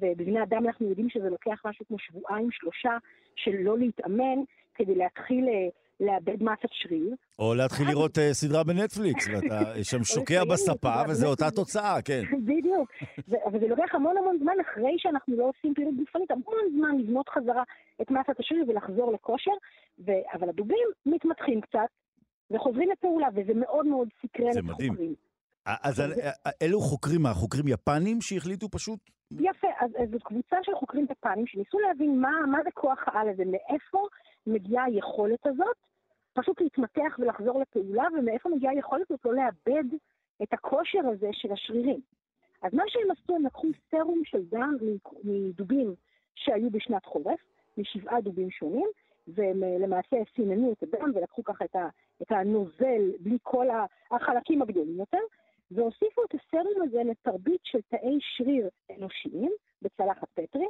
[0.01, 2.97] ובבני אדם אנחנו יודעים שזה לוקח משהו כמו שבועיים, שלושה,
[3.37, 4.39] של לא להתאמן,
[4.75, 5.69] כדי להתחיל אה,
[6.01, 7.15] לאבד מסת שריר.
[7.39, 12.23] או להתחיל לראות אה, סדרה בנטפליקס, ואתה שם שוקע בספה, וזה אותה תוצאה, כן.
[12.49, 12.91] בדיוק.
[13.47, 17.29] אבל זה לוקח המון המון זמן אחרי שאנחנו לא עושים פעילות גופנית, המון זמן לבנות
[17.29, 17.62] חזרה
[18.03, 19.53] את מסת השריר ולחזור לכושר,
[20.09, 21.89] אבל הדובים מתמתחים קצת,
[22.51, 25.15] וחוזרים לפעולה, וזה מאוד מאוד סקרן את החוקרים.
[25.66, 26.03] אז
[26.62, 28.99] אלו חוקרים, מה, חוקרים יפנים שהחליטו פשוט?
[29.31, 33.43] יפה, אז, זאת קבוצה של חוקרים יפנים שניסו להבין מה, מה זה כוח העל הזה,
[33.45, 34.07] מאיפה
[34.47, 35.77] מגיעה היכולת הזאת,
[36.32, 39.85] פשוט להתמתח ולחזור לפעולה, ומאיפה מגיעה היכולת הזאת לא לאבד
[40.43, 42.01] את הכושר הזה של השרירים.
[42.62, 44.77] אז מה שהם עשו, הם לקחו סרום של דם
[45.24, 45.95] מדובים
[46.35, 47.41] שהיו בשנת חורף,
[47.78, 48.89] משבעה דובים שונים,
[49.28, 51.89] והם אה, למעשה סיננו את הדם ולקחו ככה את, ה,
[52.23, 53.66] את הנוזל בלי כל
[54.11, 55.19] החלקים הגדולים יותר,
[55.70, 58.69] והוסיפו את הסרום הזה לתרבית של תאי שריר
[58.99, 60.66] אנושיים בצלחת פטרי,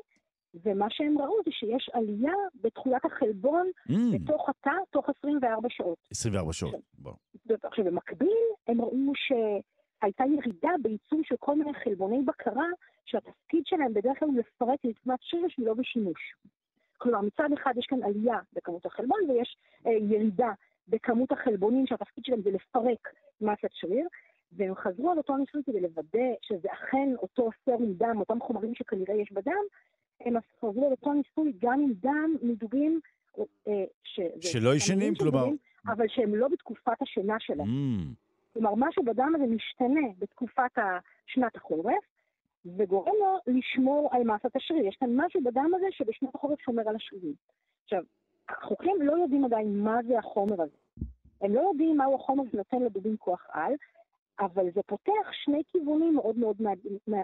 [0.54, 3.92] ומה שהם ראו זה שיש עלייה בתכולת החלבון mm.
[4.14, 5.98] בתוך התא תוך 24 שעות.
[6.10, 7.12] 24 שעות, בוא.
[7.62, 12.66] עכשיו, במקביל הם ראו שהייתה ירידה בייצור של כל מיני חלבוני בקרה,
[13.04, 16.34] שהתפקיד שלהם בדרך כלל הוא לפרק רצמת שריר שהיא לא בשימוש.
[16.98, 19.56] כלומר, מצד אחד יש כאן עלייה בכמות החלבון ויש
[19.86, 20.52] אה, ירידה
[20.88, 23.08] בכמות החלבונים שהתפקיד שלהם זה לפרק
[23.40, 24.06] מסת שריר,
[24.56, 29.14] והם חזרו על אותו ניסוי כדי לוודא שזה אכן אותו סרום דם, אותם חומרים שכנראה
[29.14, 29.62] יש בדם,
[30.20, 33.00] הם חזרו על אותו ניסוי גם עם דם מדוגים
[33.38, 34.20] אה, ש...
[34.40, 35.46] שלא ישנים, כלומר...
[35.86, 37.68] אבל שהם לא בתקופת השינה שלהם.
[37.68, 38.14] Mm.
[38.52, 40.78] כלומר, משהו בדם הזה משתנה בתקופת
[41.26, 42.04] שנת החורף,
[42.66, 44.86] וגורם לו לשמור על מסת השריר.
[44.86, 47.34] יש כאן משהו בדם הזה שבשנת החורף שומר על השרירים.
[47.84, 48.02] עכשיו,
[48.48, 50.76] החוקרים לא יודעים עדיין מה זה החומר הזה.
[51.40, 53.72] הם לא יודעים מהו החומר שנותן לדובים כוח על,
[54.40, 56.56] אבל זה פותח שני כיוונים מאוד מאוד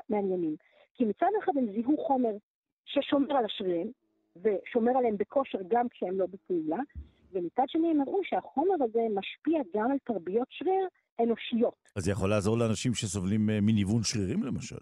[0.09, 0.57] מעניינים.
[0.95, 2.31] כי מצד אחד הם זיהו חומר
[2.85, 3.93] ששומר על השרירים,
[4.37, 6.79] ושומר עליהם בכושר גם כשהם לא בפעולה,
[7.33, 10.89] ומצד שני הם הראו שהחומר הזה משפיע גם על תרביות שריר
[11.23, 11.75] אנושיות.
[11.97, 14.79] אז זה יכול לעזור לאנשים שסובלים אה, מניוון שרירים למשל?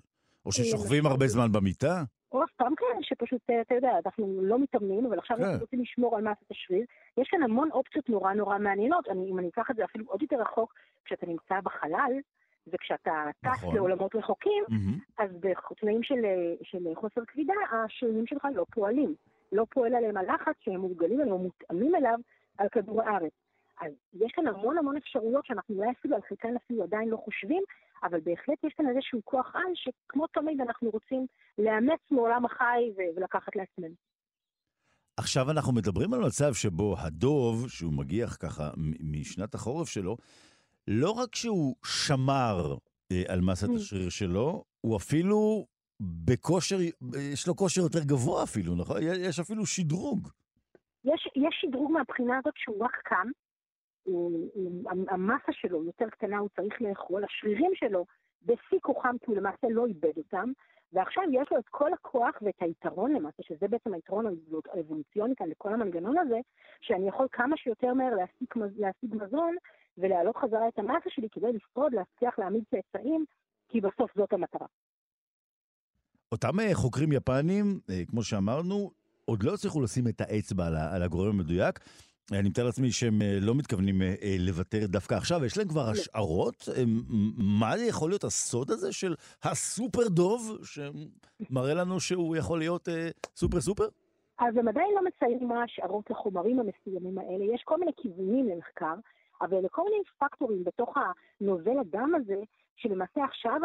[0.47, 2.05] או ששוכבים הרבה זמן במיטה?
[2.33, 5.61] או סתם כאלה שפשוט, אה, אתה יודע, אנחנו לא מתאמנים, אבל עכשיו אנחנו כן.
[5.61, 6.85] רוצים לשמור על מסת השריר.
[7.19, 9.09] יש כאן המון אופציות נורא נורא מעניינות.
[9.09, 10.75] אני, אם אני אקח את זה אפילו עוד יותר רחוק,
[11.05, 12.13] כשאתה נמצא בחלל,
[12.73, 13.75] וכשאתה טס נכון.
[13.75, 15.23] לעולמות רחוקים, mm-hmm.
[15.25, 16.25] אז בתנאים של,
[16.63, 19.15] של חוסר כבידה, השרירים שלך לא פועלים.
[19.53, 22.19] לא פועל עליהם הלחץ שהם מורגלים עליהם מותאמים אליו
[22.59, 23.33] על כדור הארץ.
[23.81, 27.63] אז יש כאן המון המון אפשרויות שאנחנו אולי אפילו על חלקן אפילו עדיין לא חושבים,
[28.03, 31.27] אבל בהחלט יש כאן איזשהו כוח על שכמו תמיד אנחנו רוצים
[31.59, 33.95] לאמץ מעולם החי ולקחת לעצמנו.
[35.17, 40.17] עכשיו אנחנו מדברים על מצב שבו הדוב, שהוא מגיח ככה משנת החורף שלו,
[40.89, 42.77] לא רק שהוא שמר
[43.13, 43.77] אה, על מסת mm.
[43.77, 45.67] השריר שלו, הוא אפילו
[46.01, 46.77] בכושר,
[47.33, 48.97] יש לו כושר יותר גבוה אפילו, נכון?
[49.03, 50.29] יש אפילו שדרוג.
[51.05, 53.31] יש, יש שדרוג מהבחינה הזאת שהוא רק קם,
[55.09, 58.07] המסה שלו יותר קטנה, הוא צריך לאכול, השרירים שלו
[58.43, 60.53] בשיא כוחם, כי הוא למעשה לא איבד אותם,
[60.93, 64.27] ועכשיו יש לו את כל הכוח ואת היתרון למעשה, שזה בעצם היתרון
[64.75, 66.41] האבולוציוני כאן לכל המנגנון הזה,
[66.81, 69.57] שאני יכול כמה שיותר מהר להשיג, להשיג מזון
[69.99, 73.25] ולהעלות חזרה את המסה שלי כדי לשרוד, להצליח להעמיד צאצאים,
[73.69, 74.67] כי בסוף זאת המטרה.
[76.33, 78.91] אותם אה, חוקרים יפנים, אה, כמו שאמרנו,
[79.25, 81.79] עוד לא הצליחו לשים את האצבע על הגורם המדויק.
[82.33, 85.87] אני מתאר לעצמי שהם אה, לא מתכוונים אה, אה, לוותר דווקא עכשיו, יש להם כבר
[85.87, 85.91] לא.
[85.91, 86.69] השערות?
[87.37, 92.89] מה יכול להיות הסוד הזה של הסופר דוב, שמראה לנו שהוא יכול להיות
[93.37, 93.89] סופר סופר?
[94.39, 97.55] אז הם עדיין לא מציירים מה ההשערות לחומרים המסוימים האלה.
[97.55, 98.95] יש כל מיני כיוונים למחקר,
[99.41, 100.95] אבל לכל מיני פקטורים בתוך
[101.41, 102.43] הנוזל הדם הזה,
[102.77, 103.61] שלמעשה עכשיו,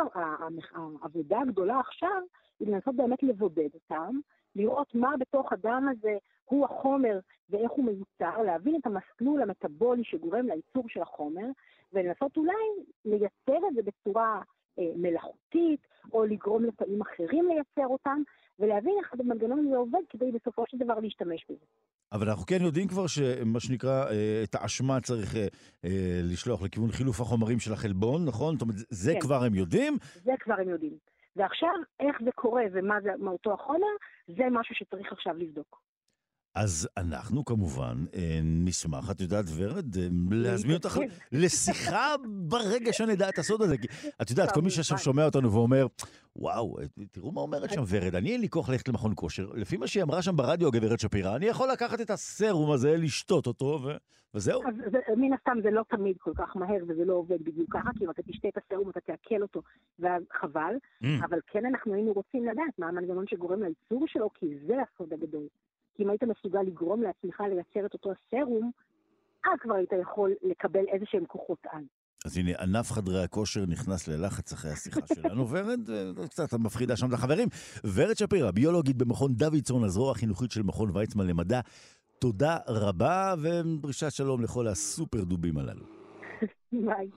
[1.02, 2.22] העבודה הגדולה עכשיו,
[2.60, 4.16] היא לנסות באמת לבודד אותם,
[4.56, 10.46] לראות מה בתוך הדם הזה הוא החומר ואיך הוא מיוצר, להבין את המסלול המטבולי שגורם
[10.46, 11.46] לייצור של החומר,
[11.94, 12.54] ולנסות אולי
[13.06, 14.42] לייצר את זה בצורה
[14.80, 15.80] אה, מלאכותית,
[16.14, 18.22] או לגרום לתאים אחרים לייצר אותם,
[18.60, 21.66] ולהבין איך המנגנון הזה עובד כדי בסופו של דבר להשתמש בזה.
[22.14, 25.48] אבל אנחנו כן יודעים כבר שמה שנקרא, אה, את האשמה צריך אה,
[25.86, 28.54] אה, לשלוח לכיוון חילוף החומרים של החלבון, נכון?
[28.54, 29.20] זאת אומרת, זה כן.
[29.20, 29.98] כבר הם יודעים?
[30.24, 30.98] זה כבר הם יודעים.
[31.36, 33.94] ועכשיו, איך זה קורה ומה זה, מה אותו החומר,
[34.28, 35.83] זה משהו שצריך עכשיו לבדוק.
[36.56, 41.08] אז אנחנו כמובן אה, נשמח, את יודעת, ורד, אה, להזמין אותך כן.
[41.32, 43.78] לשיחה ברגע שנדע את הסוד הזה.
[43.78, 43.88] כי
[44.22, 45.88] את יודעת, כל מי שעכשיו שומע אותנו ואומר,
[46.36, 49.50] וואו, אה, תראו מה אומרת שם ורד, אני אין לי כוח ללכת למכון כושר.
[49.54, 53.48] לפי מה שהיא אמרה שם ברדיו, הגברת שפירא, אני יכול לקחת את הסרום הזה, לשתות
[53.48, 53.98] אותו, ו-
[54.34, 54.62] וזהו.
[54.68, 57.90] אז זה, מן הסתם זה לא תמיד כל כך מהר וזה לא עובד בדיוק ככה,
[57.98, 59.62] כי אם אתה תשתה את הסרום אתה תעכל אותו,
[60.00, 60.76] ואז חבל.
[61.04, 61.08] Mm.
[61.26, 65.48] אבל כן אנחנו היינו רוצים לדעת מה המנגנון שגורם לייצור שלו, כי זה הסוד הגדול.
[65.96, 68.72] כי אם היית מסוגל לגרום לעצמך לייצר את אותו הסרום,
[69.46, 71.84] אז כבר היית יכול לקבל איזה שהם כוחות על.
[72.26, 75.50] אז הנה, ענף חדרי הכושר נכנס ללחץ אחרי השיחה שלנו.
[75.50, 77.48] ורד, אה, קצת מפחידה שם את החברים.
[77.94, 81.60] ורד שפירא, ביולוגית במכון דוידסון, הזרוע החינוכית של מכון ויצמן למדע.
[82.20, 85.86] תודה רבה, ודרישת שלום לכל הסופר דובים הללו.
[86.86, 87.10] ביי.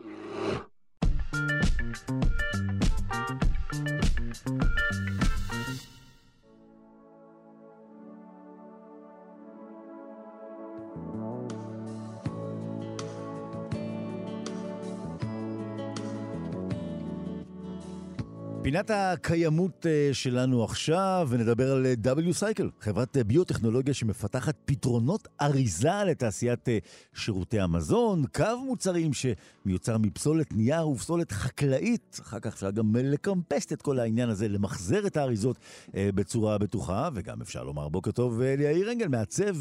[18.66, 26.04] פינת הקיימות אה, שלנו עכשיו, ונדבר על אה, W-Cycle, חברת אה, ביוטכנולוגיה שמפתחת פתרונות אריזה
[26.06, 26.68] לתעשיית
[27.14, 32.20] שירותי המזון, קו מוצרים שמיוצר מפסולת נייר ופסולת חקלאית.
[32.22, 35.58] אחר כך אפשר גם לקמפסט את כל העניין הזה, למחזר את האריזות
[35.94, 39.56] בצורה בטוחה, וגם אפשר לומר בוקר טוב ליאיר אנגל, מעצב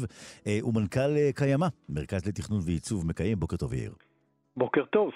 [0.46, 3.40] ומנכ"ל קיימא, מרכז לתכנון ועיצוב מקיים.
[3.40, 4.05] בוקר טוב יאיר.
[4.56, 5.10] בוקר טוב.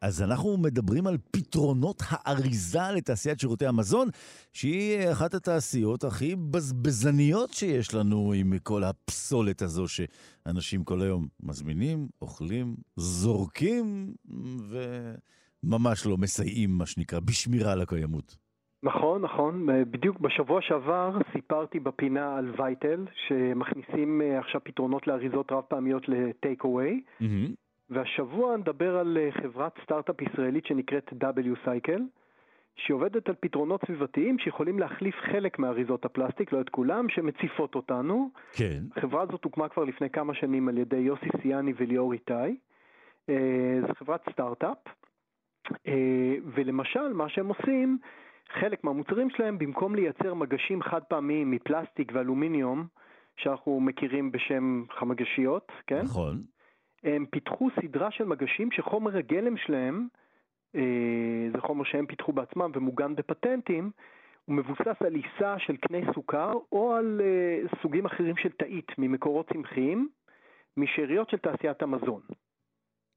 [0.00, 4.08] אז אנחנו מדברים על פתרונות האריזה לתעשיית שירותי המזון,
[4.52, 12.08] שהיא אחת התעשיות הכי בזבזניות שיש לנו עם כל הפסולת הזו שאנשים כל היום מזמינים,
[12.22, 14.14] אוכלים, זורקים,
[15.64, 18.36] וממש לא מסייעים, מה שנקרא, בשמירה על הקיימות.
[18.82, 19.66] נכון, נכון.
[19.90, 27.02] בדיוק בשבוע שעבר סיפרתי בפינה על וייטל, שמכניסים עכשיו פתרונות לאריזות רב פעמיות לטייק אווי.
[27.20, 27.65] Mm-hmm.
[27.90, 32.02] והשבוע נדבר על אה, חברת סטארט-אפ ישראלית שנקראת W-Cycle,
[32.76, 38.30] שעובדת על פתרונות סביבתיים שיכולים להחליף חלק מאריזות הפלסטיק, לא את כולם, שמציפות אותנו.
[38.52, 38.82] כן.
[38.96, 42.56] החברה הזאת הוקמה כבר לפני כמה שנים על ידי יוסי סיאני וליאור איתי.
[43.28, 44.78] אה, זו חברת סטארט-אפ,
[45.86, 47.98] אה, ולמשל מה שהם עושים,
[48.60, 52.86] חלק מהמוצרים שלהם, במקום לייצר מגשים חד פעמיים מפלסטיק ואלומיניום,
[53.36, 56.02] שאנחנו מכירים בשם חמגשיות, כן?
[56.02, 56.42] נכון.
[57.04, 60.08] הם פיתחו סדרה של מגשים שחומר הגלם שלהם,
[60.74, 63.90] אה, זה חומר שהם פיתחו בעצמם ומוגן בפטנטים,
[64.44, 69.52] הוא מבוסס על עיסה של קנה סוכר או על אה, סוגים אחרים של תאית ממקורות
[69.52, 70.08] צמחיים,
[70.76, 72.20] משאריות של תעשיית המזון.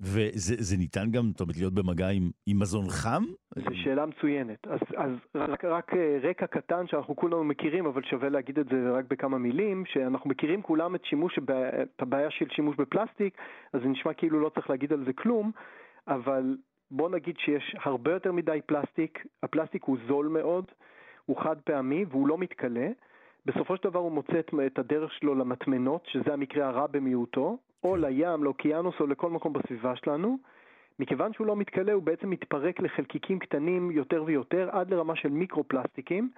[0.02, 3.24] וזה ניתן גם, זאת אומרת, להיות במגע עם, עם מזון חם?
[3.56, 4.68] זו שאלה מצוינת.
[4.68, 8.92] אז, אז רק, רק אה, רקע קטן שאנחנו כולנו מכירים, אבל שווה להגיד את זה
[8.92, 11.40] רק בכמה מילים, שאנחנו מכירים כולם את, שימוש,
[11.82, 13.38] את הבעיה של שימוש בפלסטיק,
[13.74, 15.52] אז זה נשמע כאילו לא צריך להגיד על זה כלום,
[16.08, 16.58] אבל
[16.92, 20.66] בוא נגיד שיש הרבה יותר מדי פלסטיק, הפלסטיק הוא זול מאוד,
[21.26, 22.88] הוא חד פעמי והוא לא מתכלה.
[23.46, 28.44] בסופו של דבר הוא מוצא את הדרך שלו למטמנות, שזה המקרה הרע במיעוטו, או לים,
[28.44, 30.38] לאוקיינוס או לכל מקום בסביבה שלנו.
[31.00, 36.30] מכיוון שהוא לא מתכלה, הוא בעצם מתפרק לחלקיקים קטנים יותר ויותר, עד לרמה של מיקרו-פלסטיקים,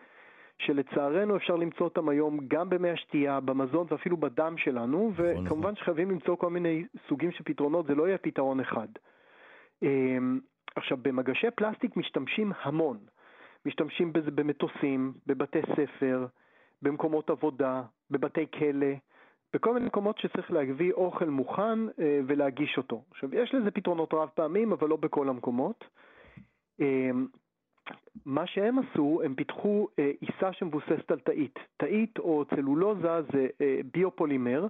[0.57, 6.35] שלצערנו אפשר למצוא אותם היום גם במי השתייה, במזון ואפילו בדם שלנו, וכמובן שחייבים למצוא
[6.35, 8.87] כל מיני סוגים של פתרונות, זה לא יהיה פתרון אחד.
[10.75, 12.97] עכשיו, במגשי פלסטיק משתמשים המון.
[13.65, 16.25] משתמשים בזה במטוסים, בבתי ספר,
[16.81, 17.81] במקומות עבודה,
[18.11, 18.87] בבתי כלא,
[19.53, 23.03] בכל מיני מקומות שצריך להביא אוכל מוכן אה, ולהגיש אותו.
[23.11, 25.83] עכשיו, יש לזה פתרונות רב פעמים, אבל לא בכל המקומות.
[26.81, 27.09] אה,
[28.25, 31.59] מה שהם עשו, הם פיתחו אה, עיסה שמבוססת על תאית.
[31.77, 33.47] תאית או צלולוזה זה
[33.93, 34.67] ביופולימר,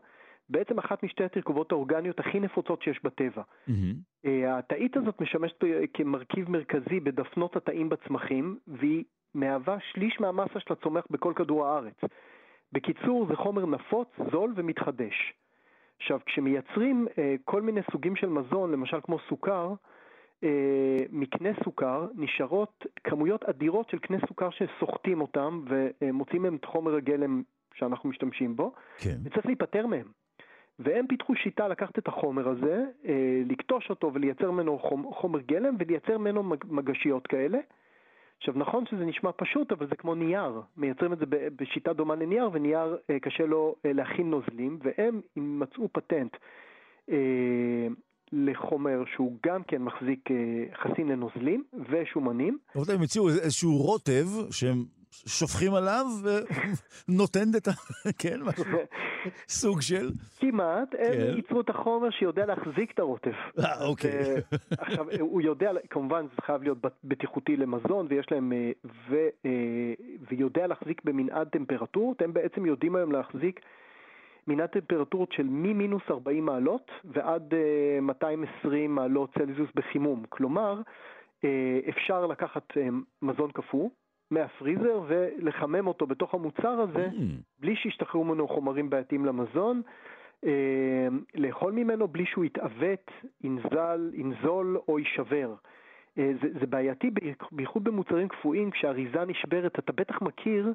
[0.49, 3.41] בעצם אחת משתי התרכובות האורגניות הכי נפוצות שיש בטבע.
[3.41, 4.28] Mm-hmm.
[4.48, 5.64] התאית הזאת משמשת
[5.94, 9.03] כמרכיב מרכזי בדפנות התאים בצמחים, והיא
[9.36, 11.95] מהווה שליש מהמסה של הצומח בכל כדור הארץ.
[12.73, 15.34] בקיצור, זה חומר נפוץ, זול ומתחדש.
[15.98, 19.73] עכשיו, כשמייצרים אה, כל מיני סוגים של מזון, למשל כמו סוכר,
[20.43, 26.95] אה, מקנה סוכר נשארות כמויות אדירות של קנה סוכר שסוחטים אותם ומוצאים מהם את חומר
[26.95, 27.41] הגלם
[27.73, 29.18] שאנחנו משתמשים בו, כן.
[29.23, 30.07] וצריך להיפטר מהם.
[30.80, 34.80] והם פיתחו שיטה לקחת את החומר הזה, אה, לקטוש אותו ולייצר ממנו
[35.14, 37.57] חומר גלם ולייצר ממנו מגשיות כאלה.
[38.41, 40.61] עכשיו, נכון שזה נשמע פשוט, אבל זה כמו נייר.
[40.77, 45.89] מייצרים את זה בשיטה דומה לנייר, ונייר אה, קשה לו אה, להכין נוזלים, והם מצאו
[45.93, 46.38] פטנט
[47.11, 47.18] אה,
[48.31, 50.30] לחומר שהוא גם כן מחזיק
[50.84, 52.57] חסין לנוזלים ושומנים.
[52.76, 57.71] רבותיי, הם הציעו איזשהו רוטב שהם שופכים עליו ונותן את ה...
[58.21, 58.63] כן, משהו,
[59.47, 60.11] סוג של...
[60.39, 61.33] כמעט, הם כן.
[61.35, 63.31] ייצרו את החומר שיודע להחזיק את הרוטב.
[63.59, 64.09] אה, אוקיי.
[64.11, 68.71] ו- עכשיו, הוא יודע, כמובן זה חייב להיות בטיחותי למזון, ויש להם, אה,
[69.09, 69.15] ו,
[69.45, 69.51] אה,
[70.29, 73.59] ויודע להחזיק במנעד טמפרטורות, הם בעצם יודעים היום להחזיק
[74.47, 80.23] מנעד טמפרטורות של ממינוס 40 מעלות ועד אה, 220 מעלות צלזיוס בחימום.
[80.29, 80.81] כלומר,
[81.43, 82.88] אה, אפשר לקחת אה,
[83.21, 83.89] מזון קפוא
[84.32, 87.22] מהפריזר ולחמם אותו בתוך המוצר הזה, Mm.
[87.60, 89.82] בלי שישתחררו ממנו חומרים בעייתיים למזון.
[90.45, 93.12] אה, לאכול ממנו בלי שהוא יתעוות,
[93.44, 95.53] ינזל, ינזול או יישבר.
[96.18, 97.10] אה, זה, זה בעייתי
[97.52, 100.74] בייחוד במוצרים קפואים, כשהאריזה נשברת, אתה בטח מכיר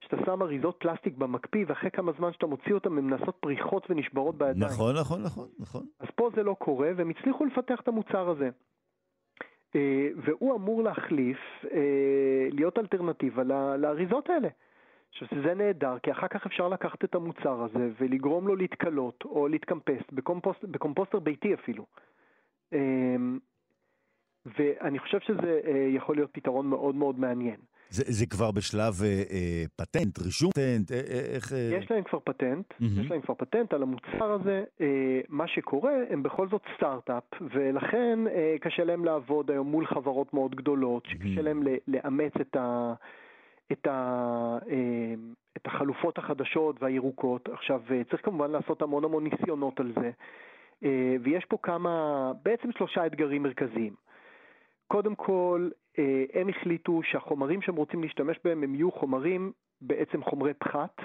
[0.00, 4.38] שאתה שם אריזות פלסטיק במקפיא, ואחרי כמה זמן שאתה מוציא אותן הן נעשות פריחות ונשברות
[4.38, 4.72] בידיים.
[4.72, 5.86] נכון, נכון, נכון, נכון.
[6.00, 8.50] אז פה זה לא קורה, והם הצליחו לפתח את המוצר הזה.
[9.76, 11.38] אה, והוא אמור להחליף,
[11.72, 13.42] אה, להיות אלטרנטיבה
[13.78, 14.48] לאריזות האלה.
[15.10, 19.48] עכשיו זה נהדר, כי אחר כך אפשר לקחת את המוצר הזה ולגרום לו להתכלות או
[19.48, 21.86] להתקמפס, בקומפוסט, בקומפוסטר ביתי אפילו.
[22.72, 23.16] אה,
[24.46, 27.60] ואני חושב שזה יכול להיות פתרון מאוד מאוד מעניין.
[27.90, 31.52] זה, זה כבר בשלב אה, אה, פטנט, רישום פטנט, אה, אה, איך...
[31.52, 31.58] אה...
[31.58, 33.00] יש להם כבר פטנט, מהמם.
[33.00, 34.64] יש להם כבר פטנט על המוצר הזה.
[34.80, 37.24] אה, מה שקורה, הם בכל זאת סטארט-אפ,
[37.54, 42.56] ולכן אה, קשה להם לעבוד היום מול חברות מאוד גדולות, שקשה להם ל- לאמץ את,
[42.56, 42.92] ה,
[43.72, 45.14] את, ה, אה,
[45.56, 47.48] את החלופות החדשות והירוקות.
[47.52, 50.10] עכשיו, אה, צריך כמובן לעשות המון המון ניסיונות על זה,
[50.84, 51.92] אה, ויש פה כמה,
[52.42, 54.08] בעצם שלושה אתגרים מרכזיים.
[54.88, 60.54] קודם כל, אה, הם החליטו שהחומרים שהם רוצים להשתמש בהם הם יהיו חומרים, בעצם חומרי
[60.54, 60.96] פחת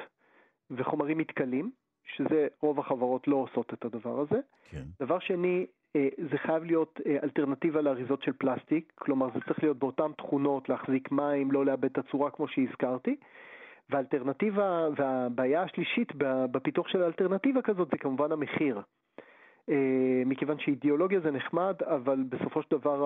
[0.72, 1.72] וחומרים מתכלים,
[2.16, 4.40] שזה רוב החברות לא עושות את הדבר הזה.
[4.70, 4.84] כן.
[5.00, 5.66] דבר שני,
[5.96, 10.70] אה, זה חייב להיות אה, אלטרנטיבה לאריזות של פלסטיק, כלומר זה צריך להיות באותן תכונות,
[10.70, 13.16] להחזיק מים, לא לאבד את הצורה כמו שהזכרתי.
[13.90, 16.12] והאלטרנטיבה, והבעיה השלישית
[16.52, 18.82] בפיתוח של האלטרנטיבה כזאת זה כמובן המחיר.
[19.70, 19.76] אה,
[20.26, 23.06] מכיוון שאידיאולוגיה זה נחמד, אבל בסופו של דבר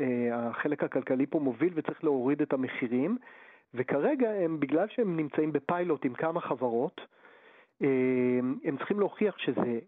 [0.00, 3.18] אה, החלק הכלכלי פה מוביל וצריך להוריד את המחירים,
[3.74, 7.00] וכרגע הם, בגלל שהם נמצאים בפיילוט עם כמה חברות,
[7.82, 7.88] אה,
[8.64, 9.78] הם צריכים להוכיח שזה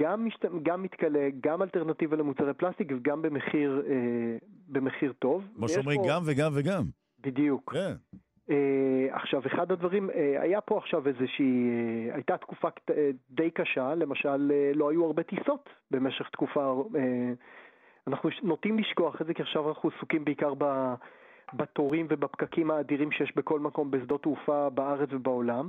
[0.00, 0.44] גם, משת...
[0.62, 3.82] גם מתכלה, גם אלטרנטיבה למוצרי פלסטיק וגם במחיר,
[4.68, 5.44] במחיר טוב.
[5.56, 6.82] כמו שאומרים, פה- גם וגם וגם.
[7.20, 7.72] בדיוק.
[7.72, 7.78] כן.
[7.78, 7.92] אה,
[9.10, 14.52] עכשיו, אחד הדברים, אה, היה פה עכשיו איזושהי, אה, הייתה תקופה אה, די קשה, למשל,
[14.54, 17.32] אה, לא היו הרבה טיסות במשך תקופה, אה,
[18.06, 20.94] אנחנו נוטים לשכוח את זה, כי עכשיו אנחנו עסוקים בעיקר ב,
[21.54, 25.68] בתורים ובפקקים האדירים שיש בכל מקום בשדות תעופה בארץ ובעולם,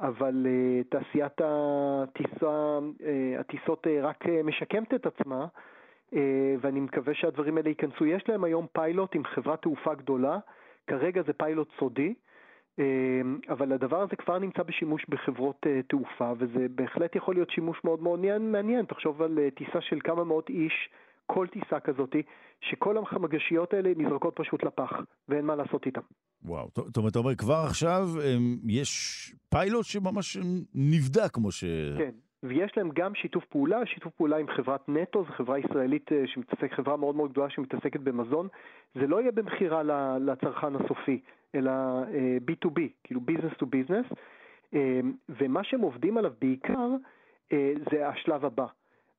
[0.00, 5.46] אבל אה, תעשיית הטיסה, אה, הטיסות אה, רק אה, משקמת את עצמה,
[6.14, 8.06] אה, ואני מקווה שהדברים האלה ייכנסו.
[8.06, 10.38] יש להם היום פיילוט עם חברת תעופה גדולה,
[10.86, 12.14] כרגע זה פיילוט סודי,
[12.78, 12.84] אה,
[13.48, 18.02] אבל הדבר הזה כבר נמצא בשימוש בחברות אה, תעופה, וזה בהחלט יכול להיות שימוש מאוד
[18.02, 18.84] מאוד מעניין.
[18.84, 20.72] תחשוב על אה, טיסה של כמה מאות איש,
[21.26, 22.22] כל טיסה כזאתי,
[22.60, 24.92] שכל המגשיות האלה נזרקות פשוט לפח,
[25.28, 26.00] ואין מה לעשות איתן.
[26.44, 30.38] וואו, זאת אומרת, אתה אומר, כבר עכשיו em, יש פיילוט שממש
[30.74, 31.64] נבדק, כמו ש...
[31.98, 32.10] כן,
[32.42, 36.72] ויש להם גם שיתוף פעולה, שיתוף פעולה עם חברת נטו, זו חברה ישראלית אה, שמתעסקת,
[36.72, 38.48] חברה מאוד מאוד גדולה שמתעסקת במזון.
[38.94, 39.82] זה לא יהיה במכירה
[40.18, 41.20] לצרכן הסופי,
[41.54, 44.14] אלא אה, B2B, כאילו business to business,
[44.74, 46.88] אה, ומה שהם עובדים עליו בעיקר
[47.52, 48.66] אה, זה השלב הבא.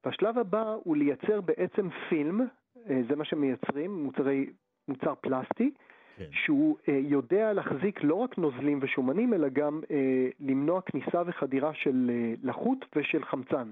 [0.06, 2.42] והשלב הבא הוא לייצר בעצם פילם,
[2.90, 4.50] אה, זה מה שמייצרים, מוצרי,
[4.88, 5.72] מוצר פלסטי,
[6.18, 6.26] כן.
[6.32, 12.12] שהוא אה, יודע להחזיק לא רק נוזלים ושומנים, אלא גם אה, למנוע כניסה וחדירה של
[12.14, 13.72] אה, לחות ושל חמצן.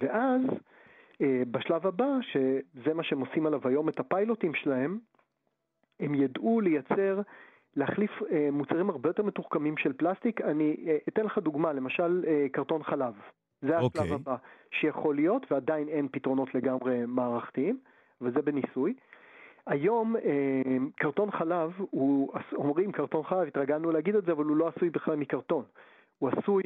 [0.00, 0.40] ואז,
[1.22, 4.98] אה, בשלב הבא, שזה מה שהם עושים עליו היום את הפיילוטים שלהם,
[6.00, 7.20] הם ידעו לייצר,
[7.76, 10.40] להחליף אה, מוצרים הרבה יותר מתוחכמים של פלסטיק.
[10.40, 13.14] אני אה, אתן לך דוגמה, למשל אה, קרטון חלב.
[13.62, 14.12] זה השלב אוקיי.
[14.12, 14.36] הבא
[14.70, 17.78] שיכול להיות, ועדיין אין פתרונות לגמרי מערכתיים,
[18.20, 18.94] וזה בניסוי.
[19.66, 24.68] היום אה, קרטון חלב, הוא, אומרים קרטון חלב, התרגלנו להגיד את זה, אבל הוא לא
[24.68, 25.64] עשוי בכלל מקרטון.
[26.18, 26.62] הוא עשוי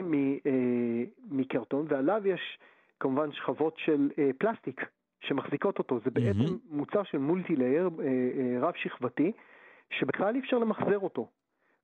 [0.46, 2.58] אה, מקרטון, ועליו יש
[3.00, 4.84] כמובן שכבות של אה, פלסטיק
[5.20, 6.00] שמחזיקות אותו.
[6.04, 6.56] זה בעצם.
[6.70, 7.90] מוצר של מולטי-לייר,
[8.60, 9.32] רב-שכבתי,
[9.90, 11.28] שבכלל אי אפשר למחזר אותו.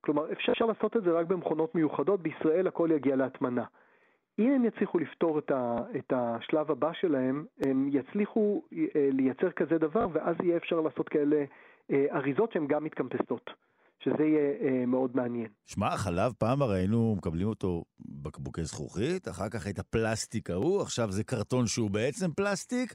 [0.01, 3.63] כלומר, אפשר לעשות את זה רק במכונות מיוחדות, בישראל הכל יגיע להטמנה.
[4.39, 9.77] אם הם יצליחו לפתור את, ה, את השלב הבא שלהם, הם יצליחו אה, לייצר כזה
[9.77, 11.45] דבר, ואז יהיה אפשר לעשות כאלה
[11.91, 13.49] אריזות שהן גם מתקמפסות.
[13.99, 15.47] שזה יהיה אה, מאוד מעניין.
[15.65, 21.11] שמע, חלב פעם הרי היינו מקבלים אותו בקבוקי זכוכית, אחר כך את הפלסטיק ההוא, עכשיו
[21.11, 22.93] זה קרטון שהוא בעצם פלסטיק.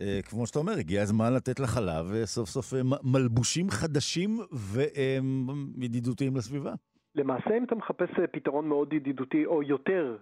[0.00, 2.80] אה, כמו שאתה אומר, הגיע הזמן לתת לחלב אה, סוף סוף אה,
[3.12, 4.30] מלבושים חדשים
[5.78, 6.72] וידידותיים לסביבה.
[7.14, 10.16] למעשה, אם אתה מחפש אה, פתרון מאוד ידידותי, או יותר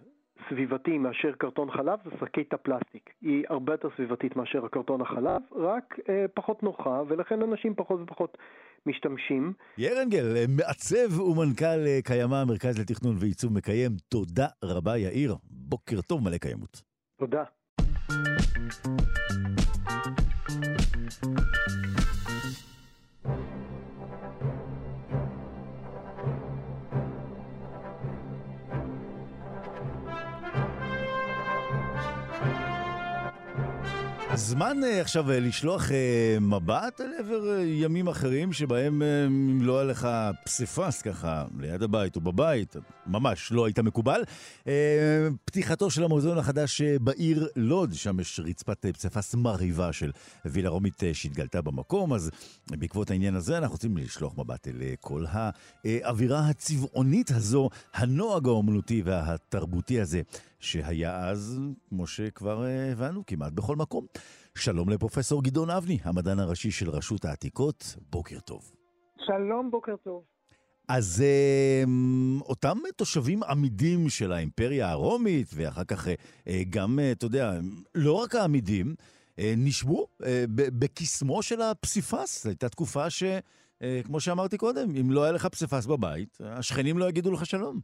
[0.49, 3.11] סביבתי מאשר קרטון חלב, זה שקית הפלסטיק.
[3.23, 8.39] היא הרבה יותר סביבתית מאשר הקרטון החלב, רק אה, פחות נוחה, ולכן אנשים פחות ופחות
[8.87, 9.53] משתמשים.
[9.79, 13.91] יאיר אנגל, אה, מעצב ומנכ"ל אה, קיימא, המרכז לתכנון ועיצוב מקיים.
[14.09, 15.35] תודה רבה, יאיר.
[15.51, 16.83] בוקר טוב, מלא קיימות.
[17.19, 17.45] תודה.
[34.37, 35.93] זמן uh, עכשיו uh, לשלוח uh,
[36.41, 40.09] מבט אל עבר ימים אחרים שבהם אם לא היה לך
[40.45, 42.77] פסיפס ככה ליד הבית או בבית,
[43.07, 44.23] ממש לא היית מקובל.
[45.45, 50.13] פתיחתו של המוזיאון החדש בעיר לוד, שם יש רצפת פסיפס מרהיבה של
[50.45, 52.31] וילה רומית שהתגלתה במקום, אז
[52.71, 55.25] בעקבות העניין הזה אנחנו רוצים לשלוח מבט אל כל
[55.85, 60.23] האווירה הצבעונית הזו, הנוהג האומנותי והתרבותי הזה.
[60.61, 64.07] שהיה אז, כמו שכבר הבנו, כמעט בכל מקום.
[64.55, 68.73] שלום לפרופסור גדעון אבני, המדען הראשי של רשות העתיקות, בוקר טוב.
[69.27, 70.25] שלום, בוקר טוב.
[70.89, 71.25] אז
[72.41, 76.09] אותם תושבים עמידים של האימפריה הרומית, ואחר כך
[76.71, 77.53] גם, אתה יודע,
[77.95, 78.95] לא רק העמידים,
[79.39, 80.07] נשבו
[80.51, 82.47] בקסמו של הפסיפס.
[82.47, 83.23] הייתה תקופה ש,
[84.05, 87.81] כמו שאמרתי קודם, אם לא היה לך פסיפס בבית, השכנים לא יגידו לך שלום.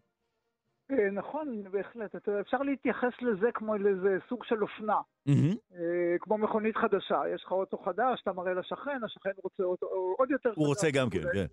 [1.13, 2.29] נכון, בהחלט.
[2.41, 5.01] אפשר להתייחס לזה כמו לאיזה סוג של אופנה.
[5.29, 5.77] Mm-hmm.
[6.21, 7.21] כמו מכונית חדשה.
[7.35, 9.87] יש לך אוטו חדש, אתה מראה לשכן, השכן רוצה אוטו
[10.19, 10.59] עוד יותר הוא חדש.
[10.59, 11.47] הוא רוצה גם כן, כן.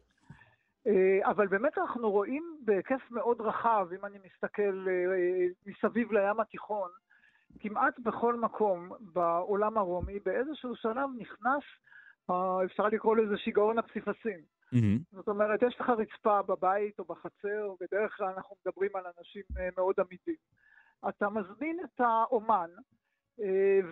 [1.23, 4.87] אבל באמת אנחנו רואים בהיקף מאוד רחב, אם אני מסתכל
[5.65, 6.89] מסביב לים התיכון,
[7.59, 11.63] כמעט בכל מקום בעולם הרומי, באיזשהו שלב נכנס,
[12.65, 14.58] אפשר לקרוא לזה שיגעון הפסיפסים.
[14.73, 15.15] Mm-hmm.
[15.15, 19.43] זאת אומרת, יש לך רצפה בבית או בחצר, בדרך כלל אנחנו מדברים על אנשים
[19.77, 20.35] מאוד עמידים.
[21.09, 22.69] אתה מזמין את האומן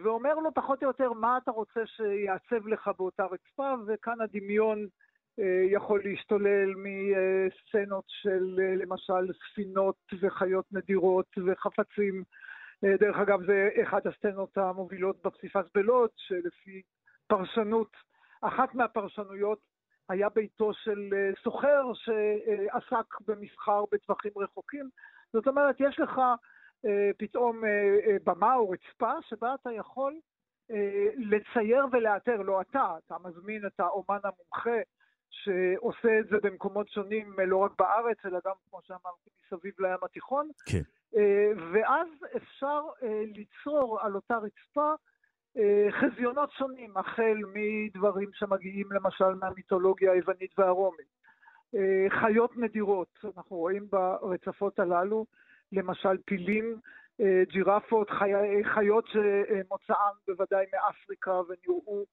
[0.03, 4.87] ואומר לו פחות או יותר מה אתה רוצה שיעצב לך באותה רצפה, וכאן הדמיון
[5.71, 12.23] יכול להשתולל מסצנות של למשל ספינות וחיות נדירות וחפצים.
[12.83, 16.81] דרך אגב, זה אחת הסצנות המובילות בפסיפס בלוד, שלפי
[17.27, 17.91] פרשנות,
[18.41, 19.59] אחת מהפרשנויות
[20.09, 21.09] היה ביתו של
[21.43, 24.89] סוחר שעסק במסחר בטווחים רחוקים.
[25.33, 26.21] זאת אומרת, יש לך
[27.17, 27.61] פתאום
[28.23, 30.19] במה או רצפה שבה אתה יכול
[31.17, 34.79] לצייר ולאתר, לא אתה, אתה מזמין את האומן המומחה
[35.29, 40.49] שעושה את זה במקומות שונים, לא רק בארץ, אלא גם, כמו שאמרתי, מסביב לים התיכון.
[40.65, 40.81] כן.
[41.73, 42.07] ואז
[42.37, 42.81] אפשר
[43.35, 44.93] ליצור על אותה רצפה
[45.91, 51.17] חזיונות שונים, החל מדברים שמגיעים למשל מהמיתולוגיה היוונית והרומית.
[52.09, 55.25] חיות נדירות, אנחנו רואים ברצפות הללו,
[55.71, 56.75] למשל פילים,
[57.49, 58.31] ג'ירפות, חי...
[58.63, 62.05] חיות שמוצאן בוודאי מאפריקה ונראו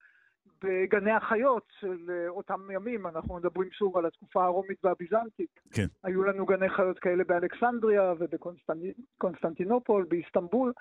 [0.64, 5.60] בגני החיות של אותם ימים, אנחנו מדברים שוב על התקופה הרומית והביזנטית.
[5.72, 5.86] כן.
[6.04, 10.72] היו לנו גני חיות כאלה באלכסנדריה ובקונסטנטינופול, באיסטנבול.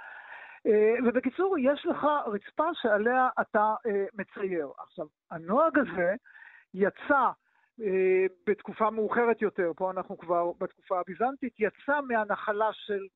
[1.05, 3.73] ובקיצור, יש לך רצפה שעליה אתה
[4.13, 4.67] מצייר.
[4.77, 6.13] עכשיו, הנוהג הזה
[6.73, 7.29] יצא
[8.47, 13.07] בתקופה מאוחרת יותר, פה אנחנו כבר בתקופה הביזנטית, יצא מהנחלה של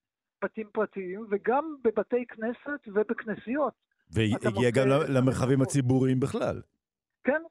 [0.43, 3.73] בתים פרטיים וגם בבתי כנסת ובכנסיות.
[4.13, 6.61] והגיע גם למרחבים הציבוריים בכלל.
[7.23, 7.41] כן,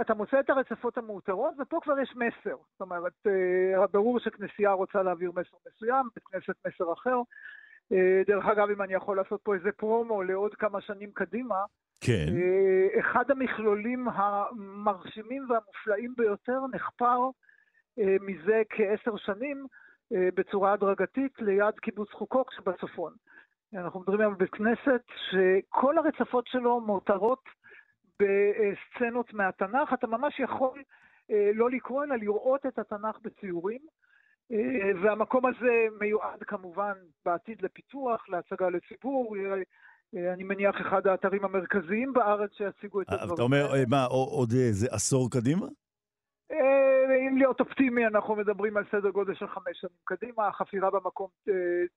[0.00, 2.56] אתה מוצא את הרצפות המאותרות, ופה כבר יש מסר.
[2.72, 3.26] זאת אומרת,
[3.92, 7.16] ברור שכנסייה רוצה להעביר מסר מסוים, בית כנסת מסר אחר.
[8.26, 11.64] דרך אגב, אם אני יכול לעשות פה איזה פרומו לעוד כמה שנים קדימה,
[12.00, 12.26] כן.
[13.00, 17.18] אחד המכלולים המרשימים והמופלאים ביותר נחפר
[18.20, 19.66] מזה כעשר שנים
[20.10, 23.12] בצורה הדרגתית ליד קיבוץ חוקוק שבצפון.
[23.74, 27.42] אנחנו מדברים על בית כנסת שכל הרצפות שלו מאותרות
[28.22, 29.92] בסצנות מהתנ"ך.
[29.94, 30.82] אתה ממש יכול
[31.54, 33.80] לא לקרוא אלא לראות את התנ"ך בציורים.
[35.02, 36.92] והמקום הזה מיועד כמובן
[37.24, 39.36] בעתיד לפיתוח, להצגה לציבור.
[40.14, 43.34] אני מניח אחד האתרים המרכזיים בארץ שיציגו את הדברים.
[43.34, 45.66] אתה אומר, מה, עוד איזה עשור קדימה?
[47.28, 50.48] אם להיות אופטימי, אנחנו מדברים על סדר גודל של חמש שנים קדימה.
[50.48, 51.28] החפירה במקום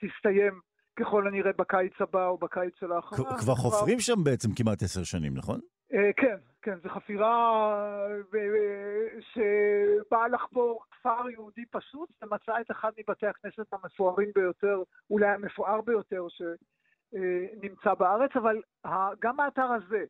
[0.02, 0.60] תסתיים
[0.95, 3.38] ככל הנראה בקיץ הבא או בקיץ של האחרונה.
[3.38, 5.60] כבר חופרים שם בעצם כמעט עשר שנים, נכון?
[6.18, 8.07] כן, כן, זו חפירה
[9.19, 16.27] שבאה לחפור כפר יהודי פשוט ומצאה את אחד מבתי הכנסת המפוארים ביותר, אולי המפואר ביותר
[16.30, 18.61] שנמצא בארץ, אבל
[19.19, 20.03] גם האתר הזה,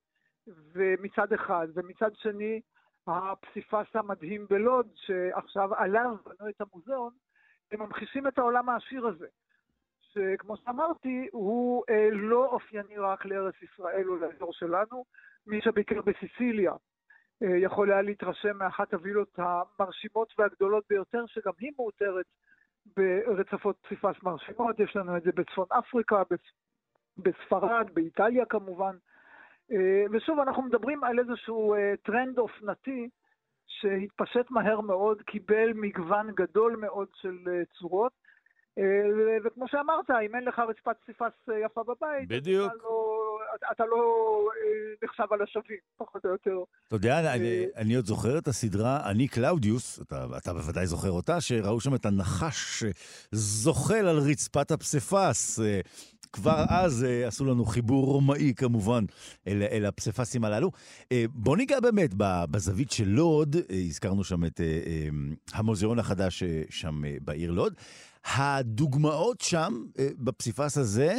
[0.47, 2.61] ומצד אחד, ומצד שני,
[3.07, 7.13] הפסיפס המדהים בלוד, שעכשיו עליו בנו את המוזיאון,
[7.71, 9.27] הם ממחישים את העולם העשיר הזה.
[10.01, 15.05] שכמו שאמרתי, הוא אה, לא אופייני רק לארץ ישראל או לאזור שלנו.
[15.47, 16.73] מי שביקר בסיסיליה
[17.43, 22.25] אה, יכול היה להתרשם מאחת הווילות המרשימות והגדולות ביותר, שגם היא מאותרת
[22.97, 24.79] ברצפות פסיפס מרשימות.
[24.79, 26.23] יש לנו את זה בצפון אפריקה,
[27.17, 28.95] בספרד, באיטליה כמובן.
[29.71, 33.09] אה, ושוב, אנחנו מדברים על איזשהו אה, טרנד אופנתי
[33.67, 38.20] שהתפשט מהר מאוד, קיבל מגוון גדול מאוד של אה, צורות.
[39.45, 42.71] וכמו שאמרת, אם אין לך רצפת פסיפס יפה בבית, בדיוק.
[42.71, 43.37] אתה לא,
[43.71, 44.01] אתה לא
[45.03, 46.57] נחשב על השווים, פחות או יותר.
[46.87, 51.41] אתה יודע, אני, אני עוד זוכר את הסדרה "אני קלאודיוס", אתה, אתה בוודאי זוכר אותה,
[51.41, 52.83] שראו שם את הנחש
[53.33, 55.59] שזוחל על רצפת הפסיפס.
[56.33, 59.03] כבר אז עשו לנו חיבור רומאי כמובן
[59.47, 60.71] אל, אל הפסיפסים הללו.
[61.29, 62.13] בוא ניגע באמת
[62.51, 63.55] בזווית של לוד,
[63.87, 64.61] הזכרנו שם את
[65.53, 67.73] המוזיאון החדש שם בעיר לוד.
[68.25, 71.11] הדוגמאות שם, uh, בפסיפס הזה,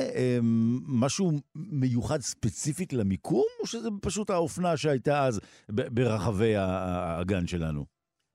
[0.89, 7.85] משהו מיוחד ספציפית למיקום, או שזה פשוט האופנה שהייתה אז ברחבי הגן שלנו?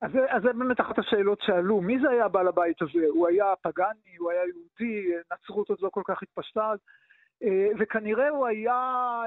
[0.01, 0.11] אז
[0.43, 1.81] זה באמת אחת השאלות שעלו.
[1.81, 3.05] מי זה היה בעל הבית הזה?
[3.09, 6.79] הוא היה פגאני, הוא היה יהודי, נצרות עוד לא כל כך התפשטה אז,
[7.43, 8.73] אה, וכנראה הוא היה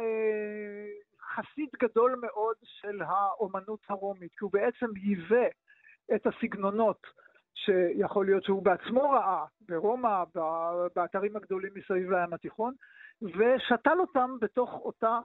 [0.03, 0.87] אה,
[1.35, 5.47] חסיד גדול מאוד של האומנות הרומית, כי הוא בעצם ייבא
[6.15, 7.07] את הסגנונות
[7.55, 10.25] שיכול להיות שהוא בעצמו ראה ברומא,
[10.97, 12.75] באתרים הגדולים מסביב לים התיכון,
[13.23, 15.19] ושתל אותם בתוך אותה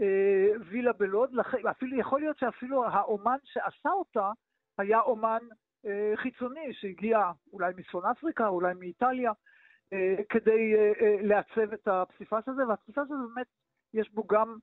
[0.00, 1.30] אה, וילה בלוד,
[1.70, 4.30] אפילו יכול להיות שאפילו האומן שעשה אותה
[4.78, 5.38] היה אומן
[5.86, 9.32] אה, חיצוני שהגיע אולי מצפון אפריקה, אולי מאיטליה,
[9.92, 13.46] אה, כדי אה, לעצב את הפסיפס הזה, והפסיפס הזה באמת,
[13.94, 14.56] יש בו גם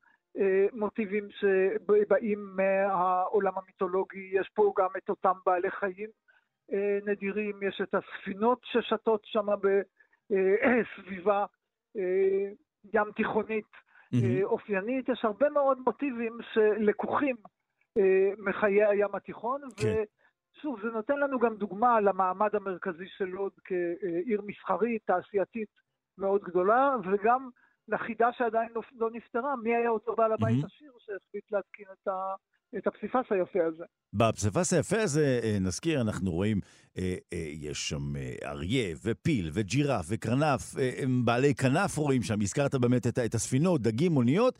[0.73, 6.09] מוטיבים שבאים מהעולם המיתולוגי, יש פה גם את אותם בעלי חיים
[7.05, 9.47] נדירים, יש את הספינות ששטות שם
[10.29, 11.45] בסביבה
[12.93, 13.65] ים תיכונית
[14.15, 14.43] mm-hmm.
[14.43, 17.35] אופיינית, יש הרבה מאוד מוטיבים שלקוחים
[17.97, 20.03] אה, מחיי הים התיכון, כן.
[20.57, 25.69] ושוב, זה נותן לנו גם דוגמה למעמד המרכזי של לוד כעיר מסחרית, תעשייתית
[26.17, 27.49] מאוד גדולה, וגם
[27.87, 30.65] לחידה שעדיין לא, לא נפתרה, מי היה אותו בעל הבית mm-hmm.
[30.65, 32.35] עשיר שהחליט להתקין את ה...
[32.77, 33.83] את הפסיפס היפה הזה.
[34.13, 36.59] בפסיפס היפה הזה, אה, נזכיר, אנחנו רואים,
[36.97, 38.13] אה, אה, יש שם
[38.45, 40.75] אריה ופיל וג'ירף וקרנף,
[41.25, 44.59] בעלי כנף רואים שם, הזכרת באמת את, הספינות, דגים, מוניות,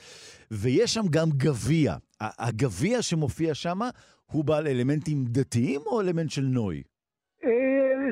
[0.51, 1.95] ויש שם גם גביע.
[2.21, 3.79] הגביע שמופיע שם
[4.25, 6.84] הוא בעל אלמנטים דתיים או אלמנט של נוי?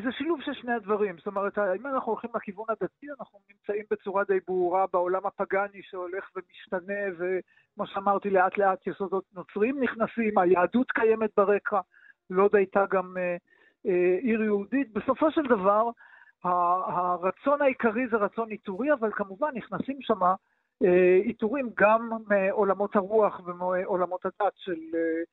[0.03, 1.17] זה שילוב של שני הדברים.
[1.17, 6.30] זאת אומרת, אם אנחנו הולכים לכיוון הדתי, אנחנו נמצאים בצורה די ברורה בעולם הפגאני שהולך
[6.35, 11.80] ומשתנה, וכמו שאמרתי, לאט לאט יסודות נוצרים נכנסים, היהדות קיימת ברקע,
[12.30, 13.35] לוד הייתה גם אה,
[13.88, 14.93] אה, עיר יהודית.
[14.93, 15.89] בסופו של דבר,
[16.43, 20.23] הרצון העיקרי זה רצון עיטורי, אבל כמובן נכנסים שם
[20.84, 24.80] אה, עיטורים גם מעולמות הרוח ומעולמות הדת של...
[24.95, 25.23] אה,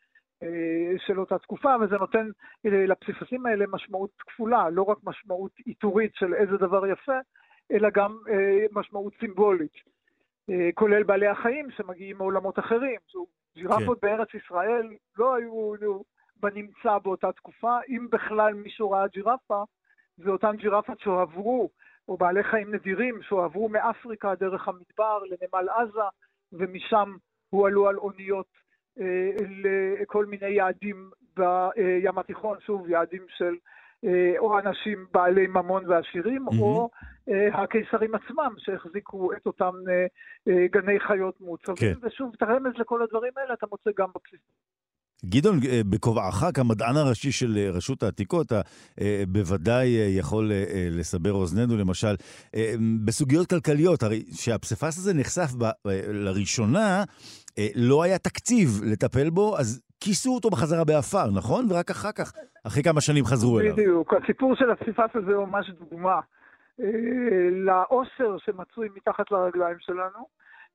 [1.07, 2.27] של אותה תקופה, וזה נותן
[2.67, 7.19] אה, לפסיפסים האלה משמעות כפולה, לא רק משמעות עיטורית של איזה דבר יפה,
[7.73, 9.93] אלא גם אה, משמעות סימבולית,
[10.75, 13.01] כולל בעלי החיים שמגיעים מעולמות אחרים.
[13.57, 14.07] ג'ירפות כן.
[14.07, 14.89] בארץ ישראל
[15.19, 15.75] לא היו
[16.37, 19.63] בנמצא באותה תקופה, אם בכלל מישהו ראה ג'ירפה,
[20.17, 21.71] זה אותן ג'ירפות שהועברו,
[22.09, 26.09] או בעלי חיים נדירים שהועברו מאפריקה דרך המדבר לנמל עזה,
[26.53, 27.17] ומשם
[27.51, 28.62] הועלו על אוניות אה,
[30.03, 33.55] לכל מיני יעדים בים התיכון, שוב, יעדים של
[34.05, 36.61] אה, או אנשים בעלי ממון ועשירים, mm-hmm.
[36.61, 36.91] או
[37.29, 39.73] אה, הקיסרים עצמם שהחזיקו את אותם
[40.47, 42.07] גני חיות מעוצבים, כן.
[42.07, 44.41] ושוב, את הרמז לכל הדברים האלה אתה מוצא גם בפסיפס.
[45.25, 45.57] גדעון,
[45.91, 48.61] בכובעך כמדען הראשי של רשות העתיקות, אתה
[49.29, 49.87] בוודאי
[50.19, 50.53] יכול
[50.91, 52.15] לסבר אוזנינו, למשל,
[53.05, 55.51] בסוגיות כלכליות, הרי שהפסיפס הזה נחשף
[56.09, 57.05] לראשונה, אה,
[57.75, 61.67] לא היה תקציב לטפל בו, אז כיסו אותו בחזרה בעפר, נכון?
[61.71, 62.33] ורק אחר כך,
[62.67, 63.73] אחרי כמה שנים חזרו אליו.
[63.73, 66.21] בדיוק, הסיפור של הפסיפס הזה הוא ממש דוגמה
[66.81, 70.27] אה, לאושר שמצוי מתחת לרגליים שלנו,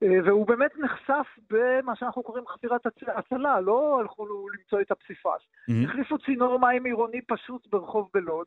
[0.03, 2.81] אה, והוא באמת נחשף במה שאנחנו קוראים חפירת
[3.15, 4.27] הצלה, לא הלכו
[4.57, 5.29] למצוא את הפסיפס.
[5.29, 5.89] Mm-hmm.
[5.89, 8.45] החליפו צינור מים עירוני פשוט ברחוב בלוד,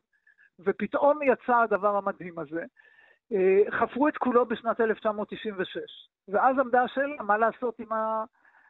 [0.59, 2.63] ופתאום יצא הדבר המדהים הזה.
[3.69, 5.81] חפרו את כולו בשנת 1996,
[6.27, 8.23] ואז עמדה השאלה מה לעשות עם, ה,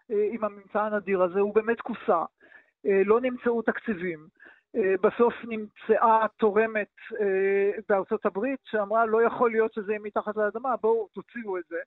[0.10, 2.24] עם הממצא הנדיר הזה, הוא באמת כוסה.
[2.86, 4.28] לא נמצאו תקציבים.
[5.02, 6.96] בסוף נמצאה תורמת
[7.90, 11.78] בארצות הברית שאמרה לא יכול להיות שזה יהיה מתחת לאדמה, בואו תוציאו את זה,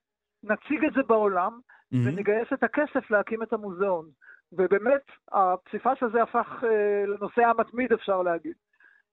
[0.42, 1.96] נציג את זה בעולם mm-hmm.
[2.04, 4.06] ונגייס את הכסף להקים את המוזיאון.
[4.52, 5.02] ובאמת
[5.32, 6.64] הפסיפס הזה הפך
[7.06, 8.54] לנושא המתמיד אפשר להגיד.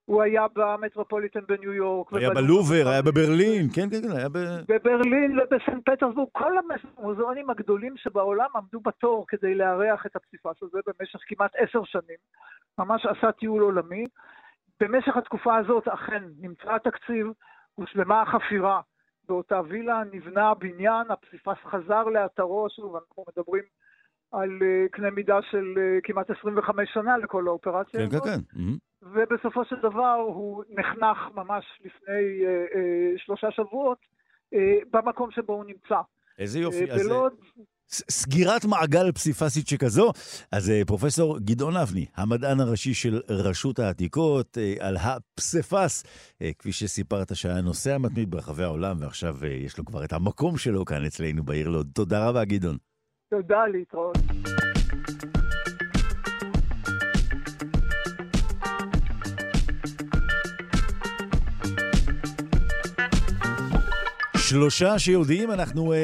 [0.06, 2.14] הוא היה במטרופוליטן בניו יורק.
[2.14, 4.38] היה בלובר, היה בברלין, כן, כן, כן, היה ב...
[4.68, 6.53] בברלין ובסן פטרסבורג, כל
[6.98, 12.18] המוזיאונים הגדולים שבעולם עמדו בתור כדי לארח את הפסיפס הזה במשך כמעט עשר שנים.
[12.78, 14.06] ממש עשה טיול עולמי.
[14.80, 17.28] במשך התקופה הזאת אכן נמצא התקציב,
[17.76, 18.82] הושלמה החפירה.
[19.28, 23.64] באותה וילה נבנה בניין, הפסיפס חזר לאתרו, שוב, אנחנו מדברים
[24.32, 28.23] על uh, קנה מידה של uh, כמעט 25 שנה לכל האופרציה כן, הזאת.
[28.23, 28.91] כן, כן, כן.
[29.02, 33.98] ובסופו של דבר הוא נחנך ממש לפני uh, uh, שלושה שבועות
[34.53, 34.57] uh,
[34.91, 36.02] במקום שבו הוא נמצא.
[36.40, 36.91] איזה יופי.
[36.91, 37.34] Uh, בלוד...
[37.88, 40.11] סגירת מעגל פסיפסית שכזו.
[40.52, 46.03] אז פרופסור גדעון אבני, המדען הראשי של רשות העתיקות, על הפסיפס,
[46.60, 51.06] כפי שסיפרת שהיה נוסע מתמיד ברחבי העולם, ועכשיו יש לו כבר את המקום שלו כאן
[51.06, 51.88] אצלנו בעיר לוד.
[51.94, 52.78] תודה רבה, גדעון.
[53.30, 54.18] תודה, להתראות.
[64.52, 65.95] שלושה שיודעים, אנחנו uh,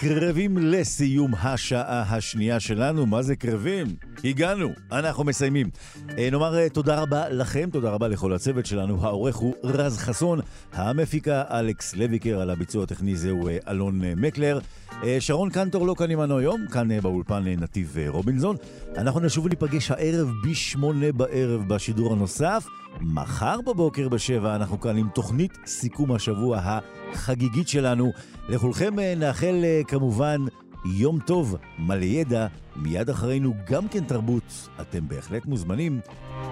[0.00, 3.06] קרבים לסיום השעה השנייה שלנו.
[3.06, 3.86] מה זה קרבים?
[4.24, 5.70] הגענו, אנחנו מסיימים.
[6.08, 9.04] Uh, נאמר uh, תודה רבה לכם, תודה רבה לכל הצוות שלנו.
[9.04, 10.40] העורך הוא רז חסון,
[10.72, 14.58] המפיקה אלכס לויקר, על הביצוע הטכני זהו uh, אלון uh, מקלר.
[15.02, 18.56] Uh, שרון קנטור לא כאן עמנו היום, כאן uh, באולפן uh, נתיב רובינזון.
[18.96, 22.66] אנחנו נשוב וניפגש הערב בשמונה בערב בשידור הנוסף.
[23.00, 28.12] מחר בבוקר בשבע אנחנו כאן עם תוכנית סיכום השבוע החגיגית שלנו.
[28.48, 30.40] לכולכם נאחל כמובן
[30.84, 32.46] יום טוב, מלא ידע,
[32.76, 34.68] מיד אחרינו גם כן תרבות.
[34.80, 36.00] אתם בהחלט מוזמנים,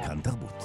[0.06, 0.64] כאן תרבות.